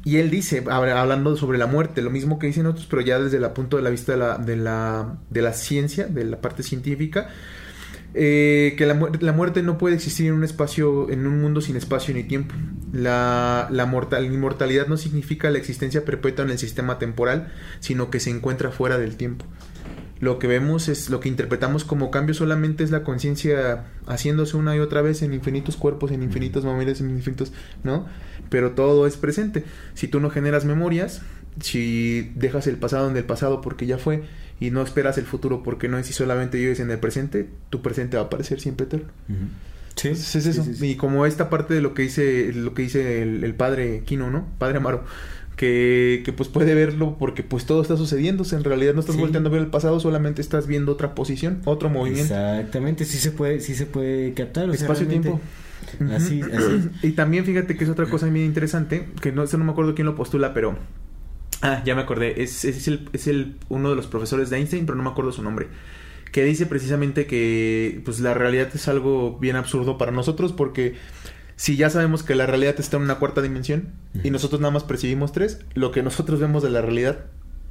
[0.04, 3.20] Y él dice, habla- hablando sobre la muerte, lo mismo que dicen otros, pero ya
[3.20, 6.40] desde el punto de la vista de la, de la, de la ciencia, de la
[6.40, 7.28] parte científica,
[8.14, 11.76] eh, que la, la muerte no puede existir en un espacio, en un mundo sin
[11.76, 12.54] espacio ni tiempo.
[12.92, 18.10] La, la mortal, la inmortalidad no significa la existencia perpetua en el sistema temporal, sino
[18.10, 19.46] que se encuentra fuera del tiempo.
[20.20, 24.76] Lo que vemos es, lo que interpretamos como cambio solamente es la conciencia haciéndose una
[24.76, 27.52] y otra vez en infinitos cuerpos, en infinitos momentos, en infinitos,
[27.82, 28.06] ¿no?
[28.48, 29.64] Pero todo es presente.
[29.94, 31.22] Si tú no generas memorias,
[31.60, 34.22] si dejas el pasado en el pasado porque ya fue
[34.66, 37.82] y no esperas el futuro porque no es y solamente vives en el presente, tu
[37.82, 39.08] presente va a parecer siempre eterno.
[39.96, 40.64] Sí, Entonces es eso.
[40.64, 40.86] sí, sí, sí.
[40.90, 44.30] Y como esta parte de lo que dice, lo que dice el, el padre Kino,
[44.30, 44.46] ¿no?
[44.58, 45.04] Padre Amaro.
[45.56, 48.42] que, que pues puede verlo porque pues todo está sucediendo.
[48.52, 49.20] en realidad no estás Sí.
[49.20, 52.34] volteando a ver el pasado, solamente estás viendo otra posición, otro movimiento.
[52.34, 54.68] Exactamente, sí se puede, sí se puede captar.
[54.70, 55.40] o Espacio-tiempo.
[56.14, 56.64] Así, así
[57.02, 57.04] es.
[57.04, 59.94] Y también fíjate que es otra cosa bien interesante, que no, eso no me acuerdo
[59.94, 60.78] quién lo postula, pero...
[61.62, 64.84] Ah, ya me acordé, es, es, el, es el, uno de los profesores de Einstein,
[64.84, 65.68] pero no me acuerdo su nombre.
[66.32, 70.94] Que dice precisamente que pues la realidad es algo bien absurdo para nosotros porque
[71.56, 73.90] si ya sabemos que la realidad está en una cuarta dimensión
[74.24, 77.26] y nosotros nada más percibimos tres, lo que nosotros vemos de la realidad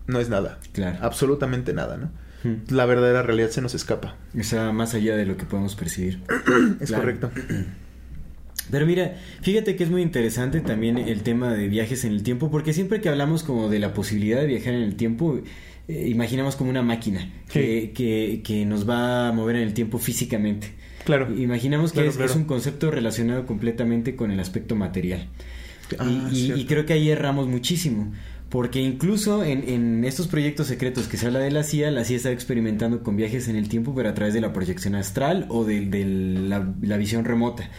[0.08, 0.60] no es nada.
[0.74, 1.00] Claro.
[1.02, 2.12] Absolutamente nada, ¿no?
[2.70, 4.16] La verdadera realidad se nos escapa.
[4.40, 6.22] O sea, más allá de lo que podemos percibir.
[6.80, 7.04] Es Claro.
[7.04, 7.32] correcto.
[8.70, 12.50] Pero mira, fíjate que es muy interesante también el tema de viajes en el tiempo,
[12.52, 15.40] porque siempre que hablamos como de la posibilidad de viajar en el tiempo,
[15.88, 19.98] eh, imaginamos como una máquina que, que, que nos va a mover en el tiempo
[19.98, 20.68] físicamente.
[21.04, 21.36] Claro.
[21.36, 22.32] Imaginamos que Claro, es, claro.
[22.32, 25.28] es un concepto relacionado completamente con el aspecto material.
[26.00, 28.14] Ah, y, y- creo que ahí erramos muchísimo.
[28.50, 32.18] Porque incluso en, en estos proyectos secretos que se habla de la CIA, la CIA
[32.18, 35.64] está experimentando con viajes en el tiempo, pero a través de la proyección astral o
[35.64, 37.70] de, de la, la visión remota.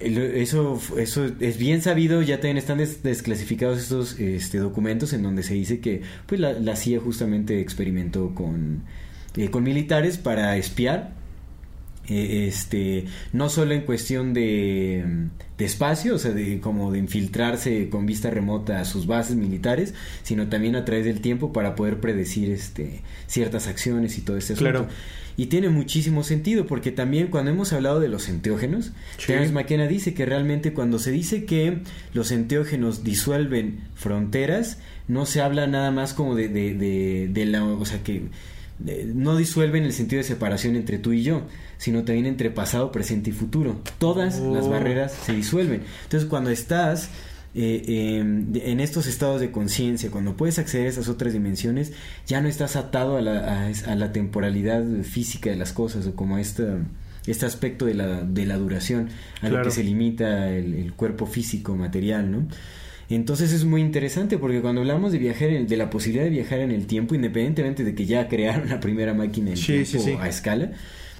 [0.00, 5.42] Eso, eso es bien sabido, ya también están des- desclasificados estos este, documentos en donde
[5.42, 8.82] se dice que pues la, la CIA justamente experimentó con,
[9.36, 11.12] eh, con militares para espiar
[12.10, 15.04] eh, este no solo en cuestión de,
[15.56, 19.94] de espacio, o sea, de como de infiltrarse con vista remota a sus bases militares,
[20.22, 24.54] sino también a través del tiempo para poder predecir este ciertas acciones y todo este
[24.54, 24.70] asunto.
[24.70, 24.88] Claro.
[25.36, 29.28] Y tiene muchísimo sentido porque también cuando hemos hablado de los enteógenos, Sí.
[29.28, 31.78] Terence McKenna dice que realmente cuando se dice que
[32.12, 34.78] los enteógenos disuelven fronteras,
[35.08, 38.24] no se habla nada más como de, de, de, de la, o sea que
[38.84, 41.42] de- no disuelven el sentido de separación entre tú y yo,
[41.78, 43.80] sino también entre pasado, presente y futuro.
[43.98, 44.70] Todas las Oh.
[44.70, 45.82] barreras se disuelven.
[46.04, 47.08] Entonces cuando estás
[47.52, 51.92] eh, eh, de- en estos estados de conciencia, cuando puedes acceder a esas otras dimensiones,
[52.24, 56.36] ya no estás atado a la, a la temporalidad física de las cosas o como
[56.36, 56.78] a esta,
[57.26, 59.08] este aspecto de la, de la duración,
[59.42, 62.46] a lo que se limita el, el cuerpo físico, material, ¿no?
[63.16, 66.60] Entonces es muy interesante porque cuando hablamos de viajar, en- de la posibilidad de viajar
[66.60, 70.16] en el tiempo, independientemente de que ya crearon la primera máquina en Sí, tiempo sí.
[70.20, 70.72] a escala,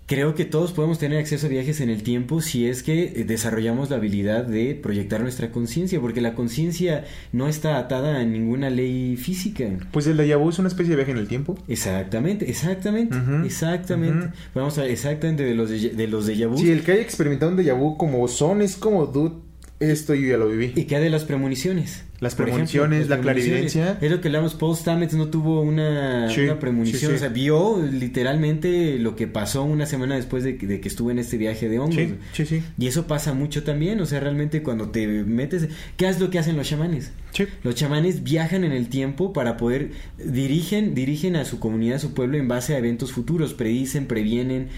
[0.07, 3.25] creo que todos podemos tener acceso a viajes en el tiempo si es que eh,
[3.25, 8.71] desarrollamos la habilidad de proyectar nuestra conciencia, porque la conciencia no está atada a ninguna
[8.71, 9.67] ley física.
[9.93, 11.57] Pues el déjà vu es una especie de viaje en el tiempo.
[11.69, 14.29] Exactamente, exactamente, exactamente.
[14.55, 16.59] Vamos a exactamente de los de, de los déjà vu.
[16.59, 19.35] Sí, el que haya experimentado un déjà vu como son es como, dude,
[19.81, 20.73] esto yo ya lo viví.
[20.77, 22.05] ¿Y qué de las premoniciones?
[22.20, 23.73] Las premoniciones, la premoniciones.
[23.73, 23.98] clarividencia.
[23.98, 27.12] Es lo que hablamos, Paul Stamets no tuvo una, Sí, una premonición, sí, sí.
[27.15, 31.11] o sea, vio literalmente lo que pasó una semana después de que, de que estuvo
[31.11, 31.97] en este viaje de hongos.
[32.35, 32.62] Sí, sí.
[32.78, 35.69] Y eso pasa mucho también, o sea, realmente cuando te metes...
[35.97, 37.12] ¿Qué es lo que hacen los chamanes?
[37.32, 37.47] Sí.
[37.62, 39.93] Los chamanes viajan en el tiempo para poder...
[40.23, 44.69] Dirigen, dirigen a su comunidad, a su pueblo en base a eventos futuros, predicen, previenen...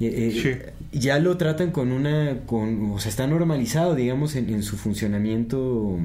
[0.00, 2.40] eh, Ya lo tratan con una...
[2.46, 5.98] Con, o sea, está normalizado, digamos, en, en su funcionamiento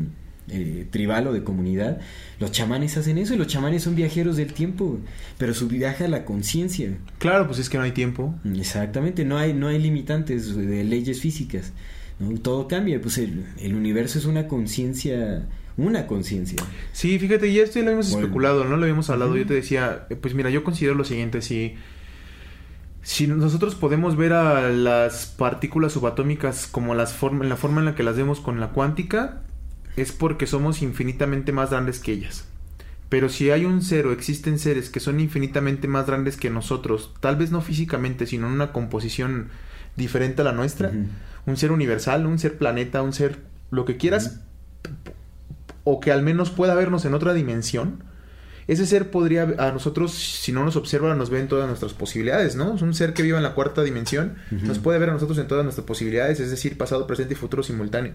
[0.49, 1.99] eh, tribal o de comunidad.
[2.39, 4.99] Los chamanes hacen eso y los chamanes son viajeros del tiempo,
[5.37, 6.97] pero su viaje a la conciencia.
[7.19, 8.33] Claro, pues es que no hay tiempo.
[8.55, 11.73] Exactamente, no hay, no hay limitantes de leyes físicas.
[12.19, 12.37] ¿no?
[12.39, 15.45] Todo cambia, pues el, el universo es una conciencia,
[15.77, 16.57] una conciencia.
[16.93, 18.07] Sí, fíjate, y esto ya lo Bueno.
[18.07, 18.75] especulado, ¿no?
[18.77, 19.37] Lo habíamos hablado.
[19.37, 21.75] Yo te decía, eh, pues mira, yo considero lo siguiente, si...
[23.09, 27.85] Si nosotros podemos ver a las partículas subatómicas como las form- en la forma en
[27.85, 29.41] la que las vemos con la cuántica,
[29.97, 32.45] es porque somos infinitamente más grandes que ellas.
[33.09, 37.15] Pero si hay un ser o existen seres que son infinitamente más grandes que nosotros,
[37.19, 39.47] tal vez no físicamente, sino en una composición
[39.95, 40.91] diferente a la nuestra,
[41.47, 43.39] un ser universal, un ser planeta, un ser
[43.71, 44.41] lo que quieras,
[45.83, 48.03] o que al menos pueda vernos en otra dimensión,
[48.71, 52.55] ese ser podría a nosotros, si no nos observa, nos ve en todas nuestras posibilidades,
[52.55, 52.75] ¿no?
[52.75, 55.47] Es un ser que vive en la cuarta dimensión, nos puede ver a nosotros en
[55.47, 58.13] todas nuestras posibilidades, es decir, pasado, presente y futuro simultáneo.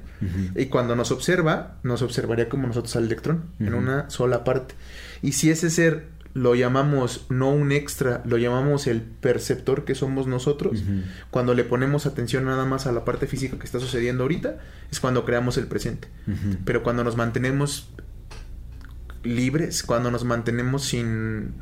[0.55, 3.79] Y cuando nos observa, nos observaría como nosotros al electrón, en Ujú.
[3.83, 4.75] una sola parte.
[5.23, 10.27] Y si ese ser lo llamamos no un extra, lo llamamos el perceptor que somos
[10.27, 11.03] nosotros, Ujú.
[11.31, 14.59] cuando le ponemos atención nada más a la parte física que está sucediendo ahorita,
[14.91, 16.09] es cuando creamos el presente.
[16.27, 16.57] Ujú.
[16.65, 17.89] Pero cuando nos mantenemos
[19.25, 21.53] libres, cuando nos mantenemos sin,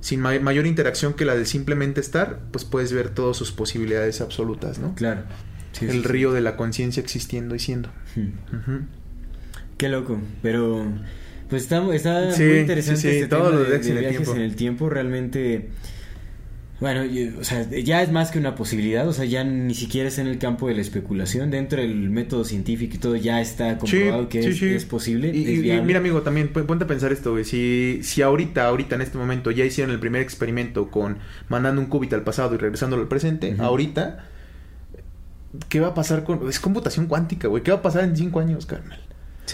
[0.00, 4.20] sin ma- mayor interacción que la de simplemente estar, pues puedes ver todas sus posibilidades
[4.20, 4.94] absolutas, ¿no?
[4.94, 5.22] Claro.
[5.72, 6.08] Sí, el sí, sí.
[6.08, 7.90] río de la conciencia existiendo y siendo.
[8.16, 8.80] Ujú.
[9.78, 10.86] Qué loco, pero
[11.50, 14.88] pues está, está muy interesante este tema de, de viajes en el tiempo.
[14.88, 15.68] Realmente
[16.78, 17.04] Bueno,
[17.40, 20.26] o sea, ya es más que una posibilidad, o sea, ya ni siquiera es en
[20.26, 24.40] el campo de la especulación, dentro del método científico y todo ya está comprobado que
[24.40, 25.28] es, posible.
[25.28, 29.16] Y, mira, amigo, también ponte a pensar esto, güey, si, si ahorita, ahorita en este
[29.16, 31.16] momento ya hicieron el primer experimento con
[31.48, 34.26] mandando un qubit al pasado y regresándolo al presente, ahorita,
[35.70, 36.46] ¿qué va a pasar con...
[36.46, 39.00] Es computación cuántica, güey, ¿qué va a pasar en cinco años, carnal?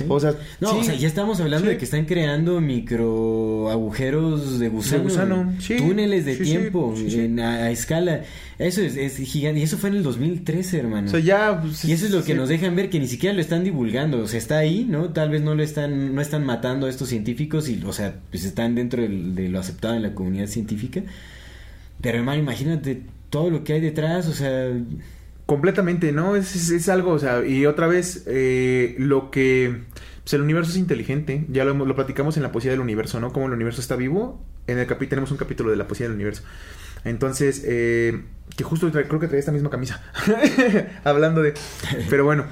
[0.08, 4.68] O sea, no, o sea, ya estamos hablando de que están creando micro agujeros de
[4.68, 6.94] gusano, túneles de tiempo
[7.40, 8.22] a, escala.
[8.58, 9.60] Eso es, gigante.
[9.60, 11.08] Y eso fue en el 2013, hermano.
[11.08, 11.60] O sea, ya.
[11.60, 14.20] Pues, y eso es lo que nos dejan ver, que ni siquiera lo están divulgando.
[14.20, 15.10] O sea, está ahí, ¿no?
[15.10, 18.44] Tal vez no lo están, no están matando a estos científicos y, o sea, pues
[18.44, 21.02] están dentro de lo aceptado en la comunidad científica.
[22.00, 24.70] Pero, hermano, imagínate todo lo que hay detrás, o sea.
[25.52, 26.34] Completamente, ¿no?
[26.34, 29.82] Es, es, algo, o sea, y otra vez, eh, lo que...
[30.22, 33.34] Pues el universo es inteligente, ya lo, lo, platicamos en la poesía del universo, ¿no?
[33.34, 36.14] Como el universo está vivo, en el capítulo tenemos un capítulo de la poesía del
[36.14, 36.42] universo.
[37.04, 38.22] Entonces, eh,
[38.56, 40.02] que justo creo que trae esta misma camisa,
[41.04, 41.52] hablando de...
[42.08, 42.46] Pero bueno,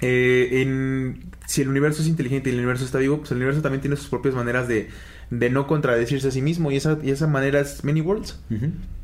[0.00, 3.60] eh, en, si el universo es inteligente y el universo está vivo, pues el universo
[3.60, 4.88] también tiene sus propias maneras de,
[5.28, 8.40] de no contradecirse a sí mismo y esa, y esa manera es many worlds.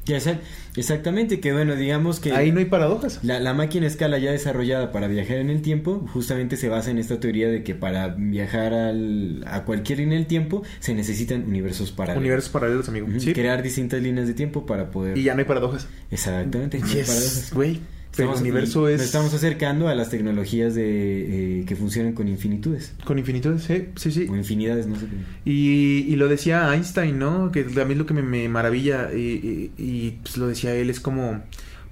[0.07, 2.33] Exactamente, que bueno, digamos que...
[2.33, 3.21] Ahí no hay paradojas.
[3.23, 6.99] La, la, máquina escala ya desarrollada para viajar en el tiempo justamente se basa en
[6.99, 11.93] esta teoría de que para viajar al, a cualquier línea del tiempo se necesitan universos
[11.93, 12.21] paralelos.
[12.21, 13.07] Universos paralelos, amigo.
[13.33, 15.17] Crear distintas líneas de tiempo para poder...
[15.17, 15.87] Y ya no hay paradojas.
[16.11, 16.79] Exactamente.
[16.79, 17.53] No hay paradojas.
[17.55, 17.81] Güey.
[18.17, 18.99] Pero el universo es...
[18.99, 22.95] Nos estamos acercando a las tecnologías de eh, que funcionan con infinitudes.
[23.05, 24.27] Con infinitudes, sí, sí, sí.
[24.31, 25.51] O infinidades, no sé qué.
[25.51, 27.51] Y, y lo decía Einstein, ¿no?
[27.53, 31.01] Que a mí es lo que me, maravilla y, y, pues lo decía él, es
[31.01, 31.43] como...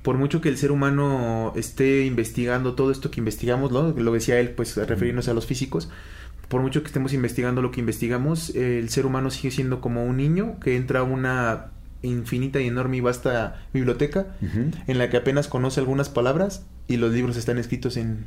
[0.02, 3.90] Por mucho que el ser humano esté investigando todo esto que investigamos, ¿no?
[3.90, 5.90] Lo decía él, pues refiriéndose a los físicos,
[6.48, 10.16] por mucho que estemos investigando lo que investigamos, el ser humano sigue siendo como un
[10.16, 11.70] niño que entra a una
[12.02, 14.27] infinita y enorme y vasta biblioteca
[14.86, 18.24] en la que apenas conoce algunas palabras y los libros están escritos en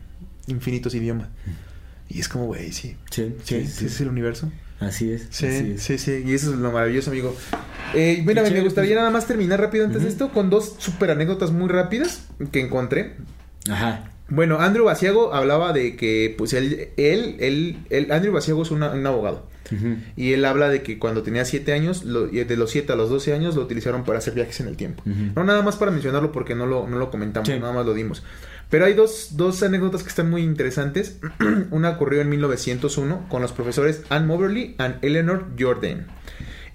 [0.48, 1.30] infinitos idiomas.
[2.10, 2.98] Y es como, güey, sí.
[3.10, 4.52] Sí, sí, es el universo.
[4.80, 5.28] Así es.
[5.30, 6.24] Sí, sí, sí.
[6.26, 7.36] Y eso es lo maravilloso, amigo.
[7.94, 9.00] Eh, mira, me gustaría pues.
[9.00, 13.16] nada más terminar rápido antes de esto con dos super anécdotas muy rápidas que encontré.
[13.70, 14.12] Ajá.
[14.30, 19.48] Bueno, Andrew Basiago hablaba de que, pues, él, él, él, Andrew Basiago es un abogado.
[20.16, 23.34] Y él habla de que cuando tenía 7 años, de los 7 a los 12
[23.34, 25.04] años, lo utilizaron para hacer viajes en el tiempo.
[25.06, 28.24] No nada más para mencionarlo porque no lo, no lo comentamos, nada más lo dimos.
[28.70, 31.20] Pero hay dos, dos anécdotas que están muy interesantes.
[31.72, 36.08] Una ocurrió en 1901 con los profesores Anne Moberly y Eleanor Jordan.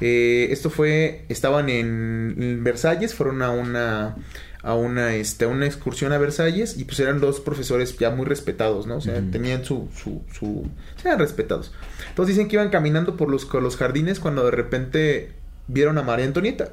[0.00, 4.14] Eh, esto fue, estaban en Versalles, fueron a una
[4.62, 8.86] a una, este, una excursión a Versalles y pues eran dos profesores ya muy respetados,
[8.86, 8.96] ¿no?
[8.96, 10.68] O sea, tenían su, su, su,
[11.04, 11.72] eran respetados.
[12.18, 15.28] Entonces dicen que iban caminando por los, los jardines cuando de repente
[15.68, 16.72] vieron a María Antonieta,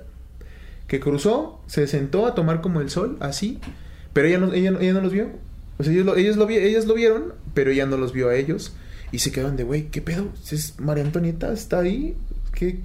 [0.87, 3.59] que cruzó, se sentó a tomar como el sol, así,
[4.11, 5.29] pero ella no, ella, no los vio.
[5.77, 8.75] O sea, ellos lo, ellos, lo, lo vieron, pero ella no los vio a ellos.
[9.11, 10.29] Y se quedaron de, güey, ¿qué pedo?
[10.49, 12.17] ¿Es María Antonieta está ahí?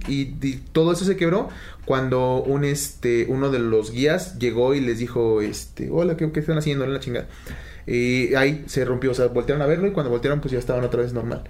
[0.07, 1.49] Y, todo eso se quebró
[1.87, 6.59] cuando un este uno de los guías llegó y les dijo este hola qué, están
[6.59, 7.29] haciendo en la chingada
[7.87, 10.83] y ahí se rompió o sea voltearon a verlo y cuando voltearon pues ya estaban
[10.83, 11.45] otra vez normal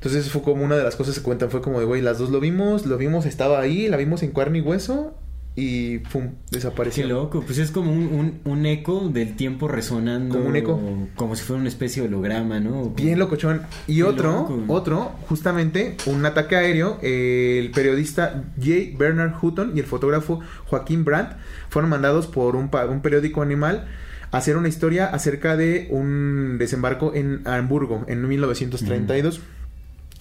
[0.00, 2.30] entonces fue como una de las cosas que cuentan fue como de güey las dos
[2.30, 5.14] lo vimos lo vimos estaba ahí la vimos en carne y hueso
[5.56, 7.04] y pum, desapareció.
[7.04, 10.36] Qué loco, pues es como un, un, eco del tiempo resonando.
[10.36, 10.80] Como un eco.
[11.16, 12.90] Como si fuera una especie de holograma, ¿no?
[12.90, 13.62] Bien locochón.
[13.86, 18.96] Y otro, otro, justamente, un ataque aéreo, el periodista J.
[18.96, 21.36] Bernard Hutton y el fotógrafo Joaquín Brandt
[21.68, 23.88] fueron mandados por un, un periódico animal
[24.30, 29.40] a hacer una historia acerca de un desembarco en Hamburgo en 1932.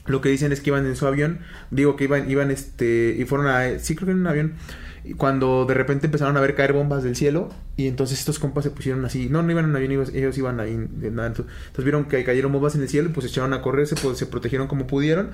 [0.05, 1.39] Lo que dicen es que iban en su avión,
[1.71, 4.53] digo que iban, iban este, y fueron a, sí creo que en un avión,
[5.17, 8.71] cuando de repente empezaron a ver caer bombas del cielo y entonces estos compas se
[8.71, 11.45] pusieron así, no, no iban en avión, ellos iban ahí, entonces
[11.77, 14.17] vieron que cayeron bombas en el cielo y pues se echaron a correr, se, pues,
[14.17, 15.31] se protegieron como pudieron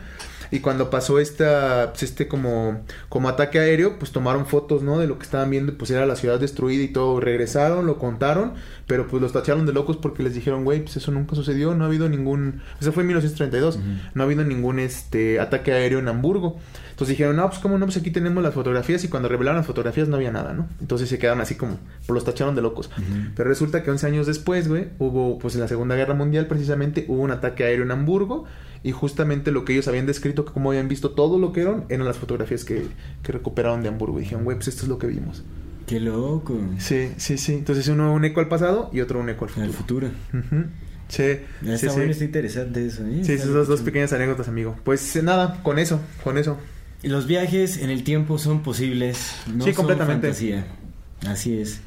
[0.52, 5.00] y cuando pasó esta, pues, este como, como ataque aéreo, pues tomaron fotos, ¿no?
[5.00, 8.54] De lo que estaban viendo, pues era la ciudad destruida y todo, regresaron, lo contaron,
[8.88, 11.84] pero pues los tacharon de locos porque les dijeron, güey, pues eso nunca sucedió, no
[11.84, 13.80] ha habido ningún, eso fue en 1932,
[14.14, 16.60] no ha habido ningún este ataque aéreo en Hamburgo.
[16.96, 19.68] Entonces dijeron, no, pues cómo no, pues aquí tenemos las fotografías y cuando revelaron las
[19.68, 20.70] fotografías no había nada, ¿no?
[20.80, 21.78] Entonces se quedaron así como,
[22.08, 22.90] pues los tacharon de locos.
[23.36, 27.04] Pero resulta que 11 años después, güey, hubo, pues en la Segunda Guerra Mundial precisamente,
[27.10, 28.46] hubo un ataque aéreo en Hamburgo
[28.82, 32.06] y justamente lo que ellos habían descrito, como habían visto todo lo que eran, eran
[32.06, 32.86] las fotografías que,
[33.24, 34.20] que recuperaron de Hamburgo.
[34.20, 35.44] Y dijeron, güey, pues esto es lo que vimos.
[35.88, 36.58] Qué loco.
[36.80, 37.56] Sí, sí, sí.
[37.56, 39.68] Entonces uno un eco al pasado y otro un eco al futuro.
[39.68, 40.08] Al futuro.
[41.08, 43.06] Sí, está sí, bueno, está interesante eso.
[43.06, 43.22] ¿eh?
[43.24, 44.76] Sí, esas dos, dos pequeñas anécdotas, amigo.
[44.84, 46.58] Pues nada, con eso, con eso.
[47.04, 50.28] Los viajes en el tiempo son posibles, no Sí, son completamente.
[50.28, 50.66] fantasía.
[51.28, 51.80] Así es.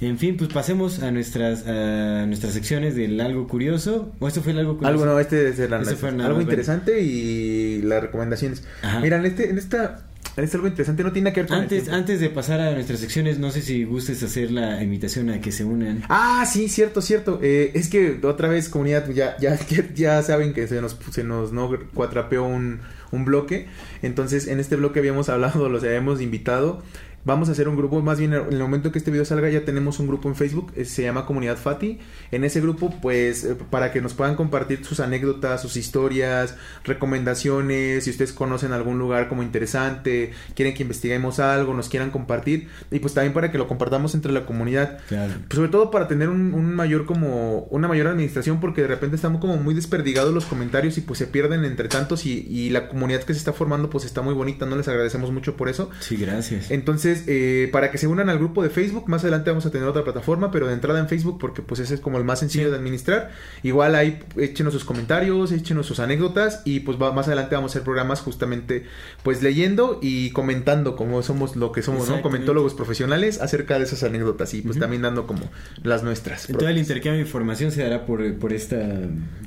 [0.00, 4.12] En fin, pues pasemos a nuestras a nuestras secciones del algo curioso.
[4.18, 4.88] ¿O esto fue el algo curioso?
[4.92, 8.64] Algo no, este es el- Ese fue algo interesante y las recomendaciones.
[8.82, 9.00] Ajá.
[9.00, 10.04] Mira, en este, en esta,
[10.36, 12.98] en este algo interesante no tiene que ver con Antes, antes de pasar a nuestras
[12.98, 16.02] secciones, no sé si gustes hacer la invitación a que se unan.
[16.08, 17.38] Ah, sí, cierto, cierto.
[17.42, 19.56] Eh, es que otra vez, comunidad, ya, ya,
[19.94, 23.66] ya saben que se nos, se nos no cuatrapeó un, un bloque.
[24.02, 26.82] Entonces, en este bloque habíamos hablado, los habíamos invitado.
[27.24, 29.64] Vamos a hacer un grupo, más bien en el momento que este video salga ya
[29.64, 31.98] tenemos un grupo en Facebook, eh, se llama Comunidad Fati.
[32.30, 38.04] En ese grupo, pues, eh, para que nos puedan compartir sus anécdotas, sus historias, recomendaciones,
[38.04, 42.68] si ustedes conocen algún lugar como interesante, quieren que investiguemos algo, nos quieran compartir.
[42.90, 44.98] Y pues también para que lo compartamos entre la comunidad.
[45.08, 45.32] Claro.
[45.48, 49.16] Pues sobre todo para tener un, un mayor como una mayor administración porque de repente
[49.16, 52.88] estamos como muy desperdigados los comentarios y pues se pierden entre tantos y, y la
[52.88, 55.88] comunidad que se está formando pues está muy bonita, no les agradecemos mucho por eso.
[56.00, 56.70] Sí, gracias.
[56.70, 59.86] Entonces, eh, para que se unan al grupo de Facebook, más adelante vamos a tener
[59.86, 62.64] otra plataforma, pero de entrada en Facebook porque pues ese es como el más sencillo
[62.64, 62.70] Sí.
[62.70, 63.30] de administrar.
[63.62, 67.72] Igual ahí échenos sus comentarios, échenos sus anécdotas y pues va- más adelante vamos a
[67.72, 68.84] hacer programas justamente
[69.22, 72.22] pues leyendo y comentando como somos lo que somos, ¿no?
[72.22, 75.50] Comentólogos profesionales acerca de esas anécdotas y pues también dando como
[75.82, 76.46] las nuestras.
[76.46, 78.76] Todo el intercambio de información se dará por, por esta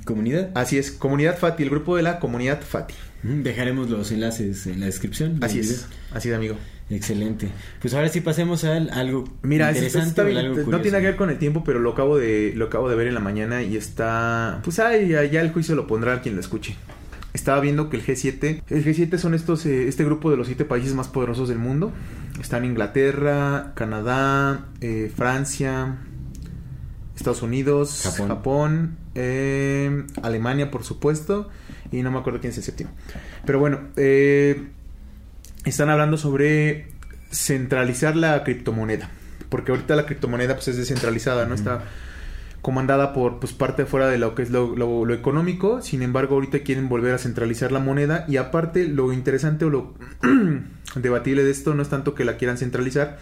[0.05, 0.49] comunidad.
[0.55, 2.93] Así es, Comunidad Fati, el grupo de la Comunidad Fati.
[3.23, 5.39] Dejaremos los enlaces en la descripción.
[5.41, 6.55] Así es, así es, amigo.
[6.89, 7.49] Excelente.
[7.81, 11.15] Pues ahora sí pasemos al algo Mira, es- interesante está o no tiene que ver
[11.17, 13.75] con el tiempo, pero lo acabo de lo acabo de ver en la mañana y
[13.75, 16.75] está pues ay, ya ya el juicio lo pondrá quien lo escuche.
[17.33, 20.65] Estaba viendo que el G7, el G7 son estos eh, este grupo de los siete
[20.65, 21.91] países más poderosos del mundo.
[22.39, 25.97] Están Inglaterra, Canadá, eh, Francia,
[27.15, 28.27] Estados Unidos, Japón.
[28.29, 31.49] Japón, eh, Alemania, por supuesto,
[31.91, 32.91] y no me acuerdo quién es el séptimo.
[33.45, 34.67] Pero bueno, eh,
[35.65, 36.87] están hablando sobre
[37.31, 39.09] centralizar la criptomoneda.
[39.49, 41.55] Porque ahorita la criptomoneda pues, es descentralizada, ¿no?
[41.55, 41.83] Está
[42.61, 45.81] comandada por pues, parte fuera de lo que es lo, lo- lo económico.
[45.81, 48.25] Sin embargo, ahorita quieren volver a centralizar la moneda.
[48.27, 49.93] Y aparte, lo interesante o lo
[50.95, 53.19] debatible de esto no es tanto que la quieran centralizar,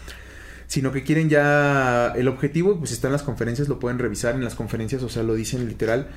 [0.67, 4.43] sino que quieren ya el objetivo, pues está en las conferencias, lo pueden revisar en
[4.43, 6.07] las conferencias, o sea, lo dicen literal.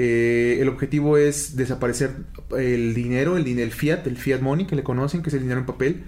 [0.00, 2.12] Eh, el objetivo es desaparecer
[2.56, 5.60] el dinero, el el fiat, el fiat money que le conocen, que es el dinero
[5.60, 6.04] en papel,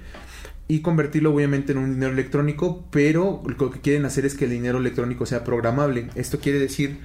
[0.68, 4.52] y convertirlo obviamente en un dinero electrónico, pero lo que quieren hacer es que el
[4.52, 6.06] dinero electrónico sea programable.
[6.14, 6.98] Esto quiere decir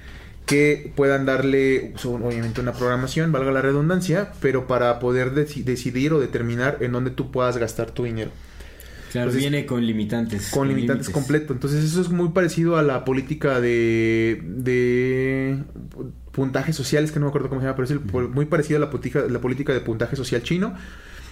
[0.46, 6.20] que puedan darle obviamente una programación, valga la redundancia, pero para poder deci- decidir o
[6.20, 8.30] determinar en dónde tú puedas gastar tu dinero.
[9.12, 10.50] Claro, Entonces, viene con limitantes.
[10.50, 11.14] Con limitantes límites.
[11.14, 11.52] completo.
[11.52, 15.62] Entonces eso es muy parecido a la política de, de
[16.32, 18.90] puntajes sociales, que no me acuerdo cómo se llama, pero es muy parecido a la
[18.90, 20.74] política, la política de puntaje social chino,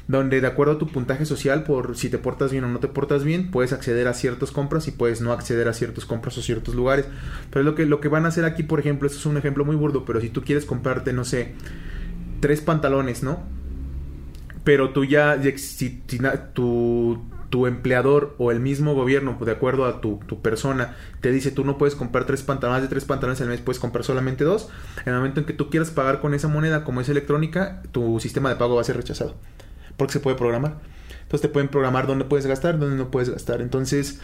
[0.07, 2.89] donde de acuerdo a tu puntaje social, por si te portas bien o no te
[2.89, 6.43] portas bien, puedes acceder a ciertas compras y puedes no acceder a ciertas compras o
[6.43, 7.07] ciertos lugares.
[7.51, 9.37] Pero es lo que, lo que van a hacer aquí, por ejemplo, esto es un
[9.37, 11.55] ejemplo muy burdo, pero si tú quieres comprarte, no sé,
[12.41, 13.55] tres pantalones, ¿no?
[14.65, 16.21] pero tú ya, si, si
[16.55, 17.23] tu,
[17.55, 21.65] tu empleador o el mismo gobierno, de acuerdo a tu, tu persona, te dice tú
[21.65, 24.71] no puedes comprar tres pantalones, de tres pantalones al mes, puedes comprar solamente dos.
[25.07, 28.19] En el momento en que tú quieras pagar con esa moneda, como es electrónica, tu
[28.19, 29.37] sistema de pago va a ser rechazado.
[29.97, 30.81] Porque se puede programar.
[31.23, 33.61] Entonces te pueden programar dónde puedes gastar, dónde no puedes gastar.
[33.63, 34.19] Entonces,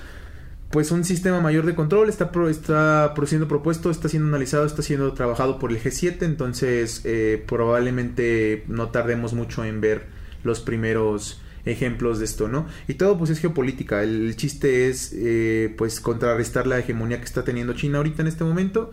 [0.72, 4.82] pues un sistema mayor de control está, pro- está siendo propuesto, está siendo analizado, está
[4.82, 10.06] siendo trabajado por el G7, entonces eh, probablemente no tardemos mucho en ver
[10.42, 12.66] los primeros ejemplos de esto, ¿no?
[12.88, 17.44] Y todo pues es geopolítica, el, chiste es eh, pues contrarrestar la hegemonía que está
[17.44, 18.90] teniendo China ahorita en este momento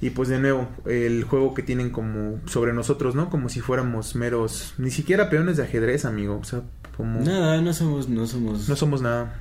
[0.00, 3.28] y pues de nuevo el juego que tienen como sobre nosotros, ¿no?
[3.28, 6.62] Como si fuéramos meros, ni siquiera peones de ajedrez, amigo, o sea,
[6.96, 8.68] como Nada, no somos, no somos.
[8.68, 9.34] no somos nada.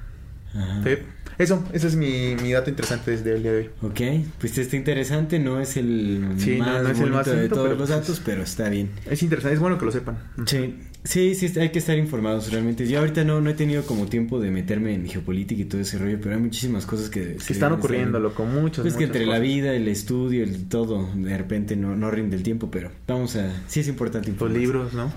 [0.54, 0.84] Ajá.
[0.84, 0.98] Sí.
[1.40, 3.70] Eso, ese es mi, mi dato interesante desde el día de hoy.
[3.82, 7.48] Ok, pues está interesante, no es el Sí, más no es el bonito más de
[7.48, 8.90] todos los pues datos, pero está bien.
[9.10, 10.18] Es interesante, es bueno que lo sepan.
[10.46, 10.76] Sí,
[11.06, 12.86] sí, sí, hay que estar informados realmente.
[12.86, 15.98] Yo ahorita no, no he tenido como tiempo de meterme en geopolítica y todo ese
[15.98, 17.38] rollo, pero hay muchísimas cosas que...
[17.38, 21.38] Que están ocurriendo, loco, muchas, Pues que entre la vida, el estudio, el todo, de
[21.38, 23.50] repente no, no rinde el tiempo, pero vamos a...
[23.70, 25.10] Sí es importante Los libros, ¿no?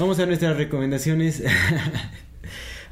[0.00, 1.44] Vamos a nuestras recomendaciones.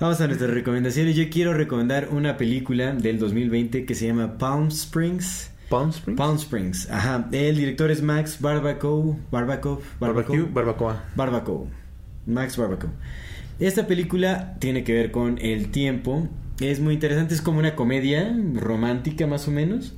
[0.04, 1.16] Vamos a nuestras recomendaciones.
[1.16, 5.50] Yo quiero recomendar una película del 2020 que se llama Palm Springs.
[5.70, 6.18] Palm Springs.
[6.18, 7.26] Palm Springs, ajá.
[7.32, 9.16] El director es Max Barbacoa.
[9.30, 9.78] Barbacoa.
[9.98, 11.04] Barbecue, barbacoa.
[11.16, 11.68] Barbacoa.
[12.26, 12.90] Max Barbacoa.
[13.58, 16.28] Esta película tiene que ver con el tiempo.
[16.60, 19.94] Es muy interesante, es como una comedia romántica más o menos.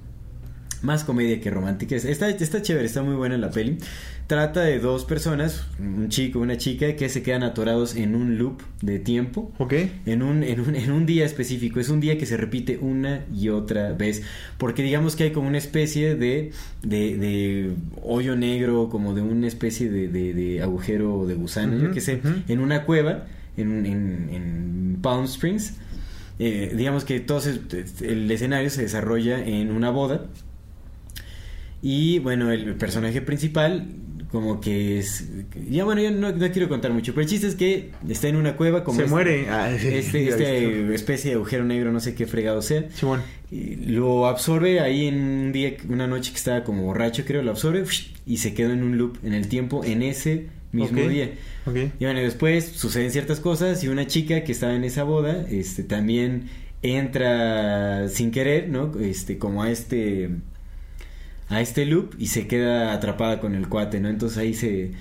[0.82, 1.96] más comedia que romántica.
[1.96, 3.78] Está, está chévere, está muy buena la peli.
[4.26, 8.38] Trata de dos personas, un chico y una chica, que se quedan atorados en un
[8.38, 9.52] loop de tiempo.
[9.58, 9.74] Ok.
[10.04, 11.78] En un, en, un, en un día específico.
[11.78, 14.22] Es un día que se repite una y otra vez.
[14.58, 16.50] Porque digamos que hay como una especie de,
[16.82, 17.70] de, de
[18.02, 22.00] hoyo negro, como de una especie de, de, de agujero de gusano, yo Ujú, que
[22.00, 23.26] sé, en una cueva,
[23.56, 25.74] en, en, en Palm Springs.
[26.40, 27.60] Eh, digamos que todo se-
[28.02, 30.26] el escenario se desarrolla en una boda
[31.80, 33.86] y bueno, el personaje principal
[34.36, 35.24] como que es...
[35.70, 38.36] Ya bueno, yo no, no quiero contar mucho, pero el chiste es que está en
[38.36, 38.98] una cueva como...
[38.98, 39.46] Se este- muere.
[39.50, 42.84] Ah, sí, Este, este especie de agujero negro, no sé qué fregado sea.
[42.90, 43.22] Simón.
[43.50, 47.52] Y lo absorbe ahí en un día, una noche que estaba como borracho, creo, lo
[47.52, 47.84] absorbe
[48.26, 51.30] y se quedó en un loop en el tiempo en ese mismo día.
[51.98, 55.82] Y bueno, después suceden ciertas cosas y una chica que estaba en esa boda, este,
[55.82, 56.50] también
[56.82, 58.92] entra sin querer, ¿no?
[59.00, 60.30] Este, como a este,
[61.48, 64.08] a este loop y se queda atrapada con el cuate, ¿no?
[64.08, 64.92] Entonces ahí se,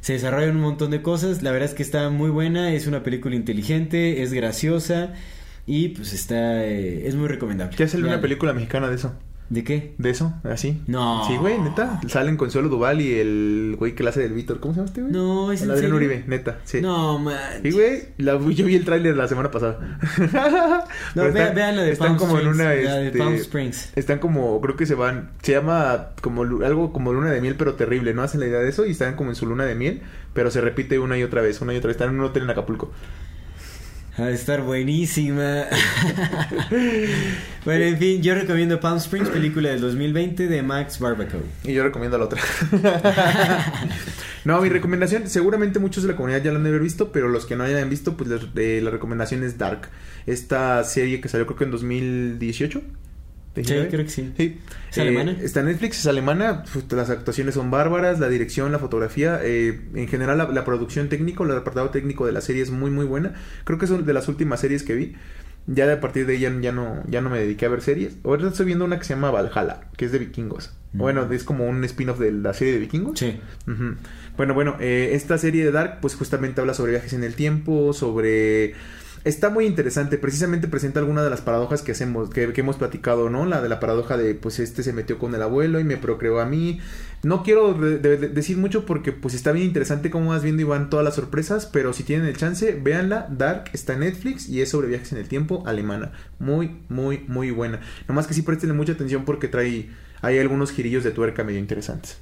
[0.00, 1.42] se desarrollan un montón de cosas.
[1.42, 5.14] La verdad es que está muy buena, es una película inteligente, es graciosa
[5.66, 7.76] y pues está, eh, es muy recomendable.
[7.76, 9.14] Ya salió una película mexicana de eso.
[9.50, 9.94] ¿De qué?
[9.96, 10.34] ¿De eso?
[10.44, 10.82] ¿Así?
[10.86, 11.26] No.
[11.26, 12.00] Sí, güey, neta.
[12.06, 14.60] Salen Consuelo Duval y el güey que la hace del Víctor.
[14.60, 15.12] ¿Cómo se llama este güey?
[15.12, 15.94] No, ¿es El Adrián?
[15.94, 16.58] Uribe, neta.
[16.64, 16.82] Sí.
[16.82, 17.34] No, man.
[17.62, 19.98] Sí, güey, la- yo vi el tráiler la semana pasada.
[21.14, 23.92] No, vean, vean la de están Palm como en una la de este, Palm Springs.
[23.96, 27.74] Están como, creo que se van, se llama como algo como luna de miel, pero
[27.74, 28.22] terrible, ¿no?
[28.22, 30.02] Hacen la idea de eso y están como en su luna de miel,
[30.34, 31.96] pero se repite una y otra vez, una y otra vez.
[31.96, 32.90] Están en un hotel en Acapulco.
[34.18, 35.64] Ha de estar buenísima.
[37.64, 41.40] bueno, en fin, yo recomiendo Palm Springs, película del 2020 de Max Barbacoa.
[41.64, 42.40] Y yo recomiendo la otra.
[44.44, 47.28] no, mi recomendación, seguramente muchos de la comunidad ya la han de haber visto, pero
[47.28, 49.88] los que no hayan visto, pues les- eh, la recomendación es Dark.
[50.26, 52.82] Esta serie que salió creo que en 2018.
[53.64, 53.88] Sí, ¿19?
[53.88, 54.32] creo que sí.
[54.36, 54.58] Sí.
[54.90, 55.36] ¿Es alemana?
[55.42, 56.64] está en Netflix, es alemana.
[56.90, 59.40] Las actuaciones son bárbaras, la dirección, la fotografía.
[59.42, 62.90] eh, en general, la, la producción técnico, el apartado técnico de la serie es muy,
[62.90, 63.34] muy buena.
[63.64, 65.16] Creo que es de las últimas series que vi.
[65.70, 68.16] Ya de a partir de ahí ya, no, ya no me dediqué a ver series.
[68.24, 70.72] Ahorita estoy viendo una que se llama Valhalla, que es de vikingos.
[70.94, 70.98] Mm.
[70.98, 73.18] Bueno, es como un spin-off de la serie de vikingos.
[73.18, 73.38] Sí.
[74.38, 77.92] Bueno, bueno, eh, esta serie de Dark pues justamente habla sobre viajes en el tiempo,
[77.92, 78.74] sobre...
[79.28, 83.44] Está muy interesante, precisamente presenta algunas de las paradojas que hacemos, que, hemos platicado, ¿no?
[83.44, 86.40] La de la paradoja de, pues este se metió con el abuelo y me procreó
[86.40, 86.80] a mí.
[87.22, 90.62] No quiero de- de- de- decir mucho porque pues está bien interesante cómo vas viendo
[90.62, 93.28] y van todas las sorpresas, pero si tienen el chance, véanla.
[93.30, 96.12] Dark está en Netflix y es sobre viajes en el tiempo, alemana.
[96.38, 97.80] Muy, muy, muy buena.
[98.08, 99.90] Nomás que sí prestenle mucha atención porque trae,
[100.22, 102.16] hay algunos girillos de tuerca medio interesantes.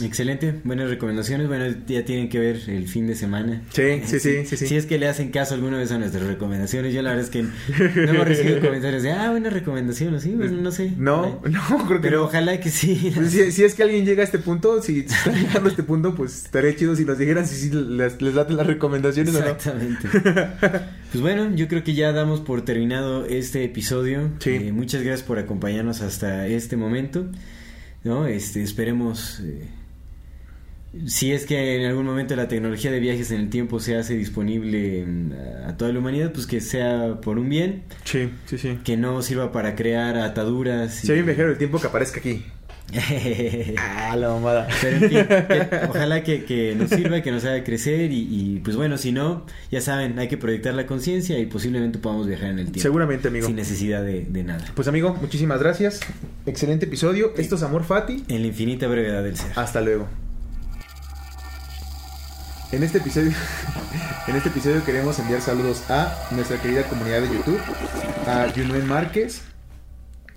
[0.00, 1.48] Excelente, buenas recomendaciones.
[1.48, 3.62] Bueno, ya tienen que ver el fin de semana.
[3.72, 4.66] Sí, sí, sí, sí, sí.
[4.66, 7.30] Si es que le hacen caso alguna vez a nuestras recomendaciones, yo la verdad es
[7.30, 10.92] que no hemos recibido comentarios de, ah, buena recomendación, sí, bueno, no sé.
[10.96, 12.24] No, no, creo que Pero no.
[12.24, 13.12] ojalá que sí.
[13.14, 15.82] Pues si, si es que alguien llega a este punto, si están llegando a este
[15.82, 19.40] punto, pues estaría chido si nos dijeran si sí les, les laten las recomendaciones o
[19.40, 19.46] no.
[19.46, 20.08] Exactamente.
[21.12, 24.30] pues bueno, yo creo que ya damos por terminado este episodio.
[24.38, 24.50] Sí.
[24.50, 27.26] Eh, muchas gracias por acompañarnos hasta este momento.
[28.04, 28.26] ¿no?
[28.26, 29.68] Este, esperemos, eh,
[31.06, 34.14] si es que en algún momento la tecnología de viajes en el tiempo se hace
[34.16, 35.06] disponible
[35.66, 38.78] a, toda la humanidad, pues que sea por un bien, Sí, sí, sí.
[38.84, 40.94] que no sirva para crear ataduras.
[40.94, 42.44] Si hay un viajero del tiempo que aparezca aquí.
[43.78, 44.68] Ah, la mamada.
[44.82, 48.60] Pero en fin, que- ojalá que, que nos sirva, que nos haga crecer y, y,
[48.62, 52.50] pues bueno, si no, ya saben, hay que proyectar la conciencia y posiblemente podamos viajar
[52.50, 52.80] en el tiempo.
[52.82, 53.46] Seguramente, amigo.
[53.46, 54.64] Sin necesidad de, de nada.
[54.74, 56.00] Pues amigo, muchísimas gracias.
[56.44, 57.32] Excelente episodio.
[57.38, 58.24] Esto es Amor Fati.
[58.28, 59.52] En la infinita brevedad del ser.
[59.56, 60.06] Hasta luego.
[62.72, 63.32] En este episodio,
[64.26, 67.60] en este episodio queremos enviar saludos a nuestra querida comunidad de YouTube,
[68.26, 69.42] a Junuen Márquez,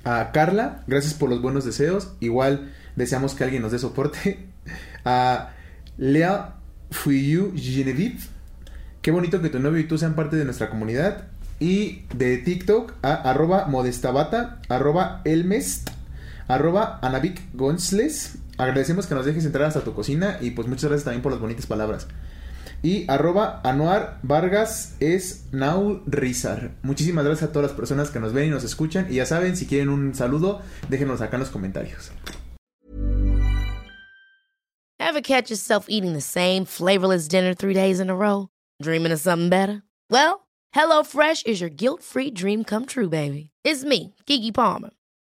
[0.04, 2.12] a Carla, gracias por los buenos deseos.
[2.20, 4.50] Igual deseamos que alguien nos dé soporte.
[5.06, 5.54] A
[5.98, 6.56] Lea
[6.92, 8.20] Fuyu Genevieve,
[9.02, 11.28] qué bonito que tu novio y tú sean parte de nuestra comunidad.
[11.60, 15.90] Y de TikTok a modestabata, arroba elmest,
[16.50, 17.00] arroba.
[18.58, 21.42] Agradecemos que nos dejes entrar hasta tu cocina y pues muchas gracias también por las
[21.42, 22.08] bonitas palabras.
[22.82, 26.76] Y arroba Anuar Vargas es Now Rizar.
[26.84, 29.08] Muchísimas gracias a todas las personas que nos ven y nos escuchan.
[29.10, 32.12] Y ya saben, si quieren un saludo, déjenos acá en los comentarios.
[35.00, 38.50] Ever catch yourself eating the same flavorless dinner three days in a row?
[38.82, 39.84] Dreaming of something better?
[40.10, 43.52] Well, HelloFresh is your guilt free dream come true, baby.
[43.64, 44.92] It's me, Kiki Palmer.